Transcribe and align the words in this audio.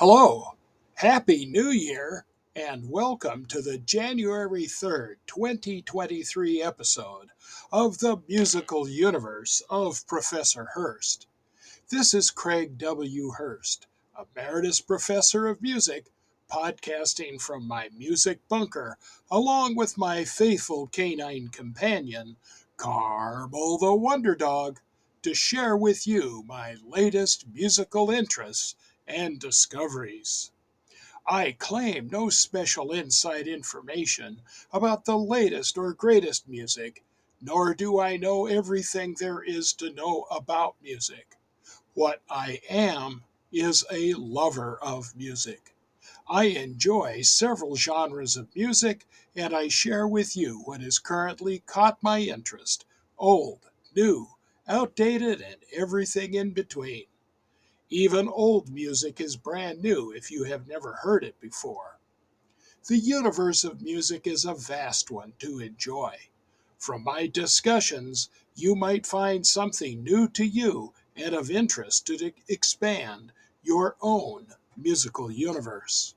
Hello, 0.00 0.54
Happy 0.94 1.44
New 1.44 1.68
Year, 1.68 2.24
and 2.56 2.88
welcome 2.88 3.44
to 3.44 3.60
the 3.60 3.76
January 3.76 4.62
3rd, 4.62 5.16
2023 5.26 6.62
episode 6.62 7.28
of 7.70 7.98
the 7.98 8.16
musical 8.26 8.88
universe 8.88 9.62
of 9.68 10.06
Professor 10.06 10.68
Hurst. 10.72 11.26
This 11.90 12.14
is 12.14 12.30
Craig 12.30 12.78
W. 12.78 13.32
Hurst, 13.32 13.88
Emeritus 14.18 14.80
Professor 14.80 15.46
of 15.48 15.60
Music, 15.60 16.06
podcasting 16.50 17.38
from 17.38 17.68
my 17.68 17.90
music 17.94 18.38
bunker, 18.48 18.96
along 19.30 19.76
with 19.76 19.98
my 19.98 20.24
faithful 20.24 20.86
canine 20.86 21.48
companion, 21.48 22.38
Carmel 22.78 23.76
the 23.76 23.94
Wonder 23.94 24.34
Dog, 24.34 24.80
to 25.20 25.34
share 25.34 25.76
with 25.76 26.06
you 26.06 26.42
my 26.48 26.76
latest 26.88 27.44
musical 27.52 28.10
interests 28.10 28.74
and 29.10 29.40
discoveries. 29.40 30.52
I 31.26 31.52
claim 31.52 32.08
no 32.08 32.30
special 32.30 32.92
inside 32.92 33.46
information 33.46 34.42
about 34.72 35.04
the 35.04 35.18
latest 35.18 35.76
or 35.76 35.92
greatest 35.92 36.48
music, 36.48 37.04
nor 37.40 37.74
do 37.74 38.00
I 38.00 38.16
know 38.16 38.46
everything 38.46 39.16
there 39.18 39.42
is 39.42 39.72
to 39.74 39.92
know 39.92 40.26
about 40.30 40.76
music. 40.82 41.36
What 41.94 42.22
I 42.30 42.60
am 42.68 43.24
is 43.52 43.84
a 43.90 44.14
lover 44.14 44.78
of 44.80 45.16
music. 45.16 45.74
I 46.26 46.44
enjoy 46.44 47.22
several 47.22 47.76
genres 47.76 48.36
of 48.36 48.54
music, 48.54 49.06
and 49.36 49.54
I 49.54 49.68
share 49.68 50.08
with 50.08 50.36
you 50.36 50.60
what 50.60 50.80
has 50.80 50.98
currently 50.98 51.58
caught 51.66 52.02
my 52.02 52.20
interest 52.20 52.86
old, 53.18 53.68
new, 53.94 54.28
outdated, 54.66 55.40
and 55.42 55.56
everything 55.72 56.34
in 56.34 56.52
between. 56.52 57.06
Even 57.92 58.28
old 58.28 58.70
music 58.70 59.20
is 59.20 59.36
brand 59.36 59.82
new 59.82 60.12
if 60.12 60.30
you 60.30 60.44
have 60.44 60.68
never 60.68 60.92
heard 60.92 61.24
it 61.24 61.40
before. 61.40 61.98
The 62.86 62.96
universe 62.98 63.64
of 63.64 63.82
music 63.82 64.28
is 64.28 64.44
a 64.44 64.54
vast 64.54 65.10
one 65.10 65.32
to 65.40 65.58
enjoy. 65.58 66.16
From 66.78 67.02
my 67.02 67.26
discussions, 67.26 68.28
you 68.54 68.76
might 68.76 69.06
find 69.06 69.44
something 69.44 70.04
new 70.04 70.28
to 70.28 70.44
you 70.46 70.94
and 71.16 71.34
of 71.34 71.50
interest 71.50 72.06
to 72.06 72.32
expand 72.46 73.32
your 73.64 73.96
own 74.00 74.54
musical 74.76 75.28
universe. 75.28 76.14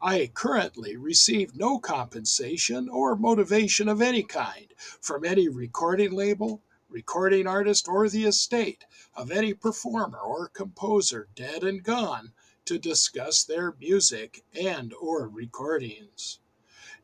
I 0.00 0.30
currently 0.32 0.96
receive 0.96 1.56
no 1.56 1.80
compensation 1.80 2.88
or 2.88 3.16
motivation 3.16 3.88
of 3.88 4.00
any 4.00 4.22
kind 4.22 4.72
from 4.78 5.24
any 5.24 5.48
recording 5.48 6.12
label, 6.12 6.62
recording 6.90 7.46
artist, 7.46 7.88
or 7.88 8.08
the 8.08 8.24
estate 8.24 8.84
of 9.14 9.30
any 9.30 9.54
performer 9.54 10.18
or 10.18 10.48
composer 10.48 11.28
dead 11.34 11.62
and 11.62 11.82
gone 11.82 12.32
to 12.64 12.78
discuss 12.78 13.44
their 13.44 13.74
music 13.78 14.44
and 14.54 14.92
or 15.00 15.28
recordings. 15.28 16.40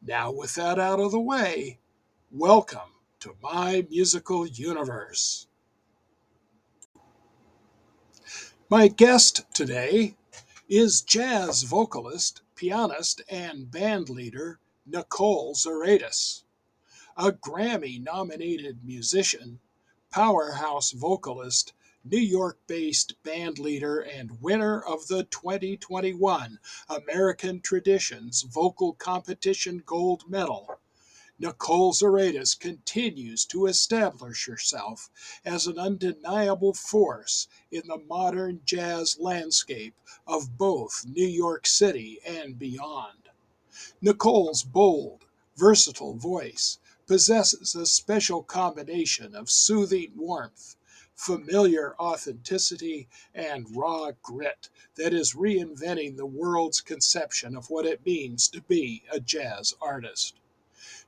Now 0.03 0.31
with 0.31 0.55
that 0.57 0.79
out 0.79 1.01
of 1.01 1.13
the 1.13 1.21
way, 1.21 1.79
welcome 2.31 2.93
to 3.21 3.37
my 3.43 3.87
musical 3.89 4.47
universe. 4.47 5.47
My 8.69 8.89
guest 8.89 9.45
today 9.55 10.17
is 10.69 11.01
jazz 11.01 11.63
vocalist, 11.63 12.43
pianist, 12.57 13.23
and 13.29 13.71
band 13.71 14.09
leader 14.09 14.59
Nicole 14.85 15.55
Zuraitis. 15.55 16.43
A 17.17 17.33
Grammy 17.33 18.03
nominated 18.03 18.85
musician, 18.85 19.61
powerhouse 20.11 20.93
vocalist, 20.93 21.73
New 22.05 22.19
York 22.19 22.59
based 22.67 23.21
band 23.23 23.59
leader, 23.59 24.01
and 24.01 24.41
winner 24.41 24.81
of 24.81 25.09
the 25.09 25.25
2021 25.25 26.59
American 26.89 27.61
Traditions 27.61 28.43
Vocal 28.43 28.93
Competition 28.95 29.83
Gold 29.85 30.29
Medal. 30.29 30.79
Nicole 31.39 31.93
Zuraitis 31.93 32.59
continues 32.59 33.45
to 33.45 33.67
establish 33.67 34.47
herself 34.47 35.11
as 35.45 35.67
an 35.67 35.79
undeniable 35.79 36.73
force 36.73 37.47
in 37.71 37.83
the 37.87 37.99
modern 37.99 38.63
jazz 38.65 39.19
landscape 39.19 39.95
of 40.27 40.57
both 40.57 41.05
New 41.07 41.27
York 41.27 41.67
City 41.67 42.21
and 42.27 42.59
beyond. 42.59 43.29
Nicole's 44.01 44.63
bold, 44.63 45.27
versatile 45.57 46.15
voice 46.15 46.79
possesses 47.07 47.75
a 47.75 47.87
special 47.87 48.43
combination 48.43 49.35
of 49.35 49.51
soothing 49.51 50.13
warmth, 50.17 50.77
familiar 51.15 51.95
authenticity, 52.01 53.09
and 53.35 53.77
raw 53.77 54.11
grit 54.23 54.69
that 54.97 55.15
is 55.15 55.35
reinventing 55.35 56.17
the 56.17 56.27
world's 56.27 56.81
conception 56.81 57.57
of 57.57 57.71
what 57.71 57.87
it 57.87 58.05
means 58.05 58.49
to 58.49 58.61
be 58.63 59.03
a 59.11 59.21
jazz 59.21 59.75
artist. 59.81 60.35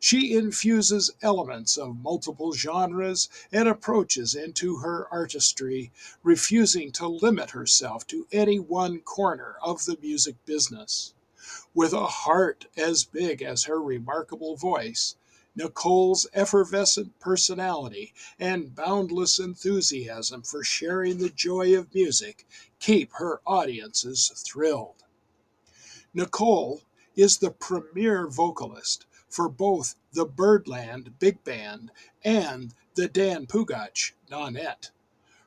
She 0.01 0.35
infuses 0.35 1.11
elements 1.23 1.77
of 1.77 2.01
multiple 2.01 2.53
genres 2.53 3.29
and 3.51 3.69
approaches 3.69 4.35
into 4.35 4.77
her 4.77 5.09
artistry, 5.13 5.91
refusing 6.23 6.93
to 6.93 7.09
limit 7.09 7.51
herself 7.51 8.07
to 8.07 8.27
any 8.31 8.61
one 8.61 9.01
corner 9.01 9.57
of 9.61 9.85
the 9.85 9.99
music 10.01 10.37
business. 10.47 11.15
With 11.75 11.93
a 11.93 12.07
heart 12.07 12.67
as 12.77 13.05
big 13.05 13.43
as 13.43 13.65
her 13.65 13.83
remarkable 13.83 14.57
voice, 14.57 15.17
Nicole's 15.59 16.25
effervescent 16.35 17.19
personality 17.19 18.15
and 18.39 18.77
boundless 18.77 19.41
enthusiasm 19.41 20.41
for 20.43 20.63
sharing 20.63 21.19
the 21.19 21.31
joy 21.31 21.77
of 21.77 21.93
music 21.93 22.47
keep 22.79 23.13
her 23.15 23.41
audiences 23.45 24.33
thrilled. 24.47 25.03
Nicole 26.15 26.83
is 27.17 27.39
the 27.39 27.51
premier 27.51 28.29
vocalist 28.29 29.05
for 29.29 29.49
both 29.49 29.97
the 30.13 30.25
Birdland 30.25 31.19
Big 31.19 31.43
Band 31.43 31.91
and 32.23 32.73
the 32.95 33.09
Dan 33.09 33.47
Pugach 33.47 34.13
Nonet. 34.31 34.93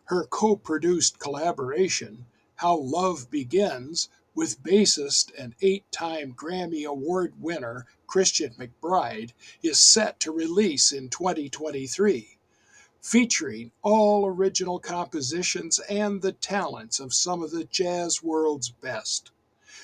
Her 0.04 0.26
co 0.26 0.58
produced 0.58 1.20
collaboration, 1.20 2.26
How 2.56 2.76
Love 2.76 3.32
Begins, 3.32 4.10
with 4.34 4.64
bassist 4.64 5.32
and 5.38 5.56
eight 5.62 5.92
time 5.92 6.34
Grammy 6.34 6.86
Award 6.86 7.34
winner 7.40 7.86
Christian 8.12 8.54
McBride, 8.60 9.32
is 9.64 9.80
set 9.80 10.20
to 10.20 10.34
release 10.34 10.92
in 10.92 11.08
2023, 11.08 12.38
featuring 13.00 13.72
all 13.82 14.26
original 14.26 14.80
compositions 14.80 15.80
and 15.90 16.22
the 16.22 16.34
talents 16.34 17.00
of 17.00 17.14
some 17.14 17.42
of 17.42 17.52
the 17.52 17.64
jazz 17.64 18.22
world's 18.22 18.70
best. 18.70 19.32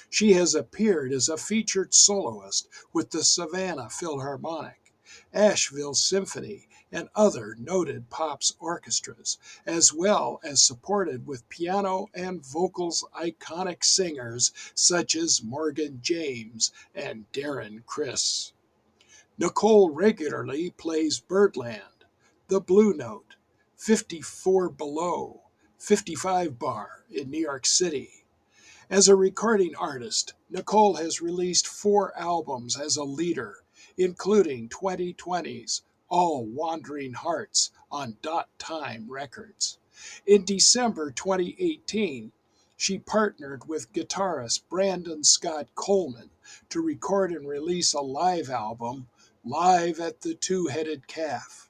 She 0.09 0.33
has 0.33 0.55
appeared 0.55 1.13
as 1.13 1.29
a 1.29 1.37
featured 1.37 1.93
soloist 1.93 2.67
with 2.91 3.11
the 3.11 3.23
Savannah 3.23 3.89
Philharmonic, 3.89 4.91
Asheville 5.33 5.93
Symphony, 5.93 6.66
and 6.91 7.09
other 7.15 7.55
noted 7.59 8.09
pops 8.09 8.55
orchestras, 8.59 9.37
as 9.65 9.91
well 9.93 10.39
as 10.43 10.61
supported 10.61 11.27
with 11.27 11.47
piano 11.49 12.07
and 12.13 12.45
vocals 12.45 13.03
iconic 13.13 13.83
singers 13.83 14.51
such 14.73 15.15
as 15.15 15.43
Morgan 15.43 15.99
James 16.01 16.71
and 16.95 17.25
Darren 17.31 17.85
Criss. 17.85 18.53
Nicole 19.37 19.91
regularly 19.91 20.71
plays 20.71 21.19
Birdland, 21.19 22.05
The 22.47 22.61
Blue 22.61 22.93
Note, 22.93 23.35
54 23.75 24.69
Below, 24.69 25.41
55 25.77 26.57
Bar 26.57 27.03
in 27.09 27.29
New 27.29 27.41
York 27.41 27.65
City, 27.65 28.17
as 28.89 29.09
a 29.09 29.17
recording 29.17 29.75
artist, 29.75 30.33
Nicole 30.49 30.93
has 30.93 31.21
released 31.21 31.67
four 31.67 32.17
albums 32.17 32.79
as 32.79 32.95
a 32.95 33.03
leader, 33.03 33.65
including 33.97 34.69
2020's 34.69 35.81
All 36.09 36.45
Wandering 36.45 37.13
Hearts 37.13 37.71
on 37.91 38.17
Dot 38.21 38.49
Time 38.59 39.09
Records. 39.09 39.79
In 40.25 40.45
December 40.45 41.11
2018, 41.11 42.31
she 42.77 42.99
partnered 42.99 43.67
with 43.67 43.91
guitarist 43.91 44.61
Brandon 44.69 45.23
Scott 45.23 45.67
Coleman 45.75 46.29
to 46.69 46.79
record 46.81 47.31
and 47.31 47.47
release 47.47 47.93
a 47.93 48.01
live 48.01 48.49
album, 48.49 49.07
Live 49.43 49.99
at 49.99 50.21
the 50.21 50.35
Two 50.35 50.67
Headed 50.67 51.07
Calf. 51.07 51.69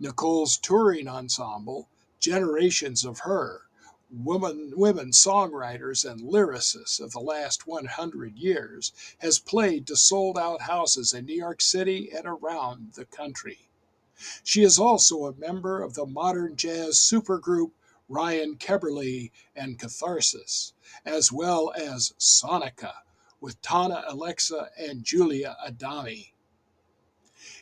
Nicole's 0.00 0.56
touring 0.56 1.06
ensemble, 1.06 1.88
Generations 2.18 3.04
of 3.04 3.20
Her, 3.20 3.65
women, 4.10 4.72
women 4.76 5.10
songwriters 5.10 6.08
and 6.08 6.20
lyricists 6.20 7.00
of 7.00 7.12
the 7.12 7.20
last 7.20 7.66
100 7.66 8.36
years, 8.36 8.92
has 9.18 9.38
played 9.38 9.86
to 9.86 9.96
sold 9.96 10.38
out 10.38 10.62
houses 10.62 11.12
in 11.12 11.26
New 11.26 11.34
York 11.34 11.60
City 11.60 12.10
and 12.12 12.26
around 12.26 12.92
the 12.94 13.04
country. 13.04 13.68
She 14.44 14.62
is 14.62 14.78
also 14.78 15.26
a 15.26 15.34
member 15.34 15.82
of 15.82 15.94
the 15.94 16.06
modern 16.06 16.56
jazz 16.56 16.96
supergroup 16.96 17.72
Ryan 18.08 18.56
Keberle 18.56 19.30
and 19.54 19.78
Catharsis, 19.78 20.72
as 21.04 21.32
well 21.32 21.72
as 21.76 22.14
Sonica 22.18 22.94
with 23.40 23.56
Thana 23.56 24.04
Alexa 24.06 24.70
and 24.78 25.04
Julia 25.04 25.56
Adamy. 25.66 26.32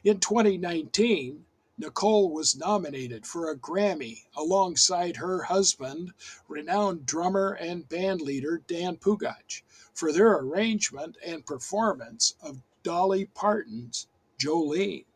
In 0.05 0.21
2019, 0.21 1.47
Nicole 1.77 2.31
was 2.31 2.55
nominated 2.55 3.27
for 3.27 3.51
a 3.51 3.57
Grammy 3.57 4.27
alongside 4.37 5.17
her 5.17 5.43
husband, 5.43 6.13
renowned 6.47 7.05
drummer 7.05 7.55
and 7.55 7.89
bandleader 7.89 8.65
Dan 8.69 8.97
Pugach, 8.97 9.65
for 9.93 10.13
their 10.13 10.35
arrangement 10.35 11.17
and 11.27 11.45
performance 11.45 12.37
of 12.41 12.63
Dolly 12.85 13.25
Parton's 13.25 14.07
Jolene. 14.39 15.07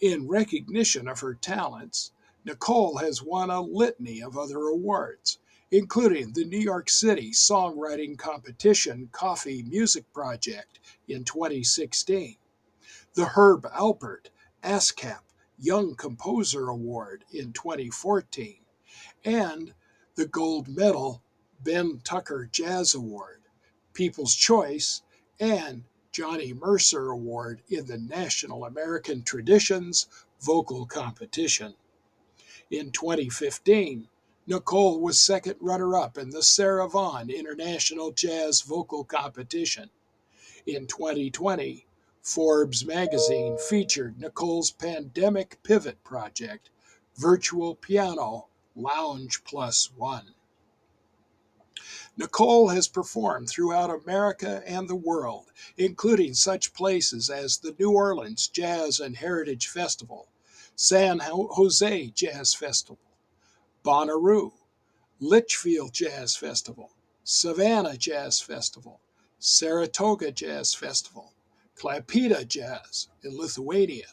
In 0.00 0.26
recognition 0.26 1.06
of 1.06 1.20
her 1.20 1.34
talents, 1.34 2.10
Nicole 2.44 2.96
has 2.96 3.22
won 3.22 3.48
a 3.48 3.62
litany 3.62 4.20
of 4.20 4.36
other 4.36 4.62
awards, 4.62 5.38
including 5.70 6.32
the 6.32 6.44
New 6.44 6.58
York 6.58 6.90
City 6.90 7.30
Songwriting 7.30 8.18
Competition 8.18 9.10
Coffee 9.12 9.62
Music 9.62 10.12
Project 10.12 10.80
in 11.06 11.22
2016, 11.22 12.36
the 13.14 13.26
Herb 13.26 13.62
Alpert 13.72 14.30
ASCAP 14.64 15.27
Young 15.58 15.96
Composer 15.96 16.68
Award 16.68 17.24
in 17.32 17.52
2014, 17.52 18.58
and 19.24 19.74
the 20.14 20.26
Gold 20.26 20.68
Medal 20.68 21.22
Ben 21.62 22.00
Tucker 22.04 22.48
Jazz 22.50 22.94
Award, 22.94 23.42
People's 23.92 24.36
Choice, 24.36 25.02
and 25.40 25.84
Johnny 26.12 26.52
Mercer 26.52 27.10
Award 27.10 27.62
in 27.68 27.86
the 27.86 27.98
National 27.98 28.64
American 28.64 29.22
Traditions 29.22 30.06
Vocal 30.40 30.86
Competition. 30.86 31.74
In 32.70 32.92
2015, 32.92 34.08
Nicole 34.46 35.00
was 35.00 35.18
second 35.18 35.56
runner 35.60 35.96
up 35.96 36.16
in 36.16 36.30
the 36.30 36.42
Sarah 36.42 36.88
Vaughan 36.88 37.30
International 37.30 38.12
Jazz 38.12 38.60
Vocal 38.60 39.04
Competition. 39.04 39.90
In 40.66 40.86
2020, 40.86 41.87
Forbes 42.28 42.84
magazine 42.84 43.56
featured 43.56 44.20
Nicole's 44.20 44.70
pandemic 44.70 45.62
pivot 45.62 46.04
project, 46.04 46.68
Virtual 47.16 47.74
Piano 47.74 48.48
Lounge 48.76 49.42
Plus 49.44 49.90
One. 49.96 50.34
Nicole 52.18 52.68
has 52.68 52.86
performed 52.86 53.48
throughout 53.48 53.88
America 53.88 54.62
and 54.66 54.90
the 54.90 54.94
world, 54.94 55.46
including 55.78 56.34
such 56.34 56.74
places 56.74 57.30
as 57.30 57.56
the 57.56 57.74
New 57.78 57.92
Orleans 57.92 58.46
Jazz 58.46 59.00
and 59.00 59.16
Heritage 59.16 59.66
Festival, 59.66 60.28
San 60.76 61.20
Jose 61.20 62.08
Jazz 62.08 62.52
Festival, 62.52 63.16
Bonnaroo, 63.82 64.52
Litchfield 65.18 65.94
Jazz 65.94 66.36
Festival, 66.36 66.90
Savannah 67.24 67.96
Jazz 67.96 68.38
Festival, 68.38 69.00
Saratoga 69.38 70.30
Jazz 70.30 70.74
Festival, 70.74 71.32
Klaipėda 71.78 72.44
Jazz 72.44 73.06
in 73.22 73.38
Lithuania, 73.38 74.08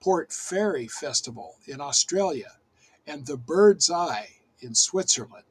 Port 0.00 0.32
Fairy 0.32 0.88
Festival 0.88 1.54
in 1.64 1.80
Australia, 1.80 2.58
and 3.06 3.24
the 3.24 3.36
Bird's 3.36 3.88
Eye 3.88 4.40
in 4.58 4.74
Switzerland. 4.74 5.44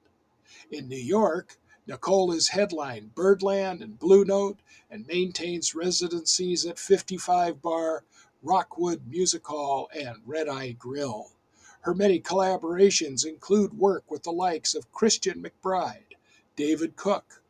In 0.69 0.89
New 0.89 0.97
York, 0.97 1.57
Nicole 1.87 2.33
is 2.33 2.49
headlined 2.49 3.15
Birdland 3.15 3.81
and 3.81 3.97
Blue 3.97 4.25
Note 4.25 4.59
and 4.89 5.07
maintains 5.07 5.73
residencies 5.73 6.65
at 6.65 6.77
55 6.77 7.61
Bar, 7.61 8.03
Rockwood 8.43 9.07
Music 9.07 9.47
Hall, 9.47 9.89
and 9.95 10.17
Red 10.25 10.49
Eye 10.49 10.73
Grill. 10.73 11.31
Her 11.79 11.95
many 11.95 12.19
collaborations 12.19 13.25
include 13.25 13.79
work 13.79 14.11
with 14.11 14.23
the 14.23 14.33
likes 14.33 14.75
of 14.75 14.91
Christian 14.91 15.41
McBride, 15.41 16.17
David 16.57 16.97
Cook, 16.97 17.41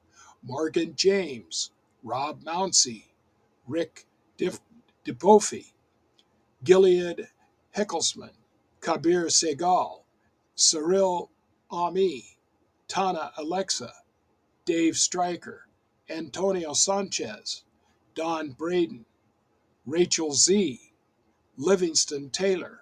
Morgan 0.44 0.96
James, 0.96 1.72
Rob 2.04 2.44
Mounsey, 2.44 3.06
Rick 3.72 4.06
Dipofi, 4.38 5.72
Gilad 6.66 7.28
Hekselman, 7.74 8.34
Kabir 8.82 9.28
Sehgal, 9.28 10.04
Cyrille 10.58 11.30
Aimée, 11.72 12.36
Thana 12.90 13.32
Alexa, 13.38 13.94
Dave 14.66 14.98
Stryker, 14.98 15.68
Antonio 16.10 16.74
Sanchez, 16.74 17.64
Don 18.14 18.52
Braden, 18.52 19.06
Rachel 19.86 20.34
Z, 20.34 20.92
Livingston 21.56 22.30
Taylor, 22.30 22.82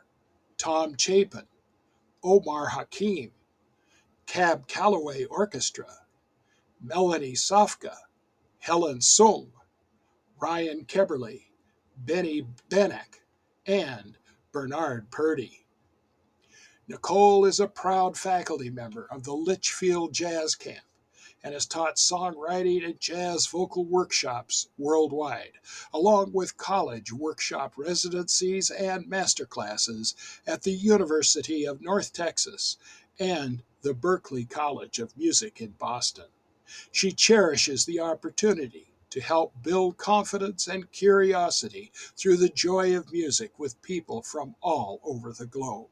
Tom 0.58 0.98
Chapin, 0.98 1.46
Omar 2.24 2.70
Hakim, 2.70 3.32
Cab 4.26 4.68
Calloway 4.68 5.26
Orchestra, 5.26 5.86
Melanie 6.82 7.34
Safka, 7.36 7.96
Helen 8.58 9.02
Sung, 9.02 9.52
Ryan 10.42 10.86
Keberle, 10.86 11.44
Benny 11.98 12.48
Benack, 12.70 13.22
and 13.66 14.18
Bernard 14.54 15.12
Purdie. 15.12 15.66
Nicole 16.88 17.46
is 17.46 17.60
a 17.60 17.68
proud 17.68 18.18
faculty 18.18 18.70
member 18.70 19.06
of 19.12 19.24
the 19.26 19.34
Litchfield 19.34 20.14
Jazz 20.14 20.56
Camp 20.56 20.86
and 21.44 21.54
has 21.54 21.66
taught 21.66 21.98
songwriting 21.98 22.86
and 22.86 23.00
jazz 23.00 23.48
vocal 23.48 23.86
workshops 23.86 24.70
worldwide, 24.78 25.54
along 25.94 26.32
with 26.34 26.58
college 26.58 27.12
workshop 27.12 27.74
residencies 27.78 28.72
and 28.72 29.10
masterclasses 29.10 30.16
at 30.48 30.64
the 30.64 30.72
University 30.72 31.66
of 31.66 31.82
North 31.82 32.14
Texas 32.14 32.78
and 33.20 33.62
the 33.82 33.94
Berklee 33.94 34.50
College 34.50 35.00
of 35.00 35.18
Music 35.18 35.62
in 35.62 35.72
Boston. 35.72 36.28
She 36.92 37.12
cherishes 37.12 37.86
the 37.86 38.00
opportunity 38.00 38.89
to 39.10 39.22
help 39.22 39.54
build 39.64 39.98
confidence 39.98 40.68
and 40.68 40.92
curiosity 40.92 41.92
through 42.16 42.38
the 42.38 42.50
joy 42.50 42.96
of 42.96 43.12
music 43.12 43.58
with 43.58 43.82
people 43.82 44.22
from 44.22 44.56
all 44.62 45.00
over 45.04 45.32
the 45.32 45.46
globe. 45.46 45.90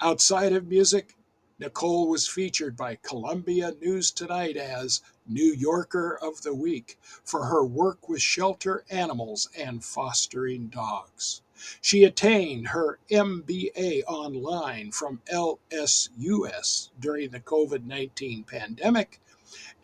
Outside 0.00 0.52
of 0.52 0.66
music, 0.66 1.16
Nicole 1.58 2.08
was 2.08 2.26
featured 2.26 2.74
by 2.74 2.96
Columbia 2.96 3.72
News 3.82 4.10
Tonight 4.10 4.56
as 4.56 5.02
New 5.26 5.52
Yorker 5.52 6.16
of 6.16 6.40
the 6.40 6.54
Week 6.54 6.98
for 7.22 7.44
her 7.44 7.62
work 7.62 8.08
with 8.08 8.22
shelter 8.22 8.82
animals 8.88 9.50
and 9.54 9.84
fostering 9.84 10.68
dogs. 10.68 11.42
She 11.82 12.04
attained 12.04 12.68
her 12.68 12.98
MBA 13.10 14.04
online 14.06 14.90
from 14.92 15.20
LSUS 15.30 16.88
during 16.98 17.28
the 17.28 17.40
COVID 17.40 17.84
19 17.84 18.44
pandemic 18.44 19.20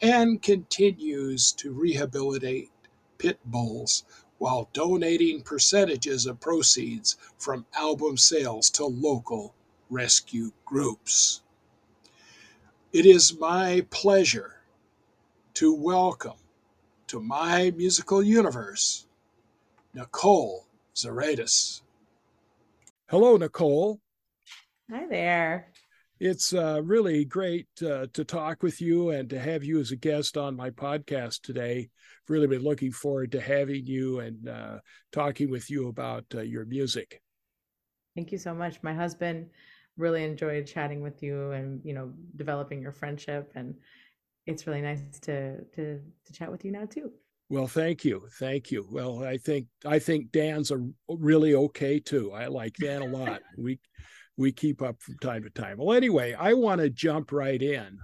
and 0.03 0.43
continues 0.43 1.53
to 1.53 1.73
rehabilitate 1.73 2.71
pit 3.19 3.39
bulls 3.45 4.05
while 4.39 4.69
donating 4.73 5.43
percentages 5.43 6.27
of 6.27 6.41
proceeds 6.41 7.17
from 7.39 7.67
album 7.75 8.17
sales 8.17 8.71
to 8.71 8.85
local 8.85 9.55
rescue 9.91 10.53
groups. 10.65 11.43
It 12.93 13.07
is 13.07 13.39
my 13.39 13.87
pleasure 13.91 14.57
to 15.55 15.75
welcome 15.75 16.39
to 17.09 17.21
my 17.21 17.73
musical 17.77 18.23
universe 18.23 19.07
Nicole 19.95 20.67
Zuraitis. 20.95 21.83
Hello, 23.09 23.37
Nicole. 23.37 24.01
Hi 24.91 25.07
there. 25.09 25.69
It's 26.19 26.55
uh, 26.55 26.81
really 26.83 27.27
great 27.27 27.69
uh, 27.83 28.07
to 28.15 28.25
talk 28.25 28.63
with 28.63 28.81
you 28.81 29.11
and 29.11 29.29
to 29.29 29.39
have 29.39 29.63
you 29.63 29.81
as 29.81 29.91
a 29.91 29.97
guest 29.97 30.39
on 30.39 30.57
my 30.57 30.71
podcast 30.71 31.43
today. 31.43 31.91
I've 31.91 32.31
really 32.31 32.47
been 32.47 32.63
looking 32.63 32.91
forward 32.91 33.33
to 33.33 33.41
having 33.41 33.87
you 33.87 34.21
and 34.21 34.49
uh, 34.49 34.79
talking 35.13 35.51
with 35.51 35.71
you 35.71 35.89
about 35.89 36.25
uh, 36.35 36.41
your 36.41 36.65
music. 36.65 37.21
Thank 38.15 38.33
you 38.33 38.39
so 38.39 38.55
much. 38.55 38.83
My 38.83 38.95
husband 38.95 39.51
really 39.99 40.25
enjoyed 40.25 40.67
chatting 40.67 41.03
with 41.03 41.23
you 41.23 41.51
and 41.51 41.83
you 41.85 41.93
know 41.93 42.13
developing 42.37 42.81
your 42.81 42.93
friendship, 42.93 43.53
and 43.55 43.75
it's 44.47 44.67
really 44.67 44.81
nice 44.81 45.03
to 45.21 45.63
to 45.75 46.01
to 46.25 46.33
chat 46.33 46.51
with 46.51 46.65
you 46.65 46.73
now 46.73 46.87
too. 46.87 47.13
Well, 47.51 47.67
thank 47.67 48.07
you, 48.07 48.27
thank 48.39 48.71
you. 48.71 48.89
Well, 48.91 49.23
I 49.23 49.37
think 49.37 49.67
I 49.85 49.99
think 49.99 50.33
Dan's 50.33 50.71
a 50.71 50.83
really 51.09 51.55
okay 51.55 52.01
too. 52.01 52.33
I 52.33 52.47
like 52.47 52.75
Dan 52.77 53.03
a 53.03 53.07
lot. 53.07 53.43
we 53.59 53.79
we 54.37 54.53
keep 54.53 54.83
up 54.83 55.01
from 55.01 55.17
time 55.19 55.43
to 55.45 55.51
time. 55.51 55.79
Well, 55.79 55.97
anyway, 55.97 56.35
I 56.35 56.55
want 56.55 56.81
to 56.81 56.91
jump 56.91 57.33
right 57.33 57.61
in 57.61 57.99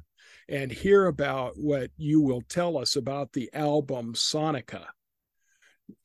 and 0.49 0.71
hear 0.71 1.07
about 1.07 1.55
what 1.57 1.91
you 1.97 2.21
will 2.21 2.43
tell 2.49 2.77
us 2.79 2.97
about 2.97 3.33
the 3.33 3.51
album 3.53 4.15
Sonica, 4.15 4.85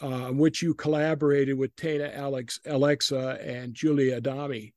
uh, 0.02 0.30
which 0.32 0.62
you 0.62 0.74
collaborated 0.74 1.58
with 1.58 1.72
Thana 1.76 2.12
Alex, 2.14 2.60
Alexa 2.66 3.40
and 3.42 3.74
Julia 3.74 4.22
Adamy. 4.22 4.74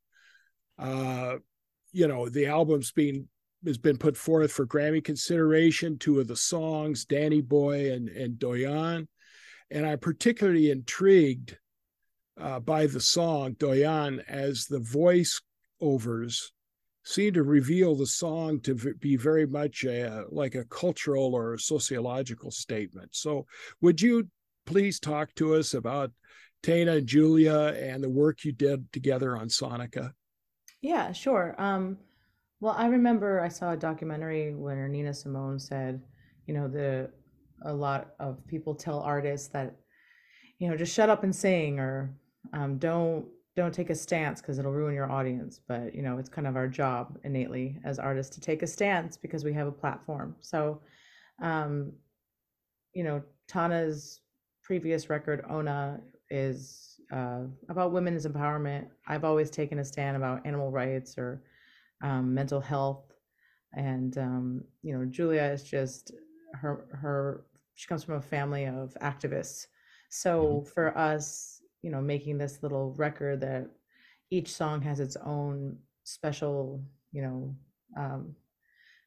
Uh, 0.78 1.36
you 1.92 2.08
know, 2.08 2.28
the 2.28 2.46
album's 2.46 2.92
been 2.92 3.28
has 3.66 3.76
been 3.76 3.98
put 3.98 4.16
forth 4.16 4.50
for 4.50 4.66
Grammy 4.66 5.04
consideration. 5.04 5.98
Two 5.98 6.18
of 6.20 6.26
the 6.26 6.36
songs, 6.36 7.04
Danny 7.04 7.40
Boy 7.40 7.92
and 7.92 8.08
and 8.08 8.38
Doyen, 8.38 9.06
and 9.70 9.86
I'm 9.86 9.98
particularly 9.98 10.70
intrigued 10.70 11.58
uh, 12.40 12.60
by 12.60 12.86
the 12.86 13.00
song 13.00 13.54
Doyen 13.58 14.22
as 14.28 14.66
the 14.66 14.80
voice 14.80 15.40
overs 15.80 16.52
seem 17.04 17.32
to 17.34 17.42
reveal 17.42 17.94
the 17.94 18.06
song 18.06 18.60
to 18.60 18.74
be 19.00 19.16
very 19.16 19.46
much 19.46 19.84
a, 19.84 20.24
like 20.30 20.54
a 20.54 20.64
cultural 20.64 21.34
or 21.34 21.58
sociological 21.58 22.50
statement. 22.50 23.10
So, 23.12 23.46
would 23.80 24.00
you 24.00 24.28
please 24.66 25.00
talk 25.00 25.34
to 25.36 25.54
us 25.54 25.74
about 25.74 26.12
Thana 26.62 26.92
and 26.92 27.06
Julia 27.06 27.74
and 27.78 28.02
the 28.02 28.10
work 28.10 28.44
you 28.44 28.52
did 28.52 28.92
together 28.92 29.36
on 29.36 29.48
Sonica? 29.48 30.12
Yeah, 30.82 31.12
sure. 31.12 31.54
Um, 31.58 31.98
well, 32.60 32.74
I 32.76 32.86
remember 32.86 33.40
I 33.40 33.48
saw 33.48 33.72
a 33.72 33.76
documentary 33.76 34.54
where 34.54 34.86
Nina 34.88 35.14
Simone 35.14 35.58
said, 35.58 36.02
you 36.46 36.54
know, 36.54 36.68
the 36.68 37.10
a 37.64 37.72
lot 37.72 38.14
of 38.18 38.46
people 38.46 38.74
tell 38.74 39.00
artists 39.00 39.48
that, 39.48 39.76
you 40.58 40.68
know, 40.68 40.76
just 40.76 40.94
shut 40.94 41.10
up 41.10 41.24
and 41.24 41.34
sing 41.34 41.78
or 41.78 42.14
um, 42.52 42.78
don't 42.78 43.26
don't 43.56 43.74
take 43.74 43.90
a 43.90 43.94
stance 43.94 44.40
because 44.40 44.58
it'll 44.58 44.72
ruin 44.72 44.94
your 44.94 45.10
audience. 45.10 45.60
But 45.66 45.94
you 45.94 46.02
know, 46.02 46.18
it's 46.18 46.28
kind 46.28 46.46
of 46.46 46.56
our 46.56 46.68
job 46.68 47.18
innately 47.24 47.78
as 47.84 47.98
artists 47.98 48.34
to 48.36 48.40
take 48.40 48.62
a 48.62 48.66
stance 48.66 49.16
because 49.16 49.44
we 49.44 49.52
have 49.52 49.66
a 49.66 49.72
platform. 49.72 50.36
So, 50.40 50.80
um, 51.42 51.92
you 52.94 53.04
know, 53.04 53.22
Thana's 53.48 54.20
previous 54.62 55.10
record, 55.10 55.44
Ona, 55.50 56.00
is 56.30 57.00
uh, 57.12 57.42
about 57.68 57.92
women's 57.92 58.26
empowerment. 58.26 58.86
I've 59.06 59.24
always 59.24 59.50
taken 59.50 59.80
a 59.80 59.84
stand 59.84 60.16
about 60.16 60.46
animal 60.46 60.70
rights 60.70 61.18
or 61.18 61.42
um, 62.02 62.32
mental 62.32 62.60
health, 62.60 63.12
and 63.74 64.16
um, 64.16 64.64
you 64.82 64.96
know, 64.96 65.04
Julia 65.04 65.42
is 65.42 65.64
just 65.64 66.12
her 66.54 66.86
her. 66.92 67.44
She 67.74 67.88
comes 67.88 68.04
from 68.04 68.16
a 68.16 68.22
family 68.22 68.66
of 68.66 68.96
activists. 69.02 69.66
So 70.10 70.44
mm-hmm. 70.44 70.68
for 70.68 70.96
us, 70.98 71.59
you 71.82 71.90
know, 71.90 72.00
making 72.00 72.38
this 72.38 72.62
little 72.62 72.94
record 72.94 73.40
that 73.40 73.68
each 74.30 74.52
song 74.52 74.82
has 74.82 75.00
its 75.00 75.16
own 75.16 75.76
special, 76.04 76.82
you 77.12 77.22
know, 77.22 77.54
um, 77.96 78.34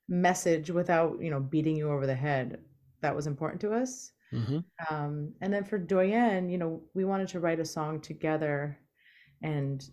message 0.10 0.70
without 0.70 1.22
you 1.22 1.32
know 1.32 1.40
beating 1.40 1.76
you 1.76 1.90
over 1.92 2.06
the 2.06 2.16
head. 2.16 2.60
That 3.02 3.16
was 3.16 3.28
important 3.28 3.62
to 3.62 3.74
us. 3.74 4.12
Mm-hmm. 4.34 4.60
Um, 4.90 5.34
and 5.42 5.54
then 5.54 5.64
for 5.64 5.78
Doyen, 5.78 6.50
you 6.50 6.58
know, 6.58 6.82
we 6.94 7.06
wanted 7.06 7.28
to 7.30 7.40
write 7.40 7.60
a 7.60 7.66
song 7.66 8.00
together, 8.00 8.78
and 9.42 9.84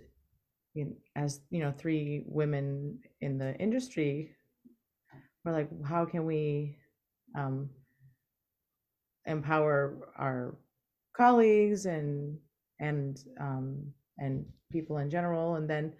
you 0.74 0.86
know, 0.86 0.92
as 1.16 1.40
you 1.50 1.60
know, 1.60 1.72
three 1.72 2.24
women 2.26 2.98
in 3.20 3.38
the 3.38 3.54
industry, 3.56 4.34
we're 5.44 5.52
like, 5.52 5.68
how 5.84 6.04
can 6.04 6.24
we 6.24 6.78
um, 7.36 7.68
empower 9.26 10.08
our 10.16 10.56
colleagues 11.16 11.86
and 11.86 12.38
and 12.80 13.22
um, 13.40 13.92
and 14.18 14.44
people 14.72 14.98
in 14.98 15.10
general, 15.10 15.56
and 15.56 15.68
then 15.68 15.92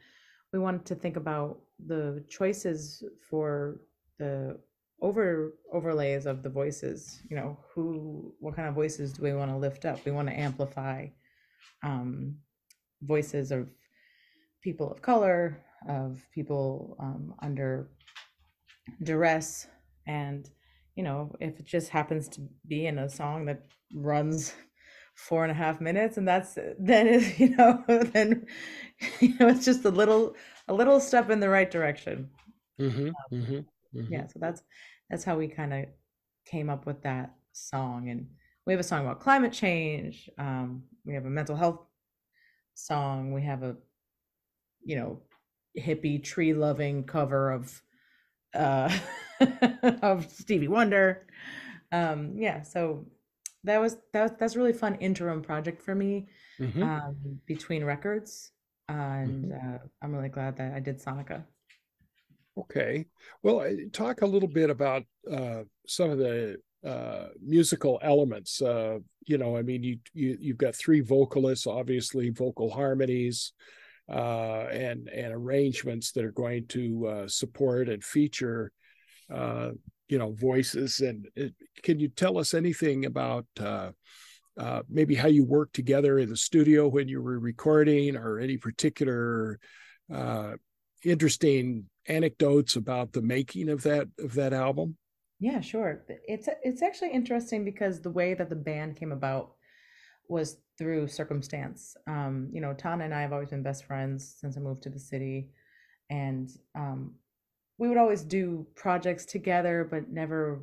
we 0.52 0.58
wanted 0.58 0.84
to 0.86 0.94
think 0.94 1.16
about 1.16 1.60
the 1.86 2.24
choices 2.28 3.02
for 3.28 3.80
the 4.18 4.58
over 5.02 5.54
overlays 5.72 6.26
of 6.26 6.42
the 6.42 6.48
voices 6.48 7.22
you 7.30 7.36
know 7.36 7.58
who 7.74 8.34
what 8.38 8.54
kind 8.54 8.68
of 8.68 8.74
voices 8.74 9.12
do 9.12 9.22
we 9.22 9.32
want 9.32 9.50
to 9.50 9.56
lift 9.56 9.84
up? 9.84 10.04
We 10.04 10.12
want 10.12 10.28
to 10.28 10.38
amplify 10.38 11.06
um, 11.82 12.36
voices 13.02 13.50
of 13.50 13.68
people 14.62 14.90
of 14.90 15.00
color 15.00 15.62
of 15.88 16.22
people 16.34 16.96
um, 17.00 17.34
under 17.40 17.88
duress 19.02 19.66
and 20.06 20.50
you 20.96 21.02
know 21.02 21.34
if 21.40 21.58
it 21.58 21.64
just 21.64 21.88
happens 21.88 22.28
to 22.28 22.42
be 22.68 22.86
in 22.86 22.98
a 22.98 23.08
song 23.08 23.46
that 23.46 23.62
runs 23.94 24.52
four 25.28 25.44
and 25.44 25.50
a 25.50 25.54
half 25.54 25.80
minutes 25.80 26.16
and 26.16 26.26
that's 26.26 26.58
then 26.78 27.06
it, 27.06 27.38
you 27.38 27.56
know 27.56 27.84
then 28.12 28.46
you 29.20 29.34
know 29.38 29.48
it's 29.48 29.64
just 29.64 29.84
a 29.84 29.90
little 29.90 30.34
a 30.68 30.72
little 30.72 31.00
step 31.00 31.30
in 31.30 31.40
the 31.40 31.48
right 31.48 31.70
direction 31.70 32.30
mm-hmm, 32.80 33.08
um, 33.08 33.14
mm-hmm. 33.32 33.60
Mm-hmm. 33.94 34.12
Yeah, 34.12 34.26
so 34.26 34.38
that's 34.38 34.62
that's 35.08 35.24
how 35.24 35.36
we 35.36 35.48
kind 35.48 35.72
of 35.72 35.86
came 36.46 36.70
up 36.70 36.86
with 36.86 37.02
that 37.02 37.34
song. 37.52 38.08
And 38.08 38.28
we 38.66 38.72
have 38.72 38.80
a 38.80 38.84
song 38.84 39.02
about 39.02 39.20
climate 39.20 39.52
change. 39.52 40.30
Um, 40.38 40.84
we 41.04 41.14
have 41.14 41.26
a 41.26 41.30
mental 41.30 41.56
health 41.56 41.80
song. 42.74 43.32
We 43.32 43.42
have 43.42 43.62
a, 43.62 43.76
you 44.84 44.96
know, 44.96 45.20
hippie 45.78 46.22
tree 46.22 46.54
loving 46.54 47.04
cover 47.04 47.50
of 47.50 47.82
uh 48.54 48.96
of 50.02 50.30
Stevie 50.30 50.68
Wonder. 50.68 51.26
Um, 51.92 52.34
yeah, 52.36 52.62
so 52.62 53.06
that 53.64 53.80
was 53.80 53.96
that 54.12 54.22
was, 54.22 54.32
that's 54.38 54.56
a 54.56 54.58
really 54.58 54.72
fun 54.72 54.96
interim 54.96 55.42
project 55.42 55.82
for 55.82 55.94
me 55.94 56.28
mm-hmm. 56.58 56.82
um, 56.82 57.40
between 57.46 57.84
records, 57.84 58.52
and 58.88 59.52
mm-hmm. 59.52 59.74
uh, 59.74 59.78
I'm 60.02 60.14
really 60.14 60.28
glad 60.28 60.56
that 60.56 60.74
I 60.74 60.80
did 60.80 61.02
Sonica. 61.02 61.44
Okay. 62.58 63.06
Well, 63.42 63.66
talk 63.92 64.22
a 64.22 64.26
little 64.26 64.48
bit 64.48 64.70
about 64.70 65.04
uh, 65.30 65.62
some 65.86 66.10
of 66.10 66.18
the 66.18 66.56
uh, 66.84 67.28
musical 67.42 67.98
elements. 68.02 68.60
Uh, 68.60 68.98
you 69.26 69.38
know, 69.38 69.56
I 69.56 69.62
mean, 69.62 69.82
you, 69.82 69.98
you 70.12 70.36
you've 70.40 70.58
got 70.58 70.74
three 70.74 71.00
vocalists, 71.00 71.66
obviously 71.66 72.30
vocal 72.30 72.70
harmonies 72.70 73.52
uh, 74.10 74.66
and 74.72 75.08
and 75.08 75.32
arrangements 75.32 76.12
that 76.12 76.24
are 76.24 76.32
going 76.32 76.66
to 76.68 77.06
uh, 77.06 77.28
support 77.28 77.88
and 77.88 78.02
feature, 78.02 78.72
uh, 79.32 79.70
you 80.10 80.18
know, 80.18 80.32
voices. 80.32 81.00
And 81.00 81.28
it, 81.36 81.54
can 81.82 81.98
you 82.00 82.08
tell 82.08 82.38
us 82.38 82.54
anything 82.54 83.06
about? 83.06 83.46
Uh 83.58 83.90
uh 84.58 84.82
maybe 84.88 85.14
how 85.14 85.28
you 85.28 85.44
work 85.44 85.72
together 85.72 86.18
in 86.18 86.28
the 86.28 86.36
studio 86.36 86.88
when 86.88 87.08
you 87.08 87.22
were 87.22 87.38
recording, 87.38 88.16
or 88.16 88.40
any 88.40 88.56
particular 88.56 89.58
uh 90.12 90.54
interesting 91.04 91.84
anecdotes 92.08 92.76
about 92.76 93.12
the 93.12 93.22
making 93.22 93.68
of 93.68 93.82
that 93.84 94.08
of 94.18 94.34
that 94.34 94.52
album? 94.52 94.96
Yeah, 95.38 95.60
sure. 95.60 96.04
It's 96.28 96.48
it's 96.62 96.82
actually 96.82 97.12
interesting 97.12 97.64
because 97.64 98.00
the 98.00 98.10
way 98.10 98.34
that 98.34 98.50
the 98.50 98.56
band 98.56 98.96
came 98.96 99.12
about 99.12 99.52
was 100.28 100.58
through 100.76 101.08
circumstance. 101.08 101.96
Um, 102.06 102.48
you 102.52 102.60
know, 102.60 102.74
Thana 102.74 103.04
and 103.04 103.14
I 103.14 103.22
have 103.22 103.32
always 103.32 103.50
been 103.50 103.62
best 103.62 103.84
friends 103.84 104.36
since 104.40 104.56
I 104.56 104.60
moved 104.60 104.82
to 104.82 104.90
the 104.90 104.98
city, 104.98 105.50
and 106.10 106.50
um, 106.74 107.14
we 107.80 107.88
would 107.88 107.98
always 107.98 108.22
do 108.22 108.66
projects 108.76 109.24
together, 109.24 109.86
but 109.90 110.08
never 110.08 110.60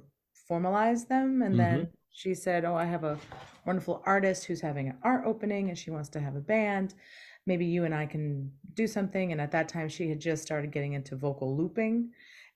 formalize 0.49 1.07
them. 1.07 1.41
And 1.41 1.55
mm-hmm. 1.55 1.57
then 1.57 1.89
she 2.11 2.33
said, 2.33 2.63
"Oh, 2.63 2.75
I 2.75 2.85
have 2.85 3.03
a 3.03 3.17
wonderful 3.65 4.01
artist 4.05 4.45
who's 4.45 4.61
having 4.61 4.87
an 4.87 4.97
art 5.03 5.23
opening, 5.25 5.67
and 5.67 5.77
she 5.77 5.91
wants 5.91 6.09
to 6.09 6.21
have 6.21 6.35
a 6.35 6.41
band." 6.41 6.93
maybe 7.47 7.65
you 7.65 7.85
and 7.85 7.95
I 7.95 8.05
can 8.05 8.51
do 8.75 8.85
something. 8.85 9.31
And 9.31 9.41
at 9.41 9.51
that 9.53 9.69
time, 9.69 9.89
she 9.89 10.09
had 10.09 10.19
just 10.19 10.43
started 10.43 10.71
getting 10.71 10.93
into 10.93 11.15
vocal 11.15 11.57
looping. 11.57 12.11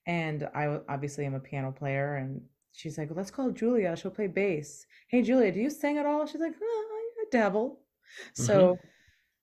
And 0.05 0.47
I 0.53 0.79
obviously 0.89 1.25
am 1.25 1.33
a 1.33 1.39
piano 1.39 1.71
player. 1.71 2.17
And 2.17 2.41
she's 2.73 2.97
like, 2.97 3.09
well, 3.09 3.17
let's 3.17 3.31
call 3.31 3.49
Julia. 3.51 3.95
She'll 3.95 4.11
play 4.11 4.27
bass. 4.27 4.85
Hey, 5.07 5.21
Julia, 5.21 5.51
do 5.51 5.59
you 5.59 5.69
sing 5.69 5.97
at 5.97 6.05
all? 6.05 6.25
She's 6.27 6.41
like, 6.41 6.53
oh, 6.61 6.87
I 7.21 7.25
dabble. 7.31 7.79
Mm-hmm. 8.35 8.43
So 8.43 8.77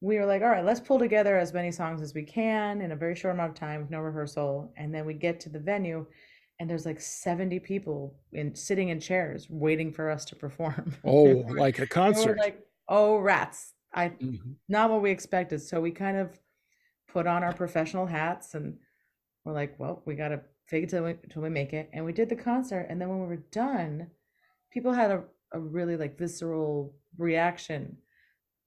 we 0.00 0.18
were 0.18 0.26
like, 0.26 0.42
all 0.42 0.48
right, 0.48 0.64
let's 0.64 0.80
pull 0.80 0.98
together 0.98 1.36
as 1.36 1.52
many 1.52 1.72
songs 1.72 2.00
as 2.00 2.14
we 2.14 2.22
can 2.22 2.80
in 2.80 2.92
a 2.92 2.96
very 2.96 3.16
short 3.16 3.34
amount 3.34 3.50
of 3.50 3.56
time 3.56 3.80
with 3.80 3.90
no 3.90 3.98
rehearsal. 3.98 4.72
And 4.76 4.94
then 4.94 5.04
we 5.04 5.14
get 5.14 5.40
to 5.40 5.48
the 5.48 5.58
venue 5.58 6.06
and 6.60 6.68
there's 6.68 6.86
like 6.86 7.00
70 7.00 7.60
people 7.60 8.16
in 8.32 8.54
sitting 8.54 8.88
in 8.88 9.00
chairs 9.00 9.46
waiting 9.48 9.92
for 9.92 10.10
us 10.10 10.24
to 10.26 10.36
perform. 10.36 10.94
Oh, 11.04 11.24
like 11.48 11.78
a 11.78 11.86
concert. 11.86 12.38
like, 12.38 12.64
oh 12.88 13.18
rats. 13.18 13.74
I 13.94 14.10
mm-hmm. 14.10 14.52
not 14.68 14.90
what 14.90 15.02
we 15.02 15.10
expected. 15.10 15.62
So 15.62 15.80
we 15.80 15.90
kind 15.90 16.16
of 16.16 16.38
put 17.08 17.26
on 17.26 17.42
our 17.42 17.52
professional 17.52 18.06
hats 18.06 18.54
and 18.54 18.76
we're 19.44 19.54
like, 19.54 19.78
well, 19.78 20.02
we 20.04 20.14
gotta 20.14 20.42
fake 20.66 20.84
it 20.84 20.90
till 20.90 21.04
we, 21.04 21.14
till 21.30 21.42
we 21.42 21.48
make 21.48 21.72
it. 21.72 21.90
And 21.92 22.04
we 22.04 22.12
did 22.12 22.28
the 22.28 22.36
concert. 22.36 22.86
And 22.88 23.00
then 23.00 23.08
when 23.08 23.20
we 23.20 23.26
were 23.26 23.44
done, 23.50 24.08
people 24.70 24.92
had 24.92 25.10
a, 25.10 25.24
a 25.52 25.58
really 25.58 25.96
like 25.96 26.18
visceral 26.18 26.94
reaction. 27.16 27.96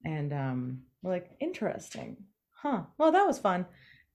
And 0.04 0.32
um, 0.32 0.82
we're 1.02 1.12
like, 1.12 1.30
interesting. 1.40 2.16
Huh. 2.54 2.82
Well, 2.98 3.12
that 3.12 3.26
was 3.26 3.38
fun. 3.38 3.66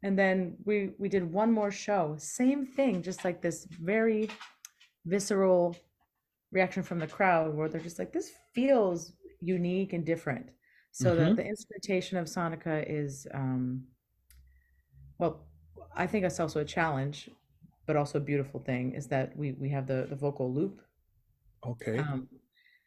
And 0.03 0.17
then 0.17 0.58
we 0.63 0.91
we 1.00 1.10
did 1.10 1.32
one 1.32 1.51
more 1.51 1.72
show. 1.72 2.15
Same 2.17 2.65
thing, 2.65 3.01
just 3.01 3.25
like 3.25 3.41
this 3.41 3.65
very 3.65 4.29
visceral 5.06 5.75
reaction 6.51 6.84
from 6.84 7.00
the 7.00 7.08
crowd 7.08 7.56
where 7.56 7.67
they're 7.67 7.82
just 7.82 8.00
like, 8.00 8.13
this 8.13 8.32
feels 8.53 9.13
unique 9.41 9.94
and 9.94 10.06
different. 10.06 10.48
So 10.91 11.15
mm-hmm. 11.15 11.29
the, 11.29 11.34
the 11.36 11.46
instrumentation 11.46 12.17
of 12.17 12.25
Sonica 12.25 12.84
is, 12.88 13.27
um, 13.34 13.84
well, 15.20 15.48
I 15.96 16.08
think 16.08 16.24
that's 16.24 16.39
also 16.39 16.62
a 16.62 16.65
challenge, 16.65 17.29
but 17.86 17.96
also 17.96 18.20
a 18.20 18.22
beautiful 18.22 18.60
thing 18.60 18.94
is 18.94 19.08
that 19.08 19.36
we 19.36 19.53
we 19.53 19.70
have 19.70 19.88
the 19.88 20.06
the 20.10 20.15
vocal 20.15 20.53
loop. 20.53 20.82
Okay. 21.65 21.98
Um, 21.98 22.27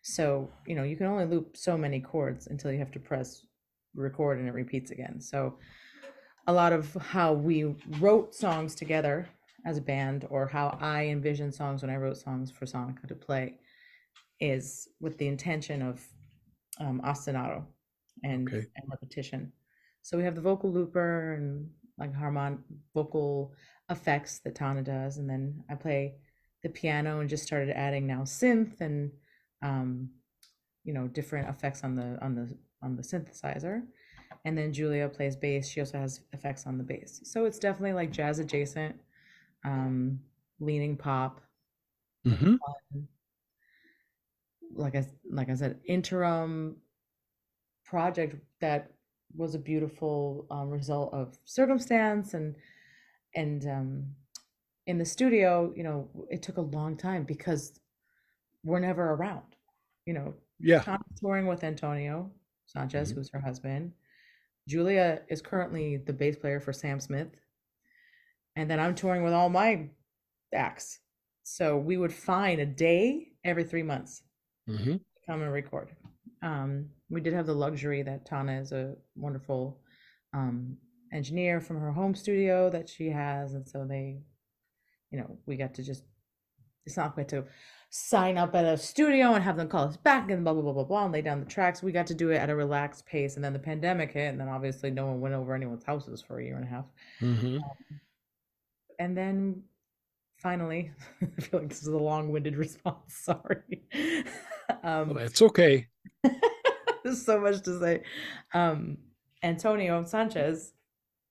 so 0.03 0.49
you 0.67 0.75
know 0.75 0.85
you 0.85 0.97
can 0.97 1.07
only 1.07 1.27
loop 1.27 1.57
so 1.57 1.77
many 1.77 2.01
chords 2.01 2.47
until 2.47 2.73
you 2.73 2.79
have 2.79 2.93
to 2.93 3.01
press 3.01 3.47
record 3.95 4.39
and 4.39 4.49
it 4.49 4.55
repeats 4.55 4.91
again. 4.91 5.21
So 5.21 5.59
a 6.47 6.53
lot 6.53 6.73
of 6.73 6.95
how 6.95 7.33
we 7.33 7.77
wrote 7.99 8.35
songs 8.35 8.75
together 8.75 9.29
as 9.67 9.77
a 9.77 9.83
band, 9.83 10.27
or 10.31 10.47
how 10.47 10.79
I 10.81 11.07
envisioned 11.07 11.55
songs 11.55 11.83
when 11.83 11.91
I 11.91 11.97
wrote 11.97 12.17
songs 12.17 12.51
for 12.51 12.65
Sonica 12.65 13.07
to 13.09 13.15
play, 13.15 13.59
is 14.41 14.89
with 15.01 15.19
the 15.19 15.29
intention 15.29 15.83
of 15.83 16.03
um, 16.79 17.03
ostinato 17.05 17.65
and, 18.25 18.49
okay. 18.49 18.67
and 18.77 18.91
repetition. 18.91 19.53
So 20.03 20.17
we 20.17 20.25
have 20.25 20.35
the 20.35 20.41
vocal 20.41 20.73
looper 20.73 21.35
and 21.35 21.69
like 21.99 22.15
harmon 22.15 22.65
vocal 22.95 23.53
effects 23.91 24.41
that 24.45 24.57
Thana 24.57 24.83
does, 24.83 25.19
and 25.19 25.29
then 25.29 25.63
I 25.69 25.75
play 25.75 26.15
the 26.63 26.71
piano 26.71 27.21
and 27.21 27.29
just 27.29 27.45
started 27.45 27.71
adding 27.71 28.07
now 28.07 28.23
synth 28.23 28.81
and 28.81 29.11
um, 29.63 30.09
you 30.85 30.95
know 30.95 31.07
different 31.07 31.49
effects 31.49 31.85
on 31.85 31.95
the 31.97 32.19
on 32.23 32.35
the 32.35 32.57
on 32.83 32.97
the 32.97 33.03
synthesizer, 33.03 33.83
and 34.45 34.57
then 34.57 34.73
Julia 34.73 35.09
plays 35.09 35.37
bass. 35.37 35.69
She 35.69 35.81
also 35.81 35.99
has 35.99 36.21
effects 36.33 36.67
on 36.67 36.79
the 36.79 36.85
bass, 36.85 37.21
so 37.25 37.45
it's 37.45 37.59
definitely 37.59 37.93
like 37.93 38.11
jazz 38.13 38.39
adjacent, 38.39 39.01
um, 39.65 40.21
leaning 40.61 40.97
pop. 40.97 41.41
Mm-hmm. 42.27 42.55
Um, 42.55 43.09
like 44.75 44.95
I 44.95 45.07
like 45.31 45.51
I 45.51 45.55
said, 45.55 45.79
interim 45.85 46.77
project 47.85 48.37
that 48.61 48.93
was 49.37 49.55
a 49.55 49.59
beautiful 49.59 50.47
um, 50.51 50.71
result 50.71 51.13
of 51.13 51.37
circumstance 51.45 52.35
and 52.35 52.55
and 53.35 53.67
um, 53.67 54.07
in 54.87 54.99
the 54.99 55.05
studio, 55.05 55.73
you 55.77 55.85
know, 55.85 56.09
it 56.31 56.43
took 56.43 56.57
a 56.57 56.63
long 56.63 56.97
time 56.97 57.25
because 57.25 57.79
we're 58.65 58.81
never 58.81 59.13
around. 59.13 59.45
You 60.05 60.15
know, 60.15 60.35
Yeah. 60.59 60.99
Touring 61.21 61.47
with 61.47 61.63
Antonio 61.63 62.31
Sanchez, 62.71 63.13
Mhm. 63.13 63.17
who's 63.17 63.31
her 63.31 63.41
husband. 63.41 63.93
Julia 64.69 65.23
is 65.29 65.43
currently 65.43 65.97
the 65.97 66.13
bass 66.13 66.37
player 66.37 66.61
for 66.61 66.73
Sam 66.73 67.01
Smith. 67.01 67.35
And 68.57 68.71
then 68.71 68.79
I'm 68.81 68.95
touring 68.95 69.23
with 69.23 69.33
all 69.33 69.49
my 69.49 69.91
acts. 70.55 71.01
So 71.43 71.77
we 71.79 71.97
would 71.97 72.13
find 72.13 72.61
a 72.61 72.67
day 72.67 73.33
every 73.45 73.65
three 73.65 73.83
months 73.83 74.23
Mm-hmm. 74.69 74.93
to 74.93 75.01
come 75.27 75.43
and 75.43 75.53
record. 75.53 75.97
Um, 76.43 76.91
we 77.09 77.21
did 77.21 77.33
have 77.33 77.47
the 77.47 77.55
luxury 77.55 78.03
that 78.03 78.29
Thana 78.29 78.61
is 78.61 78.73
a 78.73 78.97
wonderful 79.17 79.83
um, 80.33 80.79
engineer 81.13 81.61
from 81.61 81.81
her 81.81 81.91
home 81.91 82.15
studio 82.15 82.71
that 82.71 82.89
she 82.89 83.09
has. 83.11 83.55
And 83.55 83.67
so 83.67 83.85
they, 83.85 84.23
you 85.11 85.19
know, 85.19 85.39
we 85.47 85.57
got 85.57 85.75
to 85.75 85.83
just, 85.83 86.05
it's 86.87 86.97
not 86.97 87.15
quite 87.15 87.29
to 87.31 87.47
sign 87.93 88.39
up 88.39 88.55
at 88.55 88.65
a 88.65 88.77
studio 88.77 89.35
and 89.35 89.43
have 89.43 89.57
them 89.57 89.69
call 89.69 89.85
us 89.85 89.97
back 89.97 90.31
and 90.31 90.45
blah, 90.45 90.53
blah, 90.53 90.63
blah, 90.63 90.73
blah, 90.73 90.85
blah, 90.85 91.05
and 91.05 91.13
lay 91.13 91.21
down 91.21 91.41
the 91.41 91.47
tracks. 91.47 91.83
We 91.83 91.91
got 91.91 92.07
to 92.07 92.15
do 92.15 92.31
it 92.31 92.37
at 92.37 92.49
a 92.49 92.55
relaxed 92.55 93.05
pace. 93.05 93.35
And 93.35 93.45
then 93.45 93.53
the 93.53 93.59
pandemic 93.59 94.13
hit. 94.13 94.29
And 94.29 94.41
then 94.41 94.49
obviously 94.49 94.93
no 94.93 95.07
one 95.07 95.21
went 95.21 95.35
over 95.35 95.55
anyone's 95.55 95.83
houses 95.83 96.23
for 96.23 96.39
a 96.39 96.45
year 96.45 96.55
and 96.55 96.65
a 96.65 96.69
half. 96.69 96.85
Mm-hmm. 97.21 97.59
And 99.01 99.17
then 99.17 99.65
finally, 100.37 100.93
I 101.23 101.41
feel 101.41 101.61
like 101.61 101.69
this 101.69 101.83
is 101.83 101.89
a 101.89 101.99
long 101.99 102.31
winded 102.31 102.57
response. 102.57 103.13
Sorry. 103.13 103.83
um, 104.85 105.09
Well, 105.09 105.15
that's 105.15 105.43
okay. 105.43 105.89
There's 107.03 107.25
so 107.25 107.41
much 107.41 107.63
to 107.63 107.81
say. 107.81 108.03
Um, 108.55 108.99
Antonio 109.43 110.05
Sanchez, 110.05 110.75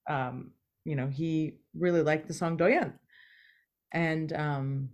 um, 0.09 0.51
you 0.83 0.97
know, 0.97 1.07
he 1.07 1.53
really 1.73 2.01
liked 2.01 2.27
the 2.27 2.33
song 2.33 2.57
Doyen. 2.57 2.95
And 3.93 4.33
um, 4.33 4.89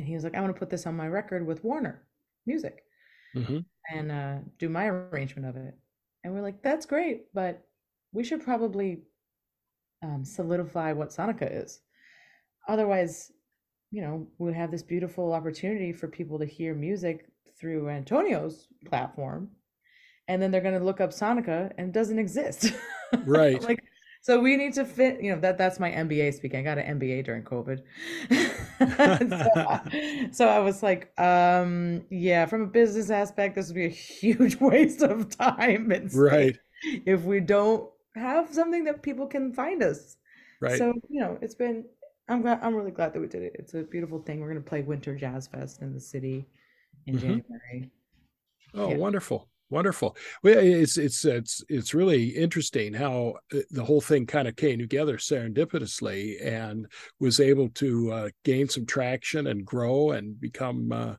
and 0.00 0.08
he 0.08 0.14
was 0.14 0.24
like, 0.24 0.34
I 0.34 0.40
want 0.40 0.54
to 0.54 0.58
put 0.58 0.70
this 0.70 0.86
on 0.86 0.96
my 0.96 1.06
record 1.06 1.46
with 1.46 1.62
Warner 1.62 2.02
Music 2.46 2.82
Mm-hmm. 3.36 3.58
and 3.94 4.10
uh, 4.10 4.38
do 4.58 4.70
my 4.70 4.86
arrangement 4.88 5.46
of 5.46 5.56
it. 5.56 5.76
And 6.24 6.32
we're 6.32 6.40
like, 6.40 6.62
that's 6.62 6.86
great, 6.86 7.32
but 7.34 7.62
we 8.12 8.24
should 8.24 8.42
probably 8.42 9.02
um, 10.02 10.24
solidify 10.24 10.92
what 10.92 11.10
Sonica 11.10 11.62
is. 11.62 11.80
Otherwise, 12.66 13.30
you 13.92 14.00
know, 14.00 14.26
we 14.38 14.54
have 14.54 14.70
this 14.70 14.82
beautiful 14.82 15.34
opportunity 15.34 15.92
for 15.92 16.08
people 16.08 16.38
to 16.38 16.46
hear 16.46 16.74
music 16.74 17.26
through 17.60 17.90
Antonio's 17.90 18.66
platform, 18.86 19.50
and 20.26 20.40
then 20.40 20.50
they're 20.50 20.60
going 20.62 20.78
to 20.78 20.84
look 20.84 21.00
up 21.02 21.10
Sonica 21.10 21.70
and 21.76 21.88
it 21.88 21.92
doesn't 21.92 22.18
exist. 22.18 22.72
Right. 23.26 23.60
like, 23.64 23.82
so 24.20 24.40
we 24.40 24.56
need 24.56 24.74
to 24.74 24.84
fit. 24.84 25.22
You 25.22 25.34
know, 25.34 25.40
that 25.40 25.58
that's 25.58 25.80
my 25.80 25.90
MBA 25.90 26.34
speaking. 26.34 26.60
I 26.60 26.62
got 26.62 26.78
an 26.78 26.98
MBA 26.98 27.24
during 27.24 27.42
COVID. 27.42 27.82
so, 30.28 30.32
so 30.32 30.48
I 30.48 30.58
was 30.58 30.82
like, 30.82 31.12
um, 31.18 32.04
yeah, 32.10 32.46
from 32.46 32.62
a 32.62 32.66
business 32.66 33.10
aspect, 33.10 33.56
this 33.56 33.68
would 33.68 33.74
be 33.74 33.86
a 33.86 33.88
huge 33.88 34.56
waste 34.60 35.02
of 35.02 35.36
time 35.36 35.90
and 35.90 36.12
Right. 36.14 36.58
if 37.06 37.22
we 37.22 37.40
don't 37.40 37.88
have 38.14 38.52
something 38.52 38.84
that 38.84 39.02
people 39.02 39.26
can 39.26 39.52
find 39.52 39.82
us. 39.82 40.16
Right. 40.60 40.78
So, 40.78 40.92
you 41.08 41.20
know, 41.20 41.38
it's 41.40 41.54
been 41.54 41.84
I'm 42.28 42.42
glad 42.42 42.60
I'm 42.62 42.74
really 42.74 42.90
glad 42.92 43.12
that 43.14 43.20
we 43.20 43.26
did 43.26 43.42
it. 43.42 43.56
It's 43.58 43.74
a 43.74 43.82
beautiful 43.82 44.20
thing. 44.22 44.40
We're 44.40 44.48
gonna 44.48 44.60
play 44.60 44.82
Winter 44.82 45.16
Jazz 45.16 45.48
Fest 45.48 45.82
in 45.82 45.92
the 45.92 46.00
city 46.00 46.46
in 47.06 47.16
Mhm. 47.16 47.20
January. 47.20 47.90
Oh, 48.74 48.90
Yeah. 48.90 48.96
wonderful, 48.98 49.48
wonderful. 49.70 50.16
Well, 50.42 50.58
it's 50.58 50.98
it's 50.98 51.24
it's 51.24 51.64
it's 51.68 51.94
really 51.94 52.28
interesting 52.28 52.92
how 52.92 53.34
uh, 53.54 53.60
the 53.70 53.84
whole 53.84 54.00
thing 54.00 54.26
kind 54.26 54.48
of 54.48 54.56
came 54.56 54.78
together 54.78 55.16
serendipitously 55.16 56.44
and 56.44 56.86
was 57.18 57.40
able 57.40 57.68
to 57.70 58.12
uh, 58.12 58.28
gain 58.44 58.68
some 58.68 58.86
traction 58.86 59.46
and 59.46 59.64
grow 59.64 60.10
and 60.10 60.38
become 60.40 60.92
uh, 60.92 61.14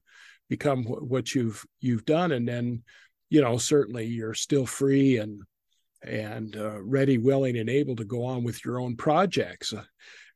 become 0.49 0.83
what 0.83 1.33
you've 1.33 1.65
you've 1.79 2.05
done. 2.05 2.33
And 2.33 2.47
then, 2.47 2.83
you 3.29 3.41
know, 3.41 3.57
certainly 3.57 4.05
you're 4.05 4.33
still 4.33 4.65
free 4.65 5.17
and 5.17 5.41
and 6.03 6.55
uh, 6.57 6.81
ready, 6.81 7.17
willing, 7.17 7.57
and 7.57 7.69
able 7.69 7.95
to 7.95 8.05
go 8.05 8.25
on 8.25 8.43
with 8.43 8.65
your 8.65 8.79
own 8.79 8.95
projects. 8.95 9.73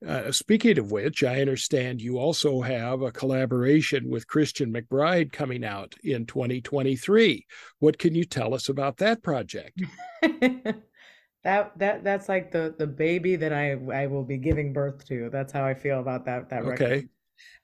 Uh, 0.05 0.31
speaking 0.31 0.77
of 0.77 0.91
which, 0.91 1.23
I 1.23 1.41
understand 1.41 2.01
you 2.01 2.19
also 2.19 2.61
have 2.61 3.01
a 3.01 3.11
collaboration 3.11 4.09
with 4.09 4.27
Christian 4.27 4.71
McBride 4.71 5.31
coming 5.31 5.65
out 5.65 5.95
in 6.03 6.25
2023. 6.25 7.45
What 7.79 7.97
can 7.97 8.13
you 8.13 8.23
tell 8.23 8.53
us 8.53 8.69
about 8.69 8.97
that 8.97 9.23
project? 9.23 9.81
that 10.21 11.77
that 11.77 12.03
that's 12.03 12.29
like 12.29 12.51
the 12.51 12.75
the 12.77 12.87
baby 12.87 13.35
that 13.35 13.53
I 13.53 13.71
I 13.93 14.07
will 14.07 14.23
be 14.23 14.37
giving 14.37 14.73
birth 14.73 15.05
to. 15.07 15.29
That's 15.31 15.51
how 15.51 15.63
I 15.65 15.73
feel 15.73 15.99
about 15.99 16.25
that 16.25 16.49
that 16.49 16.65
record. 16.65 16.83
Okay. 16.83 17.07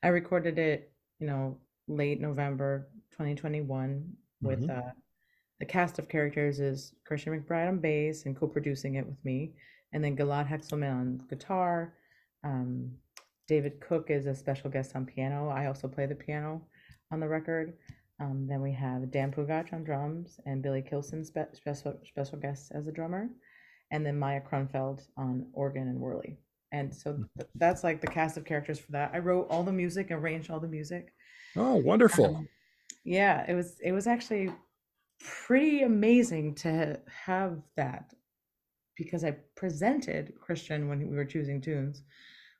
I 0.01 0.07
recorded 0.07 0.57
it, 0.57 0.91
you 1.19 1.27
know, 1.27 1.57
late 1.87 2.19
November 2.21 2.89
2021 3.11 4.13
with 4.41 4.61
Mhm. 4.61 4.77
uh 4.77 4.91
the 5.59 5.65
cast 5.65 5.99
of 5.99 6.09
characters 6.09 6.59
is 6.59 6.95
Christian 7.05 7.39
McBride 7.39 7.67
on 7.67 7.77
bass 7.77 8.25
and 8.25 8.35
co-producing 8.35 8.95
it 8.95 9.05
with 9.05 9.23
me, 9.23 9.53
and 9.93 10.03
then 10.03 10.17
Gilad 10.17 10.47
Hekselman 10.47 10.91
on 10.91 11.17
guitar. 11.29 11.93
Um, 12.43 12.91
David 13.47 13.81
Cook 13.81 14.09
is 14.09 14.27
a 14.27 14.35
special 14.35 14.69
guest 14.69 14.95
on 14.95 15.05
piano. 15.05 15.49
I 15.49 15.65
also 15.65 15.87
play 15.87 16.05
the 16.05 16.15
piano 16.15 16.61
on 17.11 17.19
the 17.19 17.27
record. 17.27 17.73
Um, 18.19 18.45
then 18.47 18.61
we 18.61 18.71
have 18.73 19.11
Dan 19.11 19.31
Pugach 19.31 19.73
on 19.73 19.83
drums 19.83 20.39
and 20.45 20.61
Billy 20.61 20.81
Kilson 20.81 21.25
spe- 21.25 21.53
special 21.53 21.99
special 22.05 22.37
guest 22.37 22.71
as 22.73 22.87
a 22.87 22.91
drummer, 22.91 23.29
and 23.91 24.05
then 24.05 24.17
Maya 24.17 24.41
Kronfeld 24.41 25.01
on 25.17 25.47
organ 25.53 25.87
and 25.87 25.99
whirly. 25.99 26.37
And 26.71 26.93
so 26.93 27.25
th- 27.37 27.49
that's 27.55 27.83
like 27.83 27.99
the 27.99 28.07
cast 28.07 28.37
of 28.37 28.45
characters 28.45 28.79
for 28.79 28.91
that. 28.93 29.11
I 29.13 29.19
wrote 29.19 29.47
all 29.49 29.63
the 29.63 29.71
music, 29.71 30.11
arranged 30.11 30.51
all 30.51 30.59
the 30.59 30.67
music. 30.67 31.13
Oh, 31.55 31.75
wonderful. 31.75 32.37
Um, 32.37 32.47
yeah, 33.03 33.43
it 33.49 33.55
was 33.55 33.77
it 33.83 33.91
was 33.91 34.07
actually 34.07 34.51
pretty 35.19 35.81
amazing 35.81 36.55
to 36.55 36.99
have 37.25 37.59
that 37.75 38.13
because 39.03 39.23
I 39.23 39.31
presented 39.55 40.33
Christian 40.39 40.87
when 40.89 41.09
we 41.09 41.15
were 41.15 41.25
choosing 41.25 41.61
tunes 41.61 42.03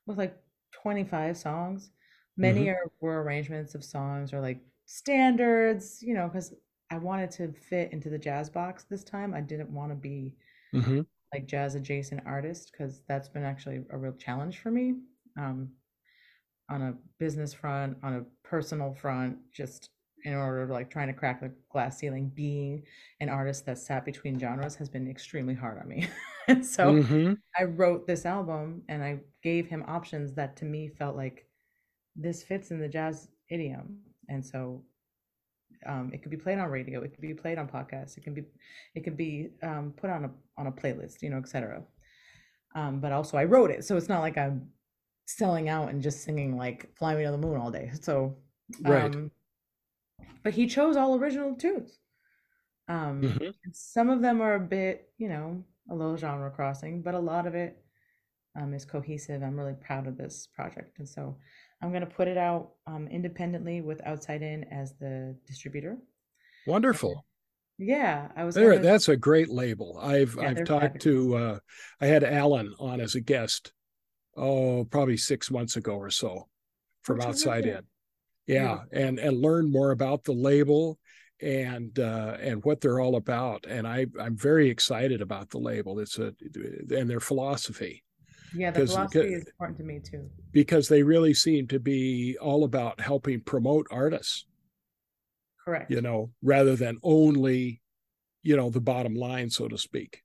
with 0.05 0.17
like 0.17 0.37
25 0.71 1.37
songs. 1.37 1.91
Many 2.37 2.69
are 2.69 2.91
were 3.01 3.21
arrangements 3.23 3.75
of 3.75 3.83
songs 3.83 4.33
or 4.33 4.41
like 4.41 4.61
standards, 4.85 6.01
you 6.01 6.13
know, 6.13 6.27
because 6.27 6.53
I 6.91 6.97
wanted 6.97 7.31
to 7.31 7.53
fit 7.53 7.93
into 7.93 8.09
the 8.09 8.17
jazz 8.19 8.49
box 8.49 8.85
this 8.85 9.03
time. 9.03 9.33
I 9.33 9.41
didn't 9.41 9.69
want 9.73 9.91
to 9.91 9.95
be 9.95 10.35
hmm 10.73 11.01
like 11.33 11.47
jazz 11.47 11.75
adjacent 11.75 12.21
artist 12.25 12.71
because 12.71 13.01
that's 13.07 13.29
been 13.29 13.43
actually 13.43 13.83
a 13.91 13.97
real 13.97 14.13
challenge 14.13 14.59
for 14.59 14.71
me 14.71 14.95
um, 15.37 15.69
on 16.69 16.81
a 16.81 16.93
business 17.19 17.53
front 17.53 17.97
on 18.03 18.13
a 18.15 18.47
personal 18.47 18.93
front 18.93 19.37
just 19.53 19.89
in 20.23 20.33
order 20.33 20.67
to 20.67 20.73
like 20.73 20.89
trying 20.89 21.07
to 21.07 21.13
crack 21.13 21.41
the 21.41 21.51
glass 21.71 21.97
ceiling 21.97 22.31
being 22.33 22.83
an 23.19 23.29
artist 23.29 23.65
that 23.65 23.77
sat 23.77 24.05
between 24.05 24.39
genres 24.39 24.75
has 24.75 24.89
been 24.89 25.09
extremely 25.09 25.53
hard 25.55 25.79
on 25.79 25.87
me 25.87 26.07
and 26.47 26.65
so 26.65 26.99
hmm 27.07 27.33
i 27.59 27.63
wrote 27.63 28.07
this 28.07 28.25
album 28.25 28.83
and 28.89 29.03
i 29.03 29.19
gave 29.43 29.67
him 29.67 29.83
options 29.87 30.33
that 30.33 30.55
to 30.57 30.65
me 30.65 30.87
felt 30.87 31.15
like 31.15 31.47
this 32.15 32.43
fits 32.43 32.71
in 32.71 32.79
the 32.79 32.89
jazz 32.89 33.29
idiom. 33.49 33.97
And 34.29 34.45
so 34.45 34.83
um, 35.85 36.11
it 36.13 36.21
could 36.21 36.31
be 36.31 36.37
played 36.37 36.59
on 36.59 36.69
radio 36.69 37.01
it 37.01 37.09
could 37.13 37.21
be 37.21 37.33
played 37.33 37.57
on 37.57 37.67
podcasts 37.67 38.17
it 38.17 38.23
can 38.23 38.33
be 38.33 38.43
it 38.93 39.03
could 39.03 39.17
be 39.17 39.49
um, 39.63 39.93
put 39.97 40.09
on 40.09 40.25
a 40.25 40.31
on 40.57 40.67
a 40.67 40.71
playlist 40.71 41.21
you 41.21 41.29
know 41.29 41.37
etc 41.37 41.81
um, 42.75 42.99
but 42.99 43.11
also 43.11 43.37
i 43.37 43.43
wrote 43.43 43.71
it 43.71 43.83
so 43.83 43.97
it's 43.97 44.09
not 44.09 44.19
like 44.21 44.37
i'm 44.37 44.67
selling 45.25 45.69
out 45.69 45.89
and 45.89 46.01
just 46.03 46.23
singing 46.23 46.57
like 46.57 46.89
fly 46.97 47.15
me 47.15 47.23
to 47.23 47.31
the 47.31 47.37
moon 47.37 47.57
all 47.57 47.71
day. 47.71 47.91
So 48.01 48.35
Right. 48.79 49.15
um, 49.15 49.31
but 50.43 50.53
he 50.53 50.67
chose 50.67 50.95
all 50.97 51.15
original 51.15 51.55
tunes. 51.55 51.99
Um, 52.87 53.39
Mhm. 53.39 53.53
some 53.73 54.09
of 54.09 54.21
them 54.21 54.41
are 54.41 54.55
a 54.55 54.59
bit 54.59 55.11
you 55.17 55.29
know 55.29 55.63
a 55.89 55.95
little 55.95 56.17
genre 56.17 56.49
crossing 56.51 57.01
but 57.01 57.13
a 57.15 57.19
lot 57.19 57.47
of 57.47 57.55
it 57.55 57.83
um, 58.59 58.73
is 58.73 58.85
cohesive 58.85 59.41
i'm 59.43 59.57
really 59.57 59.73
proud 59.85 60.07
of 60.07 60.17
this 60.17 60.47
project 60.53 60.99
and 60.99 61.07
so 61.07 61.37
i'm 61.81 61.89
going 61.89 62.01
to 62.01 62.15
put 62.15 62.27
it 62.27 62.37
out 62.37 62.71
um, 62.87 63.07
independently 63.07 63.81
with 63.81 64.01
outside 64.05 64.41
in 64.41 64.63
as 64.65 64.93
the 64.99 65.35
distributor 65.47 65.97
Wonderful. 66.67 67.25
yeah 67.77 68.27
i 68.35 68.43
was 68.43 68.55
There, 68.55 68.77
that's 68.77 69.09
a 69.09 69.17
great 69.17 69.49
label. 69.49 69.97
I've 70.01 70.35
Yeah, 70.35 70.49
I've 70.49 70.63
talked 70.65 71.01
fabulous. 71.01 71.03
to 71.03 71.35
uh, 71.35 71.59
I 71.99 72.05
had 72.05 72.23
Alan 72.23 72.73
on 72.79 73.01
as 73.01 73.15
a 73.15 73.21
guest, 73.21 73.73
oh, 74.37 74.85
probably 74.85 75.17
six 75.17 75.49
months 75.49 75.75
ago 75.75 75.93
or 75.95 76.09
so, 76.11 76.47
from 77.01 77.19
Oh, 77.21 77.29
outside 77.29 77.65
in. 77.65 77.81
Yeah, 78.47 78.79
and 78.91 79.17
and 79.19 79.41
learn 79.41 79.71
more 79.71 79.91
about 79.91 80.23
the 80.25 80.33
label 80.33 80.99
and 81.41 81.97
uh, 81.99 82.37
and 82.39 82.63
what 82.63 82.81
they're 82.81 82.99
all 82.99 83.15
about. 83.15 83.65
And 83.67 83.87
I 83.87 84.05
I'm 84.19 84.37
very 84.37 84.69
excited 84.69 85.21
about 85.21 85.49
the 85.49 85.57
label. 85.57 85.99
It's 85.99 86.17
a 86.19 86.33
and 86.89 87.09
their 87.09 87.19
philosophy. 87.19 88.03
Yeah, 88.53 88.71
the 88.71 88.85
philosophy 88.85 89.33
is 89.33 89.45
important 89.45 89.77
to 89.79 89.83
me 89.83 89.99
too. 89.99 90.29
Because 90.51 90.87
they 90.87 91.03
really 91.03 91.33
seem 91.33 91.67
to 91.67 91.79
be 91.79 92.37
all 92.39 92.63
about 92.63 92.99
helping 92.99 93.41
promote 93.41 93.87
artists. 93.89 94.45
Correct. 95.63 95.89
You 95.89 96.01
know, 96.01 96.31
rather 96.41 96.75
than 96.75 96.97
only, 97.03 97.81
you 98.43 98.57
know, 98.57 98.69
the 98.69 98.81
bottom 98.81 99.15
line, 99.15 99.49
so 99.49 99.67
to 99.67 99.77
speak. 99.77 100.21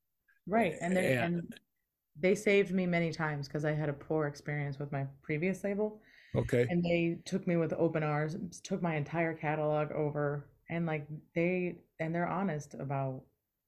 Right. 0.46 0.74
And 0.80 0.96
they 0.96 1.16
and, 1.16 1.34
and 1.34 1.54
they 2.18 2.34
saved 2.34 2.72
me 2.72 2.86
many 2.86 3.12
times 3.12 3.46
because 3.46 3.64
I 3.64 3.72
had 3.72 3.88
a 3.88 3.92
poor 3.92 4.26
experience 4.26 4.78
with 4.78 4.90
my 4.92 5.06
previous 5.22 5.62
label. 5.62 6.00
Okay. 6.34 6.66
And 6.68 6.82
they 6.82 7.18
took 7.24 7.46
me 7.46 7.56
with 7.56 7.72
open 7.74 8.02
arms, 8.02 8.60
took 8.60 8.82
my 8.82 8.96
entire 8.96 9.34
catalog 9.34 9.92
over 9.92 10.48
and 10.70 10.86
like 10.86 11.06
they 11.34 11.76
and 12.00 12.14
they're 12.14 12.28
honest 12.28 12.74
about 12.74 13.22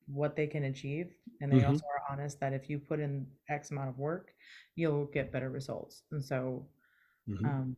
what 0.06 0.36
they 0.36 0.46
can 0.46 0.64
achieve 0.64 1.12
and 1.40 1.52
they 1.52 1.58
mm-hmm. 1.58 1.70
also 1.70 1.84
are 1.84 2.12
honest 2.12 2.40
that 2.40 2.52
if 2.52 2.70
you 2.70 2.78
put 2.78 2.98
in 2.98 3.26
x 3.50 3.70
amount 3.70 3.88
of 3.88 3.98
work 3.98 4.32
you'll 4.74 5.04
get 5.06 5.30
better 5.30 5.50
results 5.50 6.02
and 6.12 6.24
so 6.24 6.66
mm-hmm. 7.28 7.44
um 7.44 7.76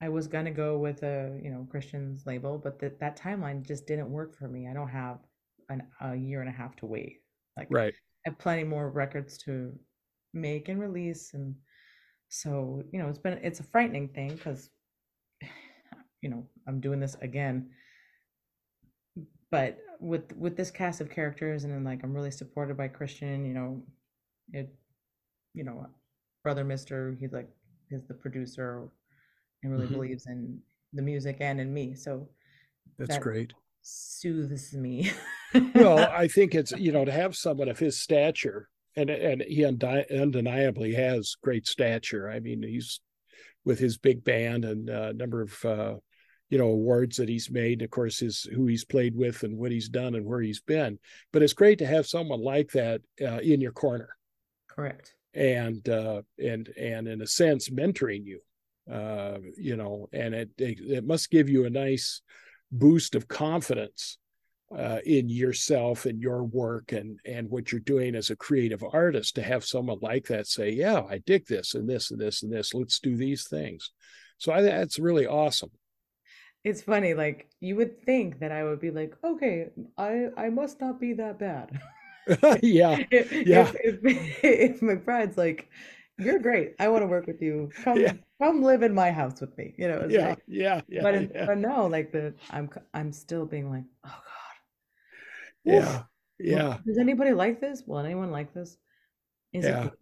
i 0.00 0.08
was 0.08 0.26
going 0.26 0.46
to 0.46 0.50
go 0.50 0.78
with 0.78 1.02
a 1.02 1.38
you 1.42 1.50
know 1.50 1.66
christian's 1.70 2.26
label 2.26 2.58
but 2.58 2.78
that 2.78 2.98
that 2.98 3.18
timeline 3.18 3.66
just 3.66 3.86
didn't 3.86 4.10
work 4.10 4.34
for 4.34 4.48
me 4.48 4.66
i 4.66 4.72
don't 4.72 4.88
have 4.88 5.18
an, 5.68 5.82
a 6.00 6.16
year 6.16 6.40
and 6.40 6.48
a 6.48 6.52
half 6.52 6.74
to 6.74 6.86
wait 6.86 7.20
like 7.56 7.68
right 7.70 7.92
i 8.26 8.30
have 8.30 8.38
plenty 8.38 8.64
more 8.64 8.90
records 8.90 9.36
to 9.36 9.72
make 10.32 10.68
and 10.68 10.80
release 10.80 11.34
and 11.34 11.54
so 12.30 12.82
you 12.92 12.98
know 12.98 13.08
it's 13.08 13.18
been 13.18 13.38
it's 13.42 13.60
a 13.60 13.64
frightening 13.64 14.08
thing 14.08 14.30
because 14.30 14.70
you 16.22 16.30
know 16.30 16.46
i'm 16.66 16.80
doing 16.80 17.00
this 17.00 17.16
again 17.20 17.68
but 19.50 19.78
with 20.00 20.34
with 20.36 20.56
this 20.56 20.70
cast 20.70 21.00
of 21.00 21.10
characters 21.10 21.64
and 21.64 21.72
then 21.72 21.84
like 21.84 22.02
i'm 22.02 22.14
really 22.14 22.30
supported 22.30 22.76
by 22.76 22.88
christian 22.88 23.44
you 23.44 23.54
know 23.54 23.82
it 24.52 24.72
you 25.54 25.64
know 25.64 25.86
brother 26.42 26.64
mister 26.64 27.16
he's 27.20 27.32
like 27.32 27.48
is 27.90 28.06
the 28.06 28.14
producer 28.14 28.88
and 29.62 29.72
really 29.72 29.84
mm-hmm. 29.84 29.94
believes 29.94 30.26
in 30.26 30.58
the 30.92 31.02
music 31.02 31.36
and 31.40 31.60
in 31.60 31.72
me 31.72 31.94
so 31.94 32.28
that's 32.98 33.14
that 33.14 33.22
great. 33.22 33.52
soothes 33.82 34.74
me. 34.74 35.10
Well 35.74 35.98
i 36.12 36.28
think 36.28 36.54
it's 36.54 36.72
you 36.72 36.92
know 36.92 37.04
to 37.04 37.12
have 37.12 37.36
someone 37.36 37.68
of 37.68 37.78
his 37.78 38.00
stature 38.00 38.68
and 38.96 39.10
and 39.10 39.42
he 39.42 39.64
undi- 39.64 40.06
undeniably 40.10 40.94
has 40.94 41.36
great 41.42 41.66
stature. 41.66 42.30
I 42.30 42.40
mean 42.40 42.62
he's 42.62 43.00
with 43.64 43.78
his 43.78 43.98
big 43.98 44.24
band 44.24 44.64
and 44.64 44.88
a 44.88 45.12
number 45.12 45.42
of 45.42 45.64
uh, 45.64 45.94
you 46.50 46.58
know 46.58 46.68
awards 46.68 47.16
that 47.16 47.28
he's 47.28 47.50
made 47.50 47.80
of 47.80 47.90
course 47.90 48.18
his 48.18 48.42
who 48.42 48.66
he's 48.66 48.84
played 48.84 49.16
with 49.16 49.44
and 49.44 49.56
what 49.56 49.72
he's 49.72 49.88
done 49.88 50.14
and 50.14 50.26
where 50.26 50.40
he's 50.40 50.60
been. 50.60 50.98
But 51.32 51.42
it's 51.42 51.52
great 51.52 51.78
to 51.78 51.86
have 51.86 52.06
someone 52.06 52.42
like 52.42 52.72
that 52.72 53.00
uh, 53.22 53.38
in 53.38 53.60
your 53.60 53.72
corner. 53.72 54.10
Correct. 54.68 55.14
And 55.32 55.88
uh, 55.88 56.22
and 56.38 56.68
and 56.76 57.08
in 57.08 57.22
a 57.22 57.26
sense 57.26 57.70
mentoring 57.70 58.24
you 58.24 58.40
uh, 58.92 59.38
you 59.56 59.76
know 59.76 60.08
and 60.12 60.34
it, 60.34 60.50
it, 60.58 60.80
it 60.80 61.06
must 61.06 61.30
give 61.30 61.48
you 61.48 61.64
a 61.64 61.70
nice 61.70 62.20
boost 62.72 63.14
of 63.14 63.28
confidence 63.28 64.18
uh, 64.76 64.98
in 65.04 65.28
yourself 65.28 66.06
and 66.06 66.20
your 66.20 66.44
work 66.44 66.92
and 66.92 67.18
and 67.24 67.48
what 67.48 67.70
you're 67.70 67.80
doing 67.80 68.14
as 68.14 68.30
a 68.30 68.36
creative 68.36 68.84
artist 68.92 69.36
to 69.36 69.42
have 69.42 69.64
someone 69.64 69.98
like 70.00 70.26
that 70.26 70.46
say 70.46 70.70
yeah 70.70 71.02
i 71.08 71.18
dig 71.18 71.44
this 71.46 71.74
and 71.74 71.88
this 71.88 72.10
and 72.10 72.20
this 72.20 72.42
and 72.42 72.52
this. 72.52 72.74
Let's 72.74 73.00
do 73.00 73.16
these 73.16 73.48
things. 73.48 73.90
So 74.38 74.52
I, 74.52 74.62
that's 74.62 74.98
really 74.98 75.26
awesome 75.26 75.70
it's 76.64 76.82
funny, 76.82 77.14
like 77.14 77.48
you 77.60 77.76
would 77.76 78.02
think 78.02 78.40
that 78.40 78.52
I 78.52 78.64
would 78.64 78.80
be 78.80 78.90
like, 78.90 79.14
okay, 79.24 79.70
I 79.96 80.28
I 80.36 80.50
must 80.50 80.80
not 80.80 81.00
be 81.00 81.14
that 81.14 81.38
bad. 81.38 81.80
yeah, 82.62 83.02
if, 83.10 83.32
yeah. 83.32 83.70
If, 83.82 83.98
if, 84.04 84.40
if 84.44 84.80
McBride's 84.80 85.38
like, 85.38 85.68
you're 86.18 86.38
great. 86.38 86.74
I 86.78 86.88
want 86.88 87.02
to 87.02 87.06
work 87.06 87.26
with 87.26 87.40
you. 87.40 87.70
Come, 87.82 87.98
yeah. 87.98 88.12
come 88.42 88.62
live 88.62 88.82
in 88.82 88.94
my 88.94 89.10
house 89.10 89.40
with 89.40 89.56
me. 89.56 89.74
You 89.78 89.88
know. 89.88 90.06
yeah, 90.08 90.28
like, 90.28 90.42
yeah, 90.46 90.80
yeah. 90.88 91.02
But 91.02 91.34
yeah. 91.34 91.46
but 91.46 91.58
no, 91.58 91.86
like 91.86 92.12
the 92.12 92.34
I'm 92.50 92.68
I'm 92.92 93.12
still 93.12 93.46
being 93.46 93.70
like, 93.70 93.84
oh 94.04 94.08
God. 94.08 95.64
Yeah, 95.64 96.02
yeah. 96.38 96.78
Does 96.86 96.98
anybody 96.98 97.32
like 97.32 97.60
this? 97.60 97.82
Will 97.86 97.98
anyone 97.98 98.30
like 98.30 98.52
this? 98.52 98.76
Is 99.52 99.64
yeah. 99.64 99.86
it? 99.86 99.92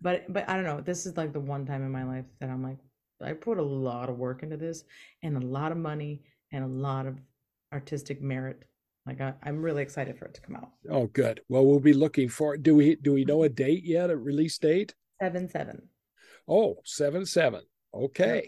But 0.00 0.32
but 0.32 0.48
I 0.48 0.54
don't 0.54 0.64
know. 0.64 0.80
This 0.80 1.06
is 1.06 1.16
like 1.16 1.32
the 1.32 1.40
one 1.40 1.66
time 1.66 1.84
in 1.84 1.90
my 1.90 2.04
life 2.04 2.26
that 2.40 2.48
I'm 2.48 2.62
like, 2.62 2.78
I 3.22 3.32
put 3.32 3.58
a 3.58 3.62
lot 3.62 4.08
of 4.08 4.18
work 4.18 4.42
into 4.42 4.56
this 4.56 4.84
and 5.22 5.36
a 5.36 5.46
lot 5.46 5.72
of 5.72 5.78
money 5.78 6.22
and 6.52 6.64
a 6.64 6.68
lot 6.68 7.06
of 7.06 7.18
artistic 7.72 8.22
merit. 8.22 8.64
Like 9.06 9.20
I, 9.20 9.34
am 9.44 9.62
really 9.62 9.82
excited 9.82 10.18
for 10.18 10.26
it 10.26 10.34
to 10.34 10.40
come 10.40 10.56
out. 10.56 10.70
Oh, 10.88 11.06
good. 11.08 11.40
Well, 11.48 11.66
we'll 11.66 11.80
be 11.80 11.92
looking 11.92 12.28
for. 12.28 12.56
Do 12.56 12.74
we 12.74 12.94
do 12.96 13.12
we 13.12 13.24
know 13.24 13.42
a 13.42 13.48
date 13.48 13.84
yet? 13.84 14.10
A 14.10 14.16
release 14.16 14.58
date? 14.58 14.94
Seven 15.20 15.48
seven. 15.48 15.82
Oh, 16.46 16.76
seven 16.84 17.26
seven. 17.26 17.62
Okay, 17.92 18.34
yep. 18.34 18.44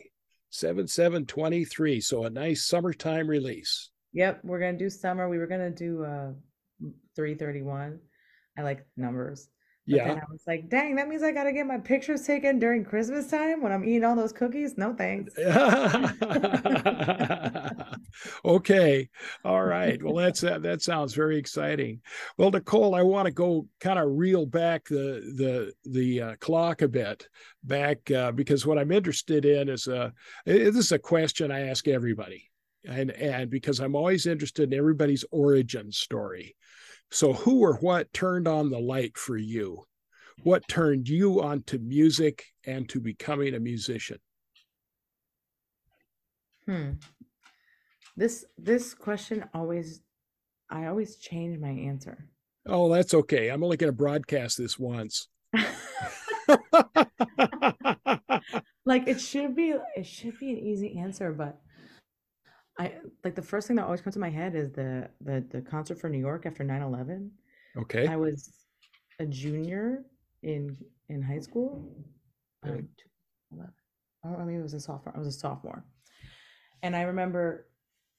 seven 0.50 0.86
seven 0.86 1.26
twenty 1.26 1.64
three. 1.64 2.00
So 2.00 2.24
a 2.24 2.30
nice 2.30 2.66
summertime 2.66 3.26
release. 3.26 3.90
Yep, 4.12 4.40
we're 4.44 4.60
gonna 4.60 4.78
do 4.78 4.90
summer. 4.90 5.28
We 5.28 5.38
were 5.38 5.48
gonna 5.48 5.70
do 5.70 6.04
uh 6.04 6.32
three 7.16 7.34
thirty 7.34 7.62
one. 7.62 7.98
I 8.56 8.62
like 8.62 8.86
numbers. 8.96 9.48
But 9.86 9.96
yeah. 9.96 10.12
I 10.12 10.32
was 10.32 10.40
like, 10.46 10.70
dang, 10.70 10.96
that 10.96 11.08
means 11.08 11.22
I 11.22 11.30
got 11.30 11.44
to 11.44 11.52
get 11.52 11.66
my 11.66 11.76
pictures 11.76 12.22
taken 12.22 12.58
during 12.58 12.86
Christmas 12.86 13.30
time 13.30 13.60
when 13.60 13.70
I'm 13.70 13.84
eating 13.84 14.04
all 14.04 14.16
those 14.16 14.32
cookies. 14.32 14.78
No 14.78 14.94
thanks. 14.94 15.34
okay. 18.46 19.10
All 19.44 19.62
right. 19.62 20.02
Well, 20.02 20.14
that's 20.14 20.40
that. 20.40 20.62
That 20.62 20.80
sounds 20.80 21.12
very 21.12 21.36
exciting. 21.36 22.00
Well, 22.38 22.50
Nicole, 22.50 22.94
I 22.94 23.02
want 23.02 23.26
to 23.26 23.32
go 23.32 23.68
kind 23.78 23.98
of 23.98 24.08
reel 24.10 24.46
back 24.46 24.86
the 24.86 25.20
the 25.36 25.74
the 25.90 26.22
uh, 26.22 26.36
clock 26.36 26.80
a 26.80 26.88
bit 26.88 27.28
back 27.62 28.10
uh, 28.10 28.32
because 28.32 28.64
what 28.64 28.78
I'm 28.78 28.90
interested 28.90 29.44
in 29.44 29.68
is 29.68 29.86
uh, 29.86 30.10
this 30.46 30.76
is 30.76 30.92
a 30.92 30.98
question 30.98 31.50
I 31.50 31.68
ask 31.68 31.88
everybody, 31.88 32.50
and 32.88 33.10
and 33.10 33.50
because 33.50 33.80
I'm 33.80 33.96
always 33.96 34.24
interested 34.24 34.72
in 34.72 34.78
everybody's 34.78 35.26
origin 35.30 35.92
story. 35.92 36.56
So, 37.14 37.32
who 37.32 37.60
or 37.60 37.76
what 37.76 38.12
turned 38.12 38.48
on 38.48 38.70
the 38.70 38.80
light 38.80 39.16
for 39.16 39.36
you? 39.36 39.84
What 40.42 40.66
turned 40.66 41.08
you 41.08 41.40
on 41.40 41.62
to 41.68 41.78
music 41.78 42.46
and 42.66 42.88
to 42.88 42.98
becoming 42.98 43.54
a 43.54 43.60
musician? 43.60 44.18
Hmm. 46.66 46.94
This 48.16 48.44
this 48.58 48.94
question 48.94 49.44
always 49.54 50.00
I 50.68 50.86
always 50.86 51.14
change 51.14 51.60
my 51.60 51.68
answer. 51.68 52.26
Oh, 52.66 52.92
that's 52.92 53.14
okay. 53.14 53.48
I'm 53.48 53.62
only 53.62 53.76
going 53.76 53.92
to 53.92 53.96
broadcast 53.96 54.58
this 54.58 54.76
once. 54.76 55.28
like 58.84 59.06
it 59.06 59.20
should 59.20 59.54
be 59.54 59.72
it 59.94 60.04
should 60.04 60.36
be 60.40 60.50
an 60.50 60.58
easy 60.58 60.98
answer, 60.98 61.32
but 61.32 61.60
I 62.78 62.92
like 63.22 63.34
the 63.34 63.42
first 63.42 63.68
thing 63.68 63.76
that 63.76 63.84
always 63.84 64.00
comes 64.00 64.14
to 64.14 64.20
my 64.20 64.30
head 64.30 64.54
is 64.54 64.72
the 64.72 65.08
the 65.20 65.44
the 65.50 65.60
concert 65.60 66.00
for 66.00 66.08
New 66.08 66.18
York 66.18 66.44
after 66.46 66.64
9/11. 66.64 67.30
Okay. 67.76 68.06
I 68.06 68.16
was 68.16 68.52
a 69.20 69.26
junior 69.26 70.04
in 70.42 70.76
in 71.08 71.22
high 71.22 71.38
school. 71.38 71.88
Um, 72.64 72.88
oh, 74.24 74.36
I 74.36 74.44
mean, 74.44 74.58
it 74.58 74.62
was 74.62 74.74
a 74.74 74.80
sophomore. 74.80 75.14
I 75.14 75.18
was 75.18 75.28
a 75.28 75.32
sophomore, 75.32 75.84
and 76.82 76.96
I 76.96 77.02
remember, 77.02 77.68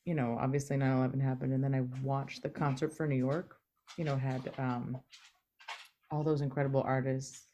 you 0.05 0.13
know, 0.13 0.37
obviously 0.39 0.77
9/11 0.77 1.19
happened, 1.19 1.53
and 1.53 1.63
then 1.63 1.75
I 1.75 1.81
watched 2.03 2.43
the 2.43 2.49
concert 2.49 2.93
for 2.95 3.07
New 3.07 3.15
York. 3.15 3.57
You 3.97 4.05
know, 4.05 4.15
had 4.15 4.51
um, 4.57 4.97
all 6.11 6.23
those 6.23 6.41
incredible 6.41 6.81
artists. 6.81 7.47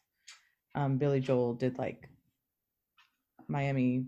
Um, 0.76 0.98
Billy 0.98 1.20
Joel 1.20 1.54
did 1.54 1.78
like 1.78 2.10
Miami 3.48 4.06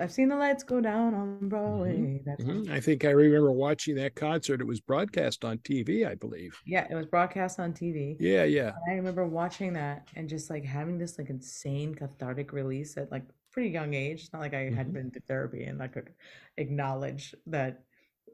I've 0.00 0.12
seen 0.12 0.28
the 0.28 0.36
lights 0.36 0.62
go 0.62 0.80
down 0.80 1.14
on 1.14 1.48
Broadway. 1.48 2.22
Mm-hmm. 2.26 2.50
Mm-hmm. 2.50 2.72
I 2.72 2.80
think 2.80 3.04
I 3.04 3.10
remember 3.10 3.52
watching 3.52 3.96
that 3.96 4.14
concert. 4.14 4.60
It 4.60 4.66
was 4.66 4.80
broadcast 4.80 5.44
on 5.44 5.58
TV, 5.58 6.08
I 6.08 6.14
believe. 6.14 6.58
Yeah, 6.66 6.86
it 6.90 6.94
was 6.94 7.06
broadcast 7.06 7.60
on 7.60 7.72
TV. 7.72 8.16
Yeah, 8.18 8.44
yeah. 8.44 8.68
And 8.68 8.92
I 8.92 8.94
remember 8.94 9.26
watching 9.26 9.72
that 9.74 10.08
and 10.16 10.28
just 10.28 10.50
like 10.50 10.64
having 10.64 10.98
this 10.98 11.18
like 11.18 11.30
insane 11.30 11.94
cathartic 11.94 12.52
release 12.52 12.96
at 12.96 13.10
like 13.10 13.24
pretty 13.50 13.70
young 13.70 13.94
age. 13.94 14.22
It's 14.22 14.32
not 14.32 14.40
like 14.40 14.54
I 14.54 14.64
mm-hmm. 14.64 14.76
had 14.76 14.92
been 14.92 15.10
to 15.12 15.20
therapy 15.20 15.64
and 15.64 15.82
I 15.82 15.88
could 15.88 16.10
acknowledge 16.56 17.34
that 17.46 17.82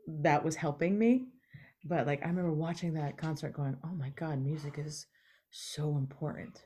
that 0.07 0.45
was 0.45 0.57
helping 0.57 0.99
me. 0.99 1.27
But 1.85 2.07
like 2.07 2.23
I 2.23 2.29
remember 2.29 2.53
watching 2.53 2.95
that 2.95 3.17
concert 3.17 3.55
going, 3.55 3.77
"Oh 3.85 3.95
my 3.97 4.11
god, 4.11 4.43
music 4.43 4.75
is 4.79 5.07
so 5.51 5.97
important." 5.97 6.63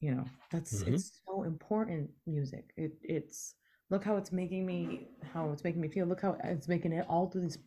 You 0.00 0.14
know, 0.14 0.24
that's 0.52 0.82
mm-hmm. 0.82 0.94
it's 0.94 1.20
so 1.26 1.42
important 1.42 2.10
music. 2.26 2.70
It 2.76 2.92
it's 3.02 3.54
look 3.90 4.04
how 4.04 4.16
it's 4.16 4.32
making 4.32 4.66
me 4.66 5.08
how 5.32 5.50
it's 5.50 5.64
making 5.64 5.80
me 5.80 5.88
feel. 5.88 6.06
Look 6.06 6.20
how 6.20 6.36
it's 6.44 6.68
making 6.68 6.92
it 6.92 7.06
all 7.08 7.26
through 7.28 7.42
these 7.42 7.58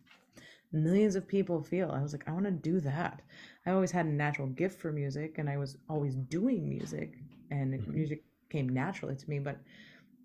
millions 0.71 1.15
of 1.15 1.27
people 1.27 1.62
feel. 1.62 1.91
I 1.91 2.01
was 2.01 2.13
like 2.13 2.27
i 2.27 2.31
want 2.31 2.45
to 2.45 2.51
do 2.51 2.79
that. 2.81 3.21
I 3.65 3.71
always 3.71 3.91
had 3.91 4.05
a 4.05 4.10
natural 4.10 4.47
gift 4.47 4.79
for 4.79 4.91
music 4.91 5.38
and 5.38 5.49
i 5.49 5.57
was 5.57 5.77
always 5.89 6.15
doing 6.15 6.67
music 6.67 7.17
and 7.51 7.73
mm-hmm. 7.73 7.93
music 7.93 8.23
came 8.49 8.69
naturally 8.69 9.15
to 9.15 9.29
me 9.29 9.39
but 9.39 9.57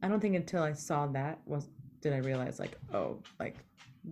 i 0.03 0.09
don't 0.09 0.21
think 0.21 0.35
until 0.37 0.63
i 0.63 0.73
saw 0.73 1.07
that 1.07 1.41
was 1.47 1.69
did 2.01 2.13
i 2.13 2.19
realize 2.19 2.59
like 2.59 2.79
oh 2.95 3.19
like 3.39 3.57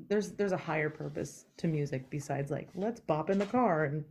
there's 0.08 0.32
there's 0.32 0.52
a 0.52 0.56
higher 0.56 0.90
purpose 0.90 1.46
to 1.56 1.68
music 1.68 2.08
besides 2.10 2.50
like 2.50 2.68
let's 2.74 3.00
bop 3.00 3.30
in 3.30 3.38
the 3.38 3.46
car 3.46 3.84
and 3.84 4.04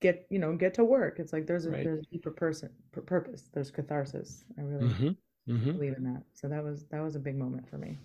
get 0.00 0.26
you 0.30 0.38
know 0.38 0.54
get 0.54 0.74
to 0.74 0.84
work. 0.84 1.18
It's 1.18 1.32
like 1.32 1.46
there's 1.46 1.66
a 1.66 1.70
Right. 1.70 1.84
there's 1.84 2.00
a 2.00 2.10
deeper 2.10 2.30
person 2.30 2.70
pur- 2.92 3.02
purpose. 3.02 3.48
There's 3.52 3.70
catharsis. 3.70 4.44
I 4.58 4.62
really 4.62 4.88
hmm 4.88 5.10
hmm 5.48 5.72
believe 5.72 5.96
in 5.96 6.04
that. 6.04 6.22
So 6.34 6.48
that 6.48 6.62
was 6.62 6.84
that 6.90 7.02
was 7.02 7.16
a 7.16 7.20
big 7.20 7.36
moment 7.36 7.68
for 7.68 7.78
me. 7.78 7.98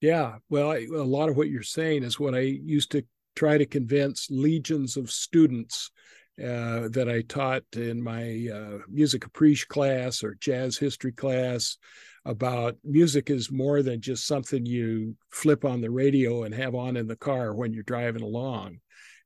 Yeah, 0.00 0.36
well, 0.50 0.72
I, 0.72 0.86
a 0.94 1.02
lot 1.02 1.28
of 1.28 1.36
what 1.36 1.48
you're 1.48 1.62
saying 1.62 2.02
is 2.02 2.20
what 2.20 2.34
I 2.34 2.40
used 2.40 2.90
to 2.92 3.04
try 3.36 3.58
to 3.58 3.66
convince 3.66 4.28
legions 4.30 4.96
of 4.96 5.10
students 5.10 5.90
uh, 6.38 6.88
that 6.88 7.08
I 7.08 7.22
taught 7.22 7.62
in 7.74 8.02
my 8.02 8.48
uh, 8.52 8.78
music 8.88 9.22
caprice 9.22 9.64
class 9.64 10.22
or 10.22 10.36
jazz 10.40 10.76
history 10.76 11.12
class 11.12 11.78
about 12.24 12.76
music 12.82 13.30
is 13.30 13.52
more 13.52 13.82
than 13.82 14.00
just 14.00 14.26
something 14.26 14.66
you 14.66 15.16
flip 15.30 15.64
on 15.64 15.80
the 15.80 15.90
radio 15.90 16.42
and 16.42 16.54
have 16.54 16.74
on 16.74 16.96
in 16.96 17.06
the 17.06 17.16
car 17.16 17.54
when 17.54 17.72
you're 17.72 17.82
driving 17.84 18.22
along. 18.22 18.78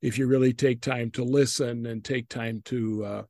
If 0.02 0.18
you 0.18 0.26
really 0.26 0.52
take 0.52 0.80
time 0.80 1.10
to 1.12 1.24
listen 1.24 1.86
and 1.86 2.04
take 2.04 2.28
time 2.28 2.60
to 2.66 3.04
uh, 3.04 3.22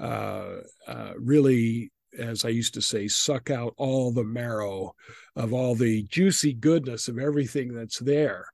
uh, 0.00 0.56
uh, 0.86 1.12
really, 1.16 1.90
as 2.18 2.44
I 2.44 2.48
used 2.48 2.74
to 2.74 2.82
say, 2.82 3.08
suck 3.08 3.50
out 3.50 3.74
all 3.76 4.12
the 4.12 4.24
marrow 4.24 4.94
of 5.36 5.52
all 5.52 5.74
the 5.74 6.04
juicy 6.04 6.52
goodness 6.52 7.08
of 7.08 7.18
everything 7.18 7.72
that's 7.72 7.98
there. 7.98 8.46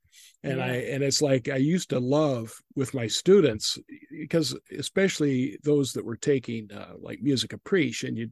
And 0.43 0.63
i 0.63 0.69
and 0.77 1.05
it's 1.05 1.21
like 1.21 1.51
i 1.51 1.57
used 1.57 1.91
to 1.91 2.01
love 2.01 2.51
with 2.75 2.95
my 2.95 3.07
students 3.07 3.79
because 4.11 4.57
especially 4.79 5.59
those 5.63 5.93
that 5.93 6.05
were 6.05 6.17
taking 6.17 6.73
uh, 6.73 6.95
like 6.99 7.21
music 7.21 7.51
caprice 7.51 8.05
and 8.05 8.17
you 8.17 8.31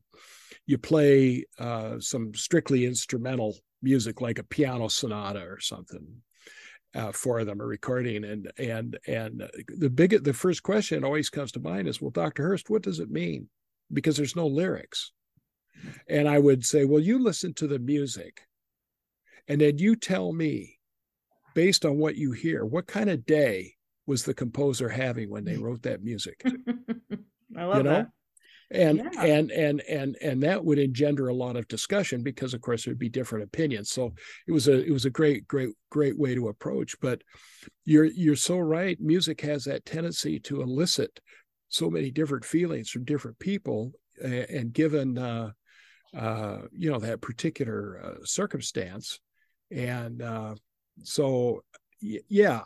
you 0.64 0.78
play 0.78 1.44
uh, 1.58 2.00
some 2.00 2.32
strictly 2.34 2.86
instrumental 2.86 3.58
music 3.82 4.22
like 4.22 4.38
a 4.38 4.44
piano 4.44 4.88
sonata 4.88 5.40
or 5.40 5.60
something 5.60 6.06
uh, 6.94 7.12
for 7.12 7.44
them 7.44 7.60
a 7.60 7.64
recording. 7.64 8.24
And 8.24 8.50
and 8.58 8.98
and 9.06 9.48
the 9.68 9.90
big 9.90 10.22
the 10.24 10.32
first 10.32 10.62
question 10.62 11.04
always 11.04 11.30
comes 11.30 11.52
to 11.52 11.60
mind 11.60 11.88
is 11.88 12.00
well 12.00 12.10
dr 12.10 12.42
hurst 12.42 12.70
what 12.70 12.82
does 12.82 13.00
it 13.00 13.10
mean? 13.10 13.48
Because 13.92 14.16
there's 14.16 14.36
no 14.36 14.46
lyrics 14.46 15.12
and 16.08 16.28
I 16.28 16.38
would 16.38 16.64
say, 16.64 16.84
well, 16.84 17.00
you 17.00 17.18
listen 17.18 17.54
to 17.54 17.66
the 17.66 17.78
music 17.78 18.42
and 19.48 19.60
then 19.60 19.78
you 19.78 19.96
tell 19.96 20.32
me, 20.32 20.78
based 21.54 21.84
on 21.84 21.98
what 21.98 22.16
you 22.16 22.32
hear, 22.32 22.64
what 22.64 22.86
kind 22.86 23.10
of 23.10 23.26
day 23.26 23.74
was 24.06 24.24
the 24.24 24.34
composer 24.34 24.88
having 24.88 25.30
when 25.30 25.44
they 25.44 25.56
wrote 25.56 25.82
that 25.82 26.02
music? 26.02 26.42
i 27.56 27.64
love 27.64 27.78
you 27.78 27.82
know? 27.82 27.90
that 27.90 28.08
And 28.70 28.98
Yeah. 28.98 29.24
and 29.24 29.50
and 29.50 29.80
and 29.88 30.16
and 30.20 30.42
that 30.42 30.62
would 30.64 30.78
engender 30.78 31.28
a 31.28 31.34
lot 31.34 31.56
of 31.56 31.66
discussion 31.68 32.22
because 32.22 32.52
of 32.52 32.60
course 32.60 32.84
there'd 32.84 32.98
be 32.98 33.08
different 33.08 33.44
opinions. 33.44 33.90
So 33.90 34.12
it 34.46 34.52
was 34.52 34.68
a 34.68 34.84
it 34.84 34.92
was 34.92 35.06
a 35.06 35.10
great, 35.10 35.48
great, 35.48 35.70
great 35.90 36.18
way 36.18 36.34
to 36.34 36.48
approach. 36.48 36.94
But 37.00 37.22
you're 37.86 38.04
you're 38.04 38.36
so 38.36 38.58
right. 38.58 39.00
Music 39.00 39.40
has 39.40 39.64
that 39.64 39.86
tendency 39.86 40.38
to 40.40 40.60
elicit 40.60 41.20
so 41.68 41.88
many 41.90 42.10
different 42.10 42.44
feelings 42.44 42.90
from 42.90 43.04
different 43.04 43.38
people. 43.38 43.92
And 44.22 44.72
given 44.72 45.16
uh, 45.16 45.52
uh, 46.16 46.58
you 46.72 46.90
know 46.90 46.98
that 46.98 47.20
particular 47.20 48.00
uh, 48.02 48.24
circumstance. 48.24 49.20
And 49.70 50.22
uh, 50.22 50.54
so 51.02 51.62
y- 52.02 52.20
yeah 52.28 52.62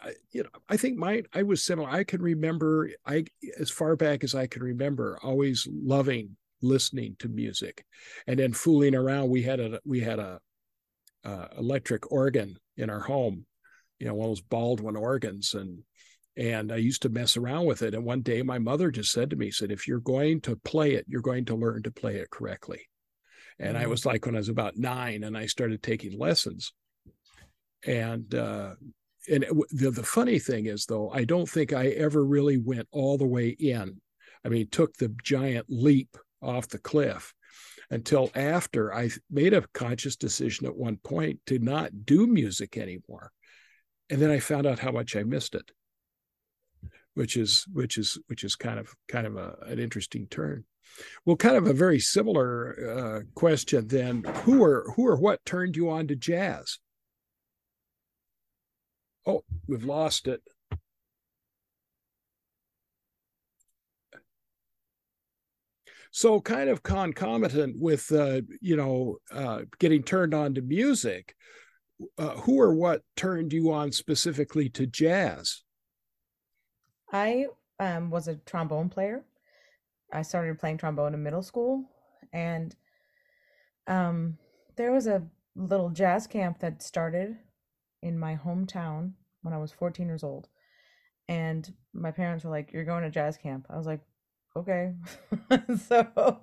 I, 0.00 0.12
you 0.30 0.42
know 0.42 0.50
i 0.68 0.76
think 0.76 0.96
mine 0.96 1.24
i 1.32 1.42
was 1.42 1.62
similar. 1.62 1.88
I 1.88 2.04
can 2.04 2.22
remember 2.22 2.90
i 3.06 3.24
as 3.58 3.70
far 3.70 3.96
back 3.96 4.22
as 4.24 4.34
i 4.34 4.46
can 4.46 4.62
remember 4.62 5.18
always 5.22 5.66
loving 5.70 6.36
listening 6.62 7.16
to 7.18 7.28
music. 7.28 7.84
And 8.26 8.38
then 8.38 8.52
fooling 8.52 8.94
around 8.94 9.30
we 9.30 9.42
had 9.42 9.60
a 9.60 9.80
we 9.84 10.00
had 10.00 10.18
a 10.18 10.40
uh, 11.24 11.48
electric 11.58 12.12
organ 12.12 12.56
in 12.76 12.88
our 12.88 13.00
home 13.00 13.46
you 13.98 14.06
know 14.06 14.14
one 14.14 14.26
of 14.26 14.30
those 14.30 14.42
baldwin 14.42 14.96
organs. 14.96 15.54
And 15.54 15.82
and 16.36 16.70
i 16.70 16.76
used 16.76 17.02
to 17.02 17.08
mess 17.08 17.36
around 17.36 17.64
with 17.66 17.82
it 17.82 17.94
and 17.94 18.04
one 18.04 18.20
day 18.22 18.42
my 18.42 18.58
mother 18.58 18.90
just 18.90 19.10
said 19.12 19.30
to 19.30 19.36
me 19.36 19.50
said 19.50 19.70
if 19.72 19.88
you're 19.88 20.00
going 20.00 20.40
to 20.40 20.56
play 20.56 20.92
it 20.94 21.06
you're 21.08 21.22
going 21.22 21.44
to 21.44 21.54
learn 21.54 21.82
to 21.82 21.90
play 21.90 22.16
it 22.16 22.30
correctly. 22.30 22.86
And 23.58 23.76
i 23.78 23.84
Mhm. 23.84 23.90
was 23.90 24.04
like 24.06 24.26
when 24.26 24.34
i 24.34 24.38
was 24.38 24.48
about 24.50 24.76
nine 24.76 25.24
and 25.24 25.36
i 25.36 25.46
started 25.46 25.82
taking 25.82 26.18
lessons. 26.18 26.72
And 27.86 28.34
uh 28.34 28.74
and 29.28 29.42
it, 29.44 29.52
the, 29.70 29.90
the 29.90 30.02
funny 30.02 30.38
thing 30.38 30.66
is 30.66 30.86
though 30.86 31.10
i 31.10 31.24
don't 31.24 31.48
think 31.48 31.72
i 31.72 31.86
ever 31.88 32.24
really 32.24 32.58
went 32.58 32.88
all 32.92 33.16
the 33.18 33.26
way 33.26 33.48
in. 33.48 34.00
I 34.44 34.48
mean 34.48 34.68
took 34.68 34.96
the 34.96 35.14
giant 35.22 35.66
leap 35.68 36.16
off 36.42 36.68
the 36.68 36.78
cliff 36.78 37.32
until 37.90 38.30
after 38.34 38.92
i 38.92 39.10
made 39.30 39.54
a 39.54 39.66
conscious 39.72 40.16
decision 40.16 40.66
at 40.66 40.76
one 40.76 40.96
point 40.98 41.40
to 41.46 41.58
not 41.58 42.04
do 42.04 42.26
music 42.26 42.76
anymore. 42.76 43.32
And 44.10 44.20
then 44.20 44.30
i 44.30 44.38
found 44.38 44.66
out 44.66 44.78
how 44.80 44.92
much 44.92 45.16
i 45.16 45.22
missed 45.22 45.54
it 45.54 45.70
which 47.16 47.36
is 47.38 47.66
which 47.72 47.96
is 47.96 48.18
which 48.26 48.44
is 48.44 48.54
kind 48.56 48.78
of 48.78 48.94
kind 49.08 49.26
of 49.26 49.36
a, 49.36 49.56
an 49.66 49.78
interesting 49.78 50.26
turn. 50.26 50.64
Well 51.24 51.36
kind 51.36 51.56
of 51.56 51.66
a 51.66 51.72
very 51.72 51.98
similar 51.98 52.76
uh, 52.98 53.20
question 53.34 53.88
then. 53.88 54.22
Who 54.44 54.62
or 54.62 54.92
who 54.94 55.06
or 55.06 55.16
what 55.16 55.44
turned 55.46 55.76
you 55.76 55.90
on 55.90 56.08
to 56.08 56.14
jazz? 56.14 56.78
Oh 59.26 59.44
we've 59.66 59.84
lost 59.84 60.28
it. 60.28 60.42
So 66.10 66.40
kind 66.42 66.68
of 66.68 66.82
concomitant 66.82 67.76
with 67.78 68.12
uh, 68.12 68.42
you 68.60 68.76
know 68.76 69.16
uh, 69.32 69.62
getting 69.78 70.02
turned 70.02 70.34
on 70.34 70.52
to 70.54 70.60
music 70.60 71.34
uh, 72.18 72.34
who 72.40 72.60
or 72.60 72.74
what 72.74 73.00
turned 73.16 73.54
you 73.54 73.72
on 73.72 73.90
specifically 73.90 74.68
to 74.68 74.86
jazz 74.86 75.62
I 77.16 77.46
um, 77.80 78.10
was 78.10 78.28
a 78.28 78.36
trombone 78.36 78.90
player. 78.90 79.24
I 80.12 80.22
started 80.22 80.58
playing 80.58 80.78
trombone 80.78 81.14
in 81.14 81.22
middle 81.22 81.42
school, 81.42 81.84
and 82.32 82.74
um, 83.86 84.36
there 84.76 84.92
was 84.92 85.06
a 85.06 85.22
little 85.54 85.90
jazz 85.90 86.26
camp 86.26 86.58
that 86.60 86.82
started 86.82 87.36
in 88.02 88.18
my 88.18 88.36
hometown 88.36 89.12
when 89.42 89.54
I 89.54 89.58
was 89.58 89.72
14 89.72 90.06
years 90.06 90.22
old. 90.22 90.48
And 91.28 91.72
my 91.94 92.10
parents 92.10 92.44
were 92.44 92.50
like, 92.50 92.72
"You're 92.72 92.84
going 92.84 93.02
to 93.02 93.10
jazz 93.10 93.36
camp." 93.38 93.66
I 93.70 93.76
was 93.78 93.86
like, 93.86 94.02
"Okay." 94.54 94.94
so, 95.88 96.40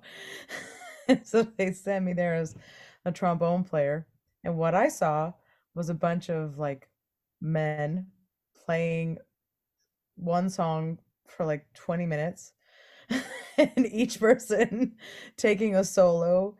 so 1.22 1.42
they 1.56 1.72
sent 1.72 2.04
me 2.04 2.12
there 2.14 2.34
as 2.34 2.56
a 3.04 3.12
trombone 3.12 3.62
player, 3.64 4.08
and 4.42 4.58
what 4.58 4.74
I 4.74 4.88
saw 4.88 5.32
was 5.74 5.88
a 5.88 5.94
bunch 5.94 6.28
of 6.28 6.58
like 6.58 6.88
men 7.40 8.08
playing 8.66 9.18
one 10.16 10.48
song 10.50 10.98
for 11.26 11.44
like 11.46 11.66
20 11.74 12.06
minutes 12.06 12.52
and 13.58 13.86
each 13.86 14.20
person 14.20 14.96
taking 15.36 15.76
a 15.76 15.84
solo 15.84 16.56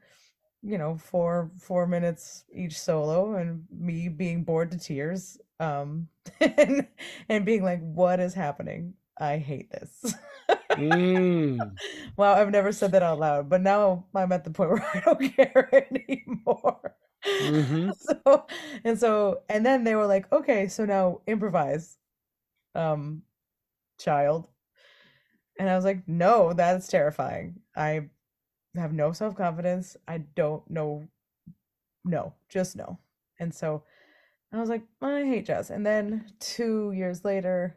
you 0.63 0.79
know 0.79 0.97
four 0.97 1.51
four 1.61 1.87
minutes 1.87 2.45
each 2.53 2.79
solo 2.79 3.35
and 3.37 3.65
me 3.71 4.09
being 4.09 4.45
bored 4.45 4.71
to 4.71 4.79
tears 4.79 5.39
um 5.61 6.09
and 6.41 6.87
and 7.29 7.45
being 7.45 7.63
like 7.63 7.81
what 7.81 8.21
is 8.21 8.35
happening? 8.35 8.95
I 9.19 9.39
hate 9.39 9.71
this. 9.71 10.15
Mm, 10.77 11.79
wow 12.17 12.35
i've 12.35 12.51
never 12.51 12.73
said 12.73 12.93
that 12.93 13.03
out 13.03 13.19
loud 13.21 13.49
but 13.49 13.61
now 13.61 14.05
i'm 14.15 14.33
at 14.33 14.43
the 14.45 14.51
point 14.51 14.71
where 14.71 14.87
i 14.95 15.01
don't 15.01 15.37
care 15.37 15.69
anymore. 15.93 16.97
Mhm. 17.41 17.93
so 17.97 18.47
and 18.85 18.99
so 18.99 19.43
and 19.49 19.65
then 19.65 19.85
they 19.85 19.95
were 19.95 20.07
like 20.07 20.31
okay 20.33 20.69
so 20.69 20.85
now 20.85 21.21
improvise. 21.27 21.97
Um 22.75 23.23
child. 24.05 24.47
And 25.59 25.69
i 25.69 25.77
was 25.77 25.85
like 25.85 26.07
no 26.07 26.53
that's 26.53 26.89
terrifying. 26.89 27.61
I 27.77 28.09
have 28.77 28.93
no 28.93 29.13
self-confidence. 29.13 29.97
I 30.09 30.19
don't 30.19 30.69
know 30.71 31.09
no 32.05 32.35
just 32.49 32.77
no. 32.77 32.99
And 33.39 33.55
so 33.55 33.85
i 34.53 34.61
was 34.61 34.69
like 34.69 34.83
i 35.01 35.25
hate 35.25 35.47
jazz. 35.47 35.71
And 35.71 35.85
then 35.85 36.27
two 36.41 36.93
years 36.93 37.25
later 37.25 37.77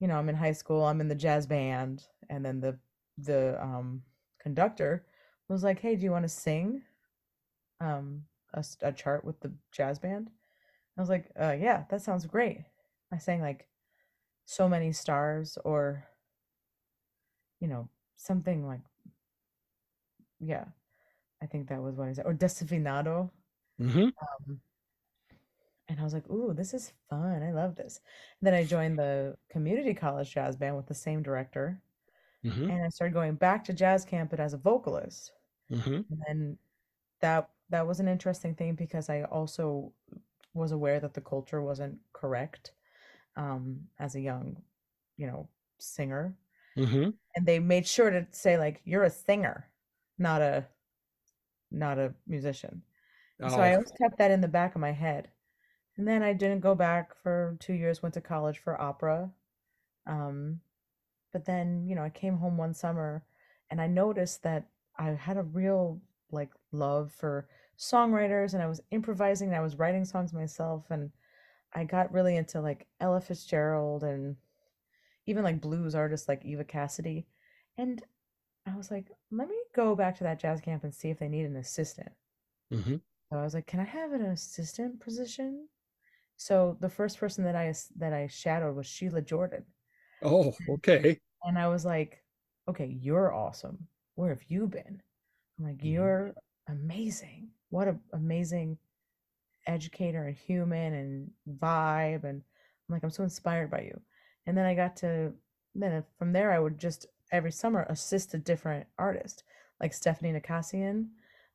you 0.00 0.08
know 0.08 0.16
i'm 0.16 0.28
in 0.28 0.34
high 0.34 0.52
school 0.52 0.84
i'm 0.84 1.00
in 1.00 1.08
the 1.08 1.14
jazz 1.14 1.46
band 1.46 2.04
and 2.28 2.44
then 2.44 2.60
the 2.60 2.76
the 3.18 3.56
um 3.62 4.02
conductor 4.40 5.06
was 5.48 5.62
like 5.62 5.78
hey 5.78 5.94
do 5.94 6.04
you 6.04 6.10
want 6.10 6.24
to 6.24 6.28
sing 6.28 6.82
um 7.80 8.24
a, 8.54 8.64
a 8.82 8.92
chart 8.92 9.24
with 9.24 9.40
the 9.40 9.52
jazz 9.72 9.98
band? 9.98 10.30
I 10.96 11.00
was 11.00 11.10
like 11.10 11.30
uh 11.38 11.56
yeah 11.58 11.84
that 11.90 12.02
sounds 12.02 12.26
great. 12.26 12.62
I 13.12 13.18
sang 13.18 13.40
like 13.40 13.66
so 14.44 14.68
many 14.68 14.92
stars 14.92 15.58
or 15.64 16.04
you 17.60 17.68
know 17.68 17.88
something 18.16 18.66
like 18.66 18.80
yeah 20.40 20.64
i 21.42 21.46
think 21.46 21.68
that 21.68 21.82
was 21.82 21.96
what 21.96 22.08
i 22.08 22.12
said 22.12 22.26
or 22.26 22.34
desafinado 22.34 23.30
Mhm. 23.78 24.12
um, 24.20 24.60
and 25.88 26.00
i 26.00 26.02
was 26.04 26.14
like 26.14 26.28
ooh 26.30 26.52
this 26.54 26.74
is 26.74 26.92
fun 27.08 27.42
i 27.42 27.52
love 27.52 27.74
this 27.76 28.00
and 28.40 28.46
then 28.46 28.54
i 28.54 28.64
joined 28.64 28.98
the 28.98 29.36
community 29.48 29.94
college 29.94 30.32
jazz 30.32 30.56
band 30.56 30.76
with 30.76 30.86
the 30.86 30.94
same 30.94 31.22
director 31.22 31.80
Mhm. 32.44 32.70
and 32.70 32.84
i 32.84 32.88
started 32.88 33.14
going 33.14 33.34
back 33.34 33.64
to 33.64 33.72
jazz 33.72 34.04
camp 34.04 34.30
but 34.30 34.40
as 34.40 34.54
a 34.54 34.58
vocalist 34.58 35.32
Mhm. 35.70 36.04
and 36.10 36.22
then 36.26 36.58
that 37.20 37.50
that 37.70 37.86
was 37.86 38.00
an 38.00 38.08
interesting 38.08 38.54
thing 38.54 38.74
because 38.74 39.08
i 39.08 39.22
also 39.24 39.92
was 40.54 40.72
aware 40.72 41.00
that 41.00 41.14
the 41.14 41.20
culture 41.20 41.62
wasn't 41.62 41.98
correct 42.12 42.72
um, 43.36 43.88
as 43.98 44.14
a 44.16 44.20
young, 44.20 44.62
you 45.16 45.26
know, 45.26 45.48
singer. 45.78 46.38
Mm-hmm. 46.76 47.10
And 47.36 47.46
they 47.46 47.58
made 47.60 47.86
sure 47.86 48.10
to 48.10 48.26
say 48.32 48.58
like, 48.58 48.82
"You're 48.84 49.04
a 49.04 49.10
singer, 49.10 49.70
not 50.18 50.42
a, 50.42 50.68
not 51.70 51.98
a 51.98 52.14
musician." 52.26 52.82
And 53.42 53.52
So 53.52 53.62
I 53.62 53.72
Oh, 53.72 53.74
always 53.74 53.92
kept 54.00 54.18
that 54.18 54.30
in 54.30 54.40
the 54.40 54.48
back 54.48 54.74
of 54.74 54.80
my 54.80 54.92
head. 54.92 55.30
And 55.96 56.08
then 56.08 56.22
I 56.22 56.32
didn't 56.34 56.60
go 56.60 56.74
back 56.74 57.14
for 57.16 57.56
two 57.60 57.74
years, 57.74 58.02
went 58.02 58.14
to 58.14 58.22
college 58.22 58.58
for 58.58 58.80
opera. 58.80 59.32
Um, 60.06 60.62
but 61.32 61.44
then, 61.46 61.86
you 61.88 61.94
know, 61.96 62.04
I 62.04 62.10
came 62.10 62.38
home 62.38 62.56
one 62.58 62.74
summer 62.74 63.26
and 63.70 63.80
I 63.80 63.86
noticed 63.88 64.42
that 64.44 64.70
I 64.98 65.10
had 65.12 65.36
a 65.38 65.42
real 65.44 66.02
like 66.30 66.52
love 66.72 67.12
for 67.12 67.48
songwriters 67.78 68.54
and 68.54 68.62
I 68.62 68.68
was 68.68 68.82
improvising 68.92 69.48
and 69.48 69.56
I 69.56 69.60
was 69.62 69.78
writing 69.78 70.04
songs 70.04 70.32
myself 70.34 70.90
and 70.90 71.12
I 71.74 71.84
got 71.84 72.12
really 72.12 72.36
into 72.36 72.60
like 72.60 72.88
Ella 73.00 73.20
Fitzgerald 73.20 74.04
and 74.04 74.36
even 75.26 75.44
like 75.44 75.60
blues 75.60 75.94
artists 75.94 76.28
like 76.28 76.44
Eva 76.44 76.64
Cassidy. 76.64 77.28
And 77.78 78.04
I 78.66 78.76
was 78.76 78.90
like, 78.90 79.10
let 79.30 79.48
me 79.48 79.58
go 79.74 79.96
back 79.96 80.16
to 80.18 80.24
that 80.24 80.40
jazz 80.40 80.60
camp 80.62 80.84
and 80.84 80.94
see 80.94 81.10
if 81.10 81.18
they 81.20 81.28
need 81.28 81.46
an 81.46 81.56
assistant. 81.56 82.12
mm-hmm. 82.70 82.96
So 83.30 83.36
I 83.38 83.42
was 83.42 83.52
like, 83.52 83.66
"Can 83.66 83.80
I 83.80 83.84
have 83.84 84.12
an 84.12 84.22
assistant 84.22 84.98
position?" 85.00 85.68
So 86.36 86.78
the 86.80 86.90
first 86.90 87.18
person 87.18 87.44
that 87.44 87.56
I 87.56 87.74
that 87.96 88.12
I 88.14 88.28
shadowed 88.28 88.76
was 88.76 88.86
Sheila 88.86 89.22
Jordan, 89.22 89.74
Oh, 90.22 90.56
okay. 90.68 91.20
and 91.42 91.58
I 91.58 91.68
was 91.68 91.84
like, 91.84 92.24
"Okay, 92.68 92.86
you're 92.86 93.32
awesome. 93.32 93.88
Where 94.14 94.30
have 94.30 94.44
you 94.50 94.66
been?" 94.66 95.02
I'm 95.58 95.64
like, 95.64 95.82
Mhm. 95.82 95.84
"You're 95.84 96.34
amazing. 96.68 97.52
What 97.70 97.88
a 97.88 98.00
amazing 98.12 98.78
educator 99.66 100.24
and 100.26 100.36
human 100.36 100.94
and 100.94 101.30
vibe." 101.58 102.24
And 102.24 102.42
I'm 102.42 102.92
like, 102.94 103.02
"I'm 103.04 103.10
so 103.10 103.22
inspired 103.22 103.70
by 103.70 103.82
you." 103.82 104.00
And 104.46 104.56
then 104.56 104.66
I 104.66 104.74
got 104.74 104.96
to 104.96 105.32
then 105.74 106.04
from 106.18 106.32
there 106.32 106.52
I 106.52 106.58
would 106.60 106.78
just 106.78 107.06
every 107.32 107.52
summer 107.52 107.86
assist 107.88 108.34
a 108.34 108.38
different 108.38 108.86
artist, 108.98 109.44
like 109.80 109.92
Stephanie 109.92 110.32
Nakasian. 110.32 111.08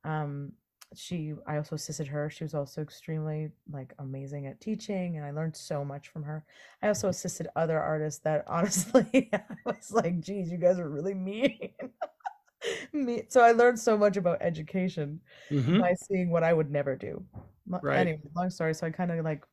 Um, 0.04 0.54
she 0.96 1.34
I 1.48 1.58
also 1.58 1.76
assisted 1.76 2.08
her. 2.08 2.30
She 2.30 2.44
was 2.44 2.56
also 2.56 2.82
extremely 2.82 3.52
like 3.72 3.94
amazing 4.00 4.48
at 4.48 4.60
teaching 4.60 5.18
and 5.18 5.26
I 5.26 5.32
learned 5.32 5.56
so 5.56 5.86
much 5.86 6.08
from 6.10 6.24
her. 6.24 6.44
I 6.82 6.88
also 6.88 7.10
assisted 7.10 7.48
other 7.56 7.80
artists 7.80 8.22
that 8.22 8.44
honestly 8.48 9.30
I 9.34 9.42
was 9.66 9.92
like, 9.92 10.20
geez, 10.20 10.52
you 10.52 10.58
guys 10.58 10.80
are 10.80 10.90
really 10.90 11.14
mean. 11.14 11.70
me 12.94 13.24
so 13.30 13.42
I 13.42 13.52
learned 13.52 13.80
so 13.80 13.98
much 13.98 14.18
about 14.18 14.42
education 14.42 15.22
Mm-hmm. 15.52 15.80
by 15.80 15.94
seeing 15.96 16.30
what 16.32 16.44
I 16.44 16.54
would 16.54 16.72
never 16.72 16.96
do. 16.96 17.24
Right. 17.70 17.98
Anyway, 18.00 18.22
long 18.36 18.50
story. 18.50 18.74
So 18.74 18.88
I 18.88 18.92
kind 18.92 19.12
of 19.12 19.24
like 19.24 19.46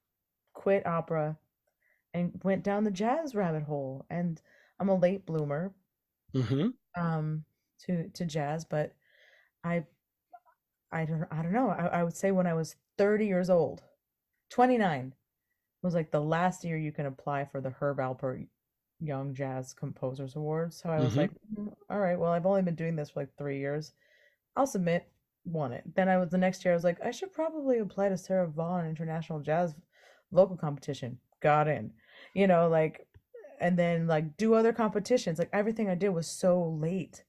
quit 0.55 0.87
opera 0.87 1.39
and 2.15 2.41
went 2.45 2.65
down 2.65 2.85
the 2.85 2.91
jazz 2.91 3.35
rabbit 3.35 3.65
hole. 3.65 4.07
And 4.11 4.41
I'm 4.81 4.89
a 4.89 4.97
late 4.97 5.27
bloomer 5.27 5.75
Mm-hmm. 6.35 6.69
um 6.97 7.45
to 7.81 8.09
to 8.11 8.25
jazz, 8.25 8.65
but 8.65 8.95
I 9.65 9.87
I 10.93 11.05
don't 11.05 11.27
I 11.31 11.43
don't 11.43 11.53
know. 11.53 11.71
I, 11.71 11.87
I 11.87 12.05
would 12.05 12.17
say 12.17 12.31
when 12.31 12.47
I 12.47 12.55
was 12.55 12.77
30 12.99 13.27
years 13.27 13.51
old, 13.51 13.83
29 14.51 15.15
was 15.83 15.95
like 15.95 16.11
the 16.11 16.21
last 16.21 16.65
year 16.65 16.77
you 16.77 16.93
can 16.93 17.07
apply 17.07 17.45
for 17.45 17.61
the 17.61 17.71
Herb 17.71 17.99
Alpert 17.99 18.47
Young 19.01 19.35
Jazz 19.35 19.73
Composers 19.75 20.37
Award. 20.37 20.73
So 20.75 20.91
I 20.91 21.01
was 21.01 21.15
Mhm. 21.15 21.17
like, 21.17 21.33
"Mm, 21.55 21.75
all 21.91 21.99
right, 22.01 22.19
well, 22.19 22.33
I've 22.33 22.47
only 22.47 22.63
been 22.63 22.75
doing 22.77 22.97
this 22.97 23.11
for 23.11 23.21
like 23.21 23.37
three 23.37 23.59
years. 23.59 23.93
I'll 24.57 24.67
submit, 24.67 25.11
won 25.47 25.73
it. 25.73 25.85
Then 25.95 26.09
I 26.09 26.19
was 26.19 26.31
the 26.31 26.39
next 26.39 26.65
year, 26.65 26.75
I 26.75 26.77
was 26.77 26.85
like, 26.85 26.99
I 27.05 27.11
should 27.11 27.33
probably 27.33 27.79
apply 27.79 28.09
to 28.09 28.17
Sarah 28.19 28.49
Vaughan 28.49 28.87
International 28.87 29.41
Jazz 29.41 29.75
Vocal 30.33 30.57
Competition. 30.57 31.19
Got 31.41 31.69
in, 31.69 31.93
you 32.35 32.47
know, 32.47 32.69
like, 32.69 33.07
and 33.61 33.79
then 33.79 34.07
like 34.07 34.37
do 34.37 34.55
other 34.55 34.73
competitions. 34.73 35.39
Like 35.39 35.51
everything 35.53 35.89
I 35.89 35.95
did 35.95 36.09
was 36.11 36.27
so 36.27 36.63
late. 36.81 37.25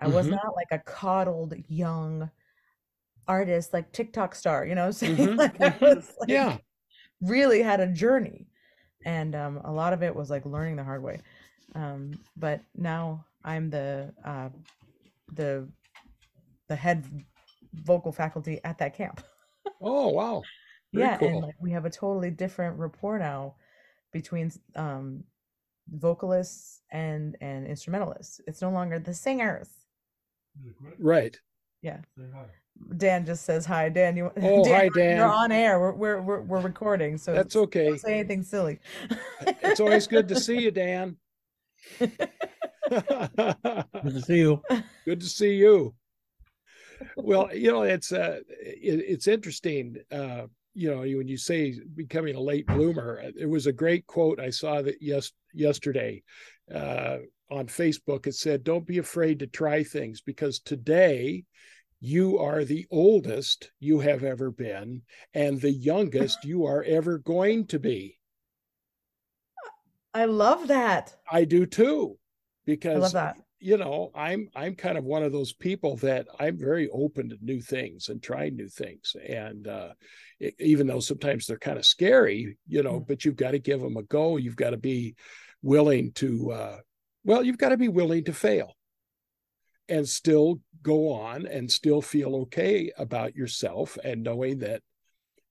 I 0.00 0.08
was 0.08 0.26
Mhm. 0.26 0.30
not 0.30 0.54
like 0.56 0.68
a 0.70 0.78
coddled 0.78 1.54
young 1.68 2.30
artist, 3.26 3.72
like 3.72 3.92
TikTok 3.92 4.34
star, 4.34 4.64
you 4.66 4.74
know 4.74 4.86
I'm 4.86 4.92
saying? 4.92 5.16
Mhm, 5.16 5.36
Like 5.38 5.60
I 5.62 5.78
mhm. 5.78 5.94
was 5.96 6.14
like 6.20 6.30
Yeah. 6.30 6.58
really 7.20 7.62
had 7.62 7.80
a 7.80 7.86
journey. 7.86 8.46
And 9.04 9.34
um, 9.34 9.58
a 9.64 9.72
lot 9.72 9.92
of 9.92 10.02
it 10.02 10.14
was 10.14 10.30
like 10.30 10.44
learning 10.46 10.76
the 10.76 10.84
hard 10.84 11.02
way. 11.02 11.20
Um, 11.74 12.18
but 12.36 12.62
now 12.76 13.26
I'm 13.44 13.70
the 13.70 14.12
uh, 14.24 14.48
the 15.32 15.68
the 16.68 16.76
head 16.76 17.04
vocal 17.74 18.12
faculty 18.12 18.60
at 18.64 18.78
that 18.78 18.94
camp. 18.96 19.22
Oh, 19.82 20.08
wow. 20.08 20.42
Very 20.94 21.06
yeah, 21.06 21.18
and 21.20 21.40
like 21.42 21.54
we 21.60 21.70
have 21.72 21.84
a 21.84 21.90
totally 21.90 22.30
different 22.30 22.78
rapport 22.78 23.18
now 23.18 23.54
between 24.12 24.50
um, 24.76 25.22
vocalists 25.90 26.80
and 26.90 27.36
and 27.42 27.66
instrumentalists. 27.66 28.40
It's 28.46 28.62
no 28.62 28.70
longer 28.70 28.98
the 28.98 29.12
singers. 29.12 29.68
Right. 30.98 31.36
Yeah. 31.82 31.98
Dan 32.96 33.26
just 33.26 33.44
says 33.44 33.66
hi. 33.66 33.90
Dan, 33.90 34.16
you 34.16 34.32
Oh, 34.40 34.64
hi, 34.72 34.84
you're- 34.84 34.90
Dan. 34.94 35.16
You're 35.18 35.26
on 35.26 35.52
air. 35.52 35.78
We're 35.78 35.92
we're 35.92 36.22
we're, 36.22 36.40
we're 36.42 36.60
recording, 36.60 37.18
so 37.18 37.34
That's 37.34 37.54
okay. 37.54 37.88
don't 37.88 37.98
say 38.00 38.18
anything 38.20 38.42
silly. 38.42 38.78
It's 39.62 39.80
always 39.80 40.06
good 40.06 40.28
to 40.28 40.40
see 40.40 40.58
you, 40.60 40.70
Dan. 40.70 41.16
Good 42.00 42.10
to 44.14 44.22
see 44.22 44.38
you. 44.38 44.62
good 45.04 45.20
to 45.20 45.26
see 45.26 45.54
you. 45.56 45.94
Well, 47.16 47.54
you 47.54 47.70
know, 47.70 47.82
it's 47.82 48.12
uh, 48.12 48.40
it, 48.60 49.04
it's 49.06 49.26
interesting. 49.26 49.96
Uh, 50.10 50.46
you 50.74 50.90
know, 50.90 51.00
when 51.00 51.28
you 51.28 51.36
say 51.36 51.78
becoming 51.94 52.36
a 52.36 52.40
late 52.40 52.66
bloomer, 52.66 53.20
it 53.36 53.48
was 53.48 53.66
a 53.66 53.72
great 53.72 54.06
quote 54.06 54.38
I 54.38 54.50
saw 54.50 54.82
that 54.82 54.96
yes 55.00 55.32
yesterday 55.52 56.22
uh, 56.72 57.18
on 57.50 57.66
Facebook. 57.66 58.26
It 58.26 58.34
said, 58.34 58.64
"Don't 58.64 58.86
be 58.86 58.98
afraid 58.98 59.40
to 59.40 59.46
try 59.46 59.82
things 59.82 60.20
because 60.20 60.60
today." 60.60 61.44
You 62.00 62.38
are 62.38 62.64
the 62.64 62.86
oldest 62.92 63.72
you 63.80 63.98
have 63.98 64.22
ever 64.22 64.52
been, 64.52 65.02
and 65.34 65.60
the 65.60 65.72
youngest 65.72 66.44
you 66.44 66.64
are 66.64 66.84
ever 66.84 67.18
going 67.18 67.66
to 67.66 67.80
be. 67.80 68.20
I 70.14 70.26
love 70.26 70.68
that. 70.68 71.16
I 71.30 71.44
do 71.44 71.66
too, 71.66 72.16
I 72.16 72.22
because 72.66 73.02
love 73.02 73.12
that. 73.14 73.36
You 73.60 73.76
know 73.76 74.10
i'm 74.14 74.48
i'm 74.54 74.74
kind 74.74 74.96
of 74.96 75.04
one 75.04 75.22
of 75.22 75.32
those 75.32 75.52
people 75.52 75.96
that 75.96 76.26
i'm 76.38 76.56
very 76.56 76.88
open 76.90 77.28
to 77.28 77.36
new 77.40 77.60
things 77.60 78.08
and 78.08 78.22
trying 78.22 78.54
new 78.54 78.68
things 78.68 79.16
and 79.28 79.66
uh 79.66 79.88
e- 80.40 80.50
even 80.60 80.86
though 80.86 81.00
sometimes 81.00 81.46
they're 81.46 81.58
kind 81.58 81.78
of 81.78 81.84
scary 81.84 82.56
you 82.68 82.82
know 82.82 83.00
Mm. 83.00 83.06
but 83.08 83.24
you've 83.24 83.36
got 83.36 83.52
to 83.52 83.58
give 83.58 83.80
them 83.80 83.96
a 83.96 84.02
go 84.04 84.36
you've 84.36 84.56
got 84.56 84.70
to 84.70 84.76
be 84.76 85.16
willing 85.62 86.12
to 86.12 86.52
uh 86.52 86.78
well 87.24 87.42
you've 87.42 87.58
got 87.58 87.70
to 87.70 87.76
be 87.76 87.88
willing 87.88 88.24
to 88.24 88.32
fail 88.32 88.76
and 89.88 90.08
still 90.08 90.60
go 90.82 91.12
on 91.12 91.46
and 91.46 91.70
still 91.70 92.00
feel 92.02 92.36
okay 92.36 92.92
about 92.98 93.34
yourself 93.34 93.98
and 94.04 94.22
knowing 94.22 94.58
that 94.58 94.82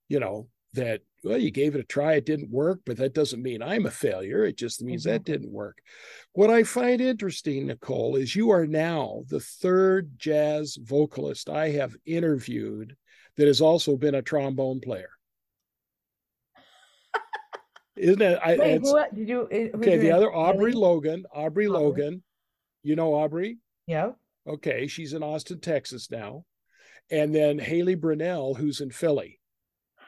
you 0.08 0.20
know 0.20 0.48
that 0.74 1.02
well 1.24 1.38
you 1.38 1.52
gave 1.52 1.76
it 1.76 1.80
a 1.82 1.84
try 1.84 2.14
it 2.14 2.26
didn't 2.26 2.50
work 2.52 2.80
but 2.86 2.98
that 2.98 3.14
doesn't 3.14 3.42
mean 3.42 3.62
i'm 3.62 3.86
a 3.86 3.92
failure 3.92 4.46
it 4.46 4.58
just 4.58 4.84
means 4.84 5.04
that 5.04 5.24
didn't 5.24 5.52
work 5.52 5.80
what 6.34 6.50
i 6.50 6.64
find 6.64 7.02
interesting 7.02 7.66
nicole 7.68 8.16
is 8.16 8.36
you 8.36 8.50
are 8.52 8.68
now 8.68 9.24
the 9.30 9.40
third 9.40 10.12
jazz 10.18 10.78
vocalist 10.82 11.50
i 11.50 11.70
have 11.70 11.96
interviewed 12.06 12.96
that 13.36 13.48
has 13.48 13.62
also 13.62 13.96
been 13.98 14.16
a 14.16 14.22
trombone 14.22 14.80
player 14.80 15.10
isn't 17.96 18.22
it 18.22 18.40
I, 18.44 18.58
Wait, 18.58 18.82
who 18.82 19.00
did 19.16 19.28
you? 19.30 19.48
eh, 19.52 19.68
who'd 19.72 19.76
okay 19.78 19.94
you 19.96 20.00
the 20.02 20.12
other 20.12 20.32
aubrey 20.34 20.72
Ellie? 20.72 20.82
logan 20.82 21.26
aubrey 21.34 21.68
Aubrey. 21.68 21.80
logan 21.84 22.24
you 22.84 22.96
know 22.96 23.16
aubrey 23.16 23.58
Yeah. 23.88 24.12
okay 24.48 24.88
she's 24.88 25.14
in 25.14 25.24
austin 25.24 25.60
texas 25.60 26.12
now 26.12 26.46
and 27.10 27.34
then 27.34 27.58
hailey 27.58 27.96
brinnel 27.96 28.56
who's 28.56 28.82
in 28.82 28.92
philly 28.92 29.40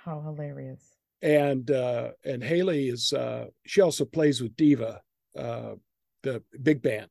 How 0.06 0.22
hilarious. 0.22 0.88
And 1.22 1.70
uh 1.72 2.11
and 2.24 2.43
haley 2.43 2.88
is 2.88 3.11
uh 3.13 3.45
she 3.65 3.82
also 3.82 4.05
plays 4.05 4.41
with 4.41 4.55
diva 4.55 5.01
uh 5.38 5.74
the 6.24 6.41
big 6.61 6.82
band 6.82 7.09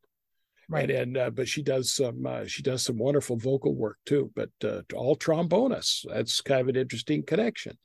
Right. 0.70 0.90
and, 0.90 1.00
and 1.00 1.16
uh, 1.16 1.30
but 1.30 1.48
she 1.48 1.62
does 1.62 1.94
some 1.94 2.26
uh, 2.26 2.44
she 2.46 2.62
does 2.62 2.82
some 2.82 2.98
wonderful 2.98 3.36
vocal 3.38 3.74
work 3.74 3.96
too 4.04 4.30
but 4.36 4.50
uh, 4.62 4.82
all 4.94 5.16
trombonists 5.16 6.04
that's 6.06 6.42
kind 6.42 6.60
of 6.60 6.68
an 6.68 6.76
interesting 6.76 7.22
connection 7.22 7.78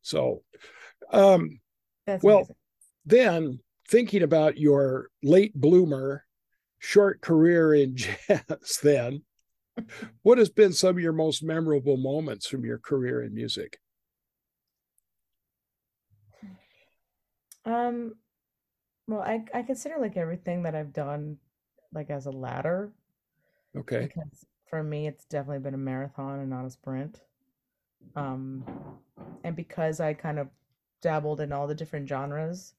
so 0.00 0.42
um 1.12 1.60
That's 2.06 2.24
well, 2.24 2.38
amazing. 2.38 2.56
then 3.04 3.58
thinking 3.88 4.22
about 4.22 4.56
your 4.56 5.08
late 5.22 5.54
bloomer 5.54 6.24
short 6.78 7.20
career 7.20 7.74
in 7.74 7.94
jazz 8.28 8.78
then 8.82 9.22
what 10.22 10.38
has 10.38 10.48
been 10.48 10.72
some 10.72 10.96
of 10.96 11.00
your 11.02 11.12
most 11.12 11.42
memorable 11.42 11.98
moments 11.98 12.46
from 12.46 12.64
your 12.64 12.78
career 12.78 13.22
in 13.22 13.34
music 13.34 13.78
Um, 17.68 18.14
well, 19.06 19.20
I 19.20 19.44
I 19.52 19.62
consider 19.62 19.96
like 19.98 20.16
everything 20.16 20.62
that 20.62 20.74
I've 20.74 20.92
done 20.92 21.36
like 21.92 22.10
as 22.10 22.26
a 22.26 22.30
ladder 22.30 22.92
okay 23.76 24.00
because 24.00 24.44
for 24.68 24.82
me 24.82 25.06
it's 25.06 25.24
definitely 25.24 25.60
been 25.60 25.74
a 25.74 25.78
marathon 25.78 26.40
and 26.40 26.50
not 26.50 26.64
a 26.64 26.70
sprint. 26.70 27.20
Um, 28.16 28.64
and 29.44 29.54
because 29.54 30.00
I 30.00 30.14
kind 30.14 30.38
of 30.38 30.48
dabbled 31.02 31.40
in 31.40 31.52
all 31.52 31.66
the 31.66 31.74
different 31.74 32.08
genres, 32.08 32.74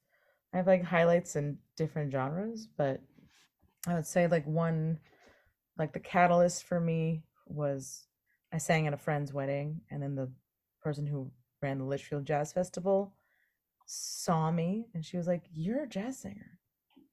I 0.52 0.58
have 0.58 0.66
like 0.66 0.82
highlights 0.82 1.36
in 1.36 1.58
different 1.76 2.12
genres, 2.12 2.66
but 2.76 3.00
I 3.86 3.94
would 3.94 4.06
say 4.06 4.26
like 4.26 4.46
one, 4.46 4.98
like 5.78 5.92
the 5.92 6.00
catalyst 6.00 6.64
for 6.64 6.80
me 6.80 7.22
was 7.46 8.06
I 8.52 8.58
sang 8.58 8.86
at 8.86 8.92
a 8.92 8.98
friend's 8.98 9.32
wedding, 9.32 9.80
and 9.90 10.02
then 10.02 10.16
the 10.16 10.30
person 10.82 11.06
who 11.06 11.30
ran 11.62 11.78
the 11.78 11.84
Litchfield 11.84 12.24
Jazz 12.24 12.52
Festival 12.52 13.12
saw 13.90 14.50
me 14.50 14.86
and 14.94 15.04
she 15.04 15.16
was 15.16 15.26
like, 15.26 15.42
You're 15.52 15.82
a 15.82 15.88
jazz 15.88 16.18
singer. 16.18 16.58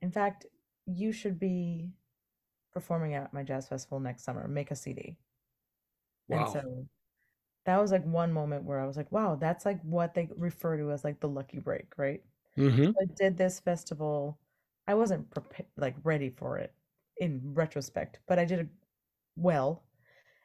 In 0.01 0.11
fact, 0.11 0.45
you 0.85 1.11
should 1.11 1.39
be 1.39 1.91
performing 2.71 3.15
at 3.15 3.33
my 3.33 3.43
jazz 3.43 3.67
festival 3.67 3.99
next 3.99 4.23
summer. 4.23 4.47
Make 4.47 4.71
a 4.71 4.75
CD. 4.75 5.17
And 6.29 6.41
Wow. 6.41 6.53
so 6.53 6.87
that 7.65 7.81
was 7.81 7.91
like 7.91 8.05
one 8.05 8.31
moment 8.31 8.63
where 8.63 8.79
I 8.79 8.85
was 8.85 8.95
like, 8.97 9.11
wow, 9.11 9.35
that's 9.35 9.65
like 9.65 9.81
what 9.81 10.13
they 10.13 10.29
refer 10.37 10.77
to 10.77 10.91
as 10.91 11.03
like 11.03 11.19
the 11.19 11.27
lucky 11.27 11.59
break, 11.59 11.97
right? 11.97 12.21
Mm-hmm. 12.57 12.91
I 13.01 13.05
did 13.15 13.37
this 13.37 13.59
festival. 13.59 14.39
I 14.87 14.93
wasn't 14.93 15.29
prepared, 15.31 15.67
like 15.77 15.95
ready 16.03 16.29
for 16.29 16.57
it 16.57 16.73
in 17.17 17.41
retrospect, 17.53 18.19
but 18.27 18.39
I 18.39 18.45
did 18.45 18.59
it 18.59 18.69
well. 19.35 19.83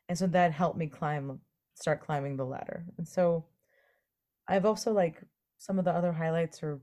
And 0.09 0.18
so 0.18 0.26
that 0.28 0.53
helped 0.53 0.78
me 0.78 0.89
climb, 0.89 1.41
start 1.74 2.01
climbing 2.01 2.37
the 2.37 2.45
ladder. 2.47 2.85
And 2.99 3.07
so 3.07 3.47
I've 4.49 4.64
also 4.66 4.93
like 4.93 5.22
some 5.62 5.78
of 5.78 5.84
the 5.84 5.92
other 5.92 6.12
highlights 6.12 6.62
are 6.62 6.80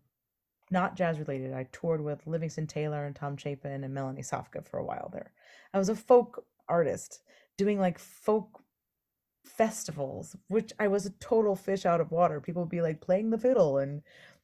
not 0.72 0.96
jazz 0.96 1.20
related. 1.20 1.54
I 1.54 1.66
toured 1.72 2.02
with 2.02 2.28
Livingston 2.28 2.68
Taylor 2.68 3.06
and 3.06 3.16
Tom 3.16 3.38
Chapin 3.38 3.84
and 3.84 3.94
Melanie 3.94 4.22
Safka 4.24 4.66
for 4.66 4.80
a 4.80 4.86
while 4.86 5.10
there. 5.12 5.34
I 5.74 5.80
was 5.80 5.90
a 5.90 5.96
folk 5.96 6.46
artist 6.70 7.24
doing 7.58 7.80
like 7.80 8.00
folk 8.00 8.64
festivals, 9.46 10.36
which 10.48 10.74
I 10.80 10.88
was 10.88 11.06
a 11.06 11.12
total 11.12 11.56
fish 11.56 11.86
out 11.86 12.02
of 12.02 12.12
water. 12.12 12.42
People 12.42 12.64
would 12.64 12.70
be 12.70 12.82
like 12.82 13.02
playing 13.02 13.30
the 13.32 13.38
fiddle 13.38 13.78
and 13.80 14.02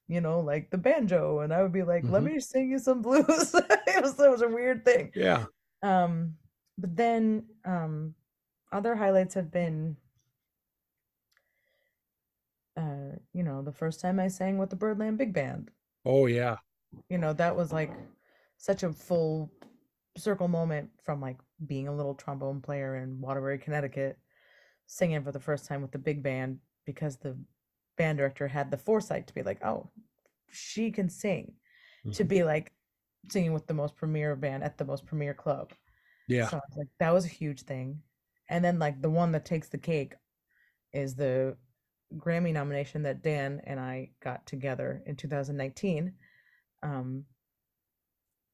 you 0.07 0.21
know, 0.21 0.39
like 0.39 0.69
the 0.69 0.77
banjo, 0.77 1.39
and 1.39 1.53
I 1.53 1.63
would 1.63 1.71
be 1.73 1.83
like, 1.83 2.09
"Let 2.09 2.23
Mhm. 2.23 2.25
me 2.25 2.39
sing 2.39 2.69
you 2.71 2.79
some 2.79 3.01
blues." 3.01 3.25
it 3.55 4.03
was 4.03 4.19
it 4.19 4.29
was 4.29 4.43
a 4.43 4.47
weird 4.49 4.85
thing. 4.85 5.13
Yeah. 5.15 5.45
Um, 5.83 6.37
but 6.77 6.95
then 6.95 7.47
um, 7.65 8.15
other 8.71 8.95
highlights 8.95 9.33
have 9.35 9.51
been, 9.51 9.97
you 13.33 13.43
know, 13.43 13.61
the 13.61 13.71
first 13.71 13.99
time 13.99 14.19
I 14.19 14.27
sang 14.27 14.57
with 14.57 14.69
the 14.69 14.75
Birdland 14.75 15.17
Big 15.17 15.33
Band. 15.33 15.71
Oh 16.05 16.25
yeah. 16.25 16.57
You 17.09 17.17
know, 17.17 17.33
that 17.33 17.55
was 17.55 17.73
like 17.73 17.91
such 18.57 18.83
a 18.83 18.93
full 18.93 19.51
circle 20.17 20.47
moment 20.47 20.89
from 21.03 21.19
like 21.19 21.37
being 21.65 21.87
a 21.87 21.95
little 21.95 22.15
trombone 22.15 22.61
player 22.61 22.95
in 22.95 23.19
Waterbury, 23.19 23.57
Connecticut, 23.57 24.17
singing 24.85 25.23
for 25.23 25.31
the 25.31 25.39
first 25.39 25.65
time 25.65 25.81
with 25.81 25.91
the 25.91 25.97
big 25.99 26.23
band 26.23 26.59
because 26.85 27.17
the 27.17 27.37
band 27.97 28.17
director 28.17 28.47
had 28.47 28.71
the 28.71 28.77
foresight 28.77 29.27
to 29.27 29.33
be 29.33 29.43
like, 29.43 29.63
oh, 29.63 29.89
she 30.49 30.91
can 30.91 31.09
sing, 31.09 31.53
to 32.13 32.23
Mhm. 32.23 32.27
be 32.27 32.43
like 32.43 32.71
singing 33.29 33.53
with 33.53 33.67
the 33.67 33.73
most 33.73 33.95
premier 33.95 34.35
band 34.35 34.63
at 34.63 34.77
the 34.77 34.85
most 34.85 35.05
premier 35.05 35.33
club. 35.33 35.73
Yeah. 36.27 36.47
So 36.47 36.57
I 36.57 36.61
was 36.69 36.77
like, 36.77 36.87
that 36.99 37.13
was 37.13 37.25
a 37.25 37.29
huge 37.29 37.63
thing. 37.63 38.01
And 38.47 38.63
then 38.63 38.79
like 38.79 39.01
the 39.01 39.09
one 39.09 39.31
that 39.31 39.45
takes 39.45 39.69
the 39.69 39.77
cake 39.77 40.13
is 40.93 41.15
the 41.15 41.57
Grammy 42.17 42.53
nomination 42.53 43.03
that 43.03 43.21
Dan 43.23 43.61
and 43.65 43.79
I 43.79 44.09
got 44.21 44.45
together 44.45 45.01
in 45.05 45.15
2019, 45.15 46.13
um, 46.83 47.25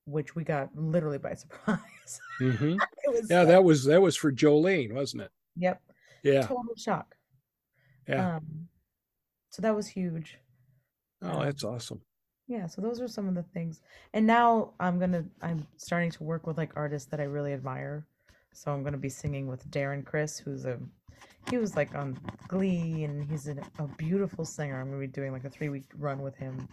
which 0.06 0.36
we 0.36 0.44
got 0.44 0.70
literally 0.76 1.18
by 1.18 1.34
surprise. 1.36 1.80
hmm 2.40 2.76
was 3.08 3.30
Yeah. 3.30 3.44
so- 3.44 3.46
That 3.46 3.64
was 3.64 3.86
that 3.86 4.02
was 4.02 4.16
for 4.16 4.32
Jolene, 4.32 4.94
wasn't 4.94 5.24
it? 5.24 5.32
yep, 5.56 5.82
Yeah. 6.24 6.42
total 6.42 6.76
shock. 6.78 7.16
Yeah. 8.08 8.38
Um, 8.38 8.68
so 9.50 9.62
that 9.62 9.76
was 9.76 9.88
huge. 9.88 10.38
Oh, 11.22 11.40
um, 11.40 11.46
that's 11.46 11.64
awesome. 11.64 12.02
Yeah, 12.48 12.66
so 12.68 12.82
those 12.82 13.00
are 13.00 13.08
some 13.08 13.28
of 13.30 13.36
the 13.36 13.44
things. 13.44 13.82
And 14.14 14.26
now 14.26 14.74
I'm 14.80 15.00
gonna 15.00 15.24
I'm 15.42 15.66
starting 15.78 16.12
to 16.12 16.24
work 16.24 16.48
with 16.48 16.58
like 16.58 16.72
artists 16.76 17.10
that 17.12 17.20
I 17.20 17.24
really 17.26 17.54
admire. 17.54 18.06
So 18.54 18.72
I'm 18.72 18.84
gonna 18.84 18.98
be 18.98 19.08
singing 19.10 19.48
with 19.48 19.70
Darren 19.70 20.04
Criss, 20.06 20.38
who's 20.40 20.66
a 20.66 20.80
he 21.50 21.58
was 21.58 21.76
like 21.76 21.94
on 21.96 22.18
Glee 22.48 23.04
and 23.04 23.24
he's 23.30 23.48
an, 23.48 23.62
a 23.80 23.88
beautiful 23.98 24.46
singer. 24.46 24.80
I'm 24.80 24.88
gonna 24.88 25.00
be 25.00 25.08
doing 25.08 25.32
like 25.32 25.46
a 25.46 25.50
three 25.50 25.70
week 25.70 25.86
run 25.98 26.22
with 26.22 26.36
him 26.36 26.68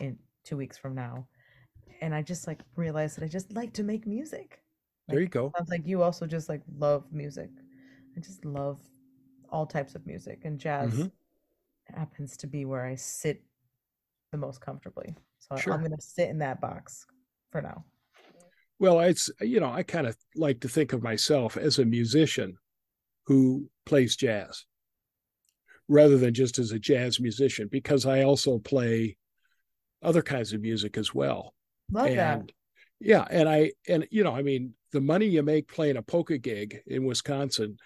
in 0.00 0.18
two 0.44 0.56
weeks 0.56 0.78
from 0.78 0.94
now. 0.94 1.26
And 2.00 2.14
I 2.14 2.22
just 2.22 2.46
like 2.46 2.60
realized 2.76 3.16
that 3.16 3.24
I 3.24 3.28
just 3.28 3.52
like 3.52 3.72
to 3.74 3.82
make 3.82 4.06
music. 4.06 4.60
There 5.08 5.20
you 5.20 5.28
go. 5.28 5.52
Sounds 5.56 5.70
like 5.70 5.86
you 5.86 6.02
also 6.02 6.26
just 6.26 6.48
like 6.48 6.62
love 6.78 7.04
music. 7.12 7.50
I 8.16 8.20
just 8.20 8.44
love 8.44 8.80
all 9.50 9.66
types 9.66 9.94
of 9.94 10.06
music, 10.06 10.40
and 10.44 10.58
jazz 10.58 10.92
Mhm. 10.94 11.12
happens 11.94 12.36
to 12.38 12.46
be 12.46 12.64
where 12.64 12.84
I 12.86 12.94
sit 12.94 13.42
the 14.30 14.38
most 14.38 14.60
comfortably. 14.60 15.14
So 15.38 15.56
Sure. 15.56 15.74
I'm 15.74 15.82
gonna 15.82 16.00
sit 16.00 16.28
in 16.30 16.38
that 16.38 16.60
box 16.60 17.06
for 17.50 17.60
now. 17.60 17.84
Well, 18.78 19.00
it's 19.00 19.30
you 19.40 19.60
know, 19.60 19.70
I 19.70 19.82
kind 19.82 20.06
of 20.06 20.16
like 20.34 20.60
to 20.60 20.68
think 20.68 20.92
of 20.92 21.02
myself 21.02 21.56
as 21.56 21.78
a 21.78 21.84
musician 21.84 22.56
who 23.26 23.68
plays 23.86 24.16
jazz 24.16 24.64
rather 25.88 26.16
than 26.16 26.34
just 26.34 26.58
as 26.58 26.72
a 26.72 26.78
jazz 26.78 27.20
musician 27.20 27.68
because 27.70 28.06
I 28.06 28.22
also 28.22 28.58
play 28.58 29.16
other 30.02 30.22
kinds 30.22 30.52
of 30.52 30.60
music 30.60 30.96
as 30.96 31.14
well. 31.14 31.54
Love 31.90 32.14
that. 32.16 32.52
yeah, 33.00 33.26
and 33.30 33.48
I 33.48 33.72
and 33.88 34.06
you 34.10 34.24
know, 34.24 34.34
I 34.34 34.42
mean, 34.42 34.74
the 34.92 35.00
money 35.00 35.26
you 35.26 35.42
make 35.42 35.68
playing 35.68 35.96
a 35.96 36.02
polka 36.02 36.38
gig 36.38 36.80
in 36.86 37.04
Wisconsin 37.04 37.76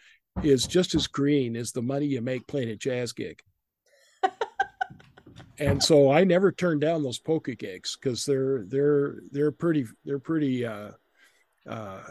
is 0.43 0.67
just 0.67 0.95
as 0.95 1.07
green 1.07 1.57
as 1.57 1.73
the 1.73 1.83
money 1.83 2.07
you 2.07 2.21
make 2.21 2.47
playing 2.47 2.69
a 2.69 2.77
jazz 2.77 3.13
gig. 3.13 3.41
and 5.59 5.83
so 5.83 6.11
I 6.11 6.25
never 6.25 6.53
turn 6.53 6.79
down 6.79 7.03
those 7.03 7.19
polka 7.19 7.55
gigs 7.55 7.97
because 7.97 8.25
they're 8.25 8.65
they're 8.67 9.17
they're 9.31 9.53
pretty 9.53 9.87
they're 10.05 10.19
pretty 10.19 10.67
uh 10.67 10.91
uh 11.69 12.03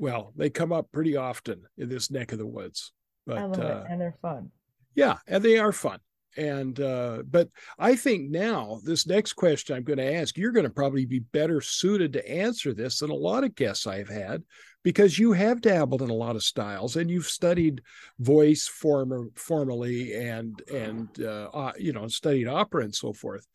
well 0.00 0.32
they 0.36 0.50
come 0.50 0.72
up 0.72 0.90
pretty 0.92 1.16
often 1.16 1.62
in 1.78 1.88
this 1.88 2.10
neck 2.10 2.32
of 2.32 2.38
the 2.38 2.46
woods 2.46 2.92
I 3.28 3.34
but 3.34 3.50
love 3.50 3.60
uh 3.60 3.84
it, 3.84 3.86
and 3.90 4.00
they're 4.00 4.16
fun. 4.22 4.50
yeah 4.94 5.18
and 5.26 5.42
they 5.44 5.58
are 5.58 5.72
fun. 5.72 6.00
And 6.36 6.78
uh 6.80 7.22
but 7.28 7.48
i 7.78 7.96
think 7.96 8.30
now 8.30 8.80
this 8.84 9.04
next 9.06 9.32
question 9.34 9.76
i'm 9.76 9.82
going 9.82 9.98
to 9.98 10.14
ask 10.14 10.36
you're 10.36 10.52
going 10.52 10.64
to 10.64 10.70
probably 10.70 11.04
be 11.04 11.18
better 11.18 11.60
suited 11.60 12.12
to 12.12 12.30
answer 12.30 12.72
this 12.72 13.00
than 13.00 13.10
a 13.10 13.14
lot 13.14 13.42
of 13.42 13.56
guests 13.56 13.86
i've 13.86 14.08
had 14.08 14.44
because 14.82 15.18
you 15.18 15.32
have 15.32 15.60
dabbled 15.60 16.02
in 16.02 16.10
a 16.10 16.14
lot 16.14 16.36
of 16.36 16.42
styles 16.42 16.96
and 16.96 17.10
you've 17.10 17.26
studied 17.26 17.82
voice 18.18 18.66
form 18.66 19.30
formally 19.34 20.14
and 20.14 20.62
and 20.72 21.08
uh, 21.20 21.48
uh, 21.52 21.72
you 21.78 21.92
know 21.92 22.06
studied 22.08 22.46
opera 22.46 22.84
and 22.84 22.94
so 22.94 23.12
forth. 23.12 23.46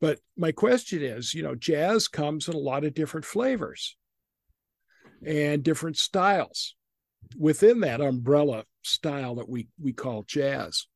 But 0.00 0.18
my 0.36 0.52
question 0.52 1.02
is 1.02 1.34
you 1.34 1.42
know 1.42 1.54
jazz 1.54 2.08
comes 2.08 2.48
in 2.48 2.54
a 2.54 2.58
lot 2.58 2.84
of 2.84 2.94
different 2.94 3.26
flavors 3.26 3.96
and 5.24 5.62
different 5.62 5.96
styles 5.96 6.74
within 7.38 7.80
that 7.80 8.00
umbrella 8.00 8.64
style 8.82 9.36
that 9.36 9.48
we 9.48 9.68
we 9.80 9.92
call 9.92 10.22
jazz. 10.22 10.86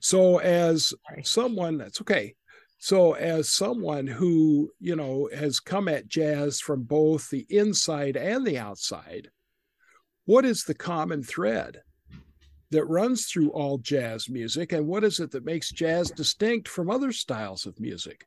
So 0.00 0.38
as 0.38 0.92
someone 1.22 1.78
that's 1.78 2.00
okay. 2.00 2.34
So 2.78 3.12
as 3.12 3.48
someone 3.48 4.06
who 4.06 4.70
you 4.80 4.96
know 4.96 5.28
has 5.34 5.60
come 5.60 5.88
at 5.88 6.08
jazz 6.08 6.60
from 6.60 6.82
both 6.82 7.30
the 7.30 7.46
inside 7.48 8.16
and 8.16 8.46
the 8.46 8.58
outside 8.58 9.28
what 10.24 10.44
is 10.44 10.64
the 10.64 10.74
common 10.74 11.22
thread 11.22 11.82
that 12.70 12.84
runs 12.84 13.26
through 13.26 13.50
all 13.50 13.78
jazz 13.78 14.28
music 14.28 14.72
and 14.72 14.86
what 14.86 15.04
is 15.04 15.20
it 15.20 15.32
that 15.32 15.44
makes 15.44 15.70
jazz 15.70 16.10
distinct 16.10 16.68
from 16.68 16.90
other 16.90 17.12
styles 17.12 17.66
of 17.66 17.78
music? 17.80 18.24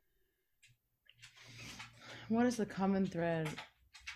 What 2.28 2.46
is 2.46 2.56
the 2.56 2.66
common 2.66 3.06
thread, 3.06 3.48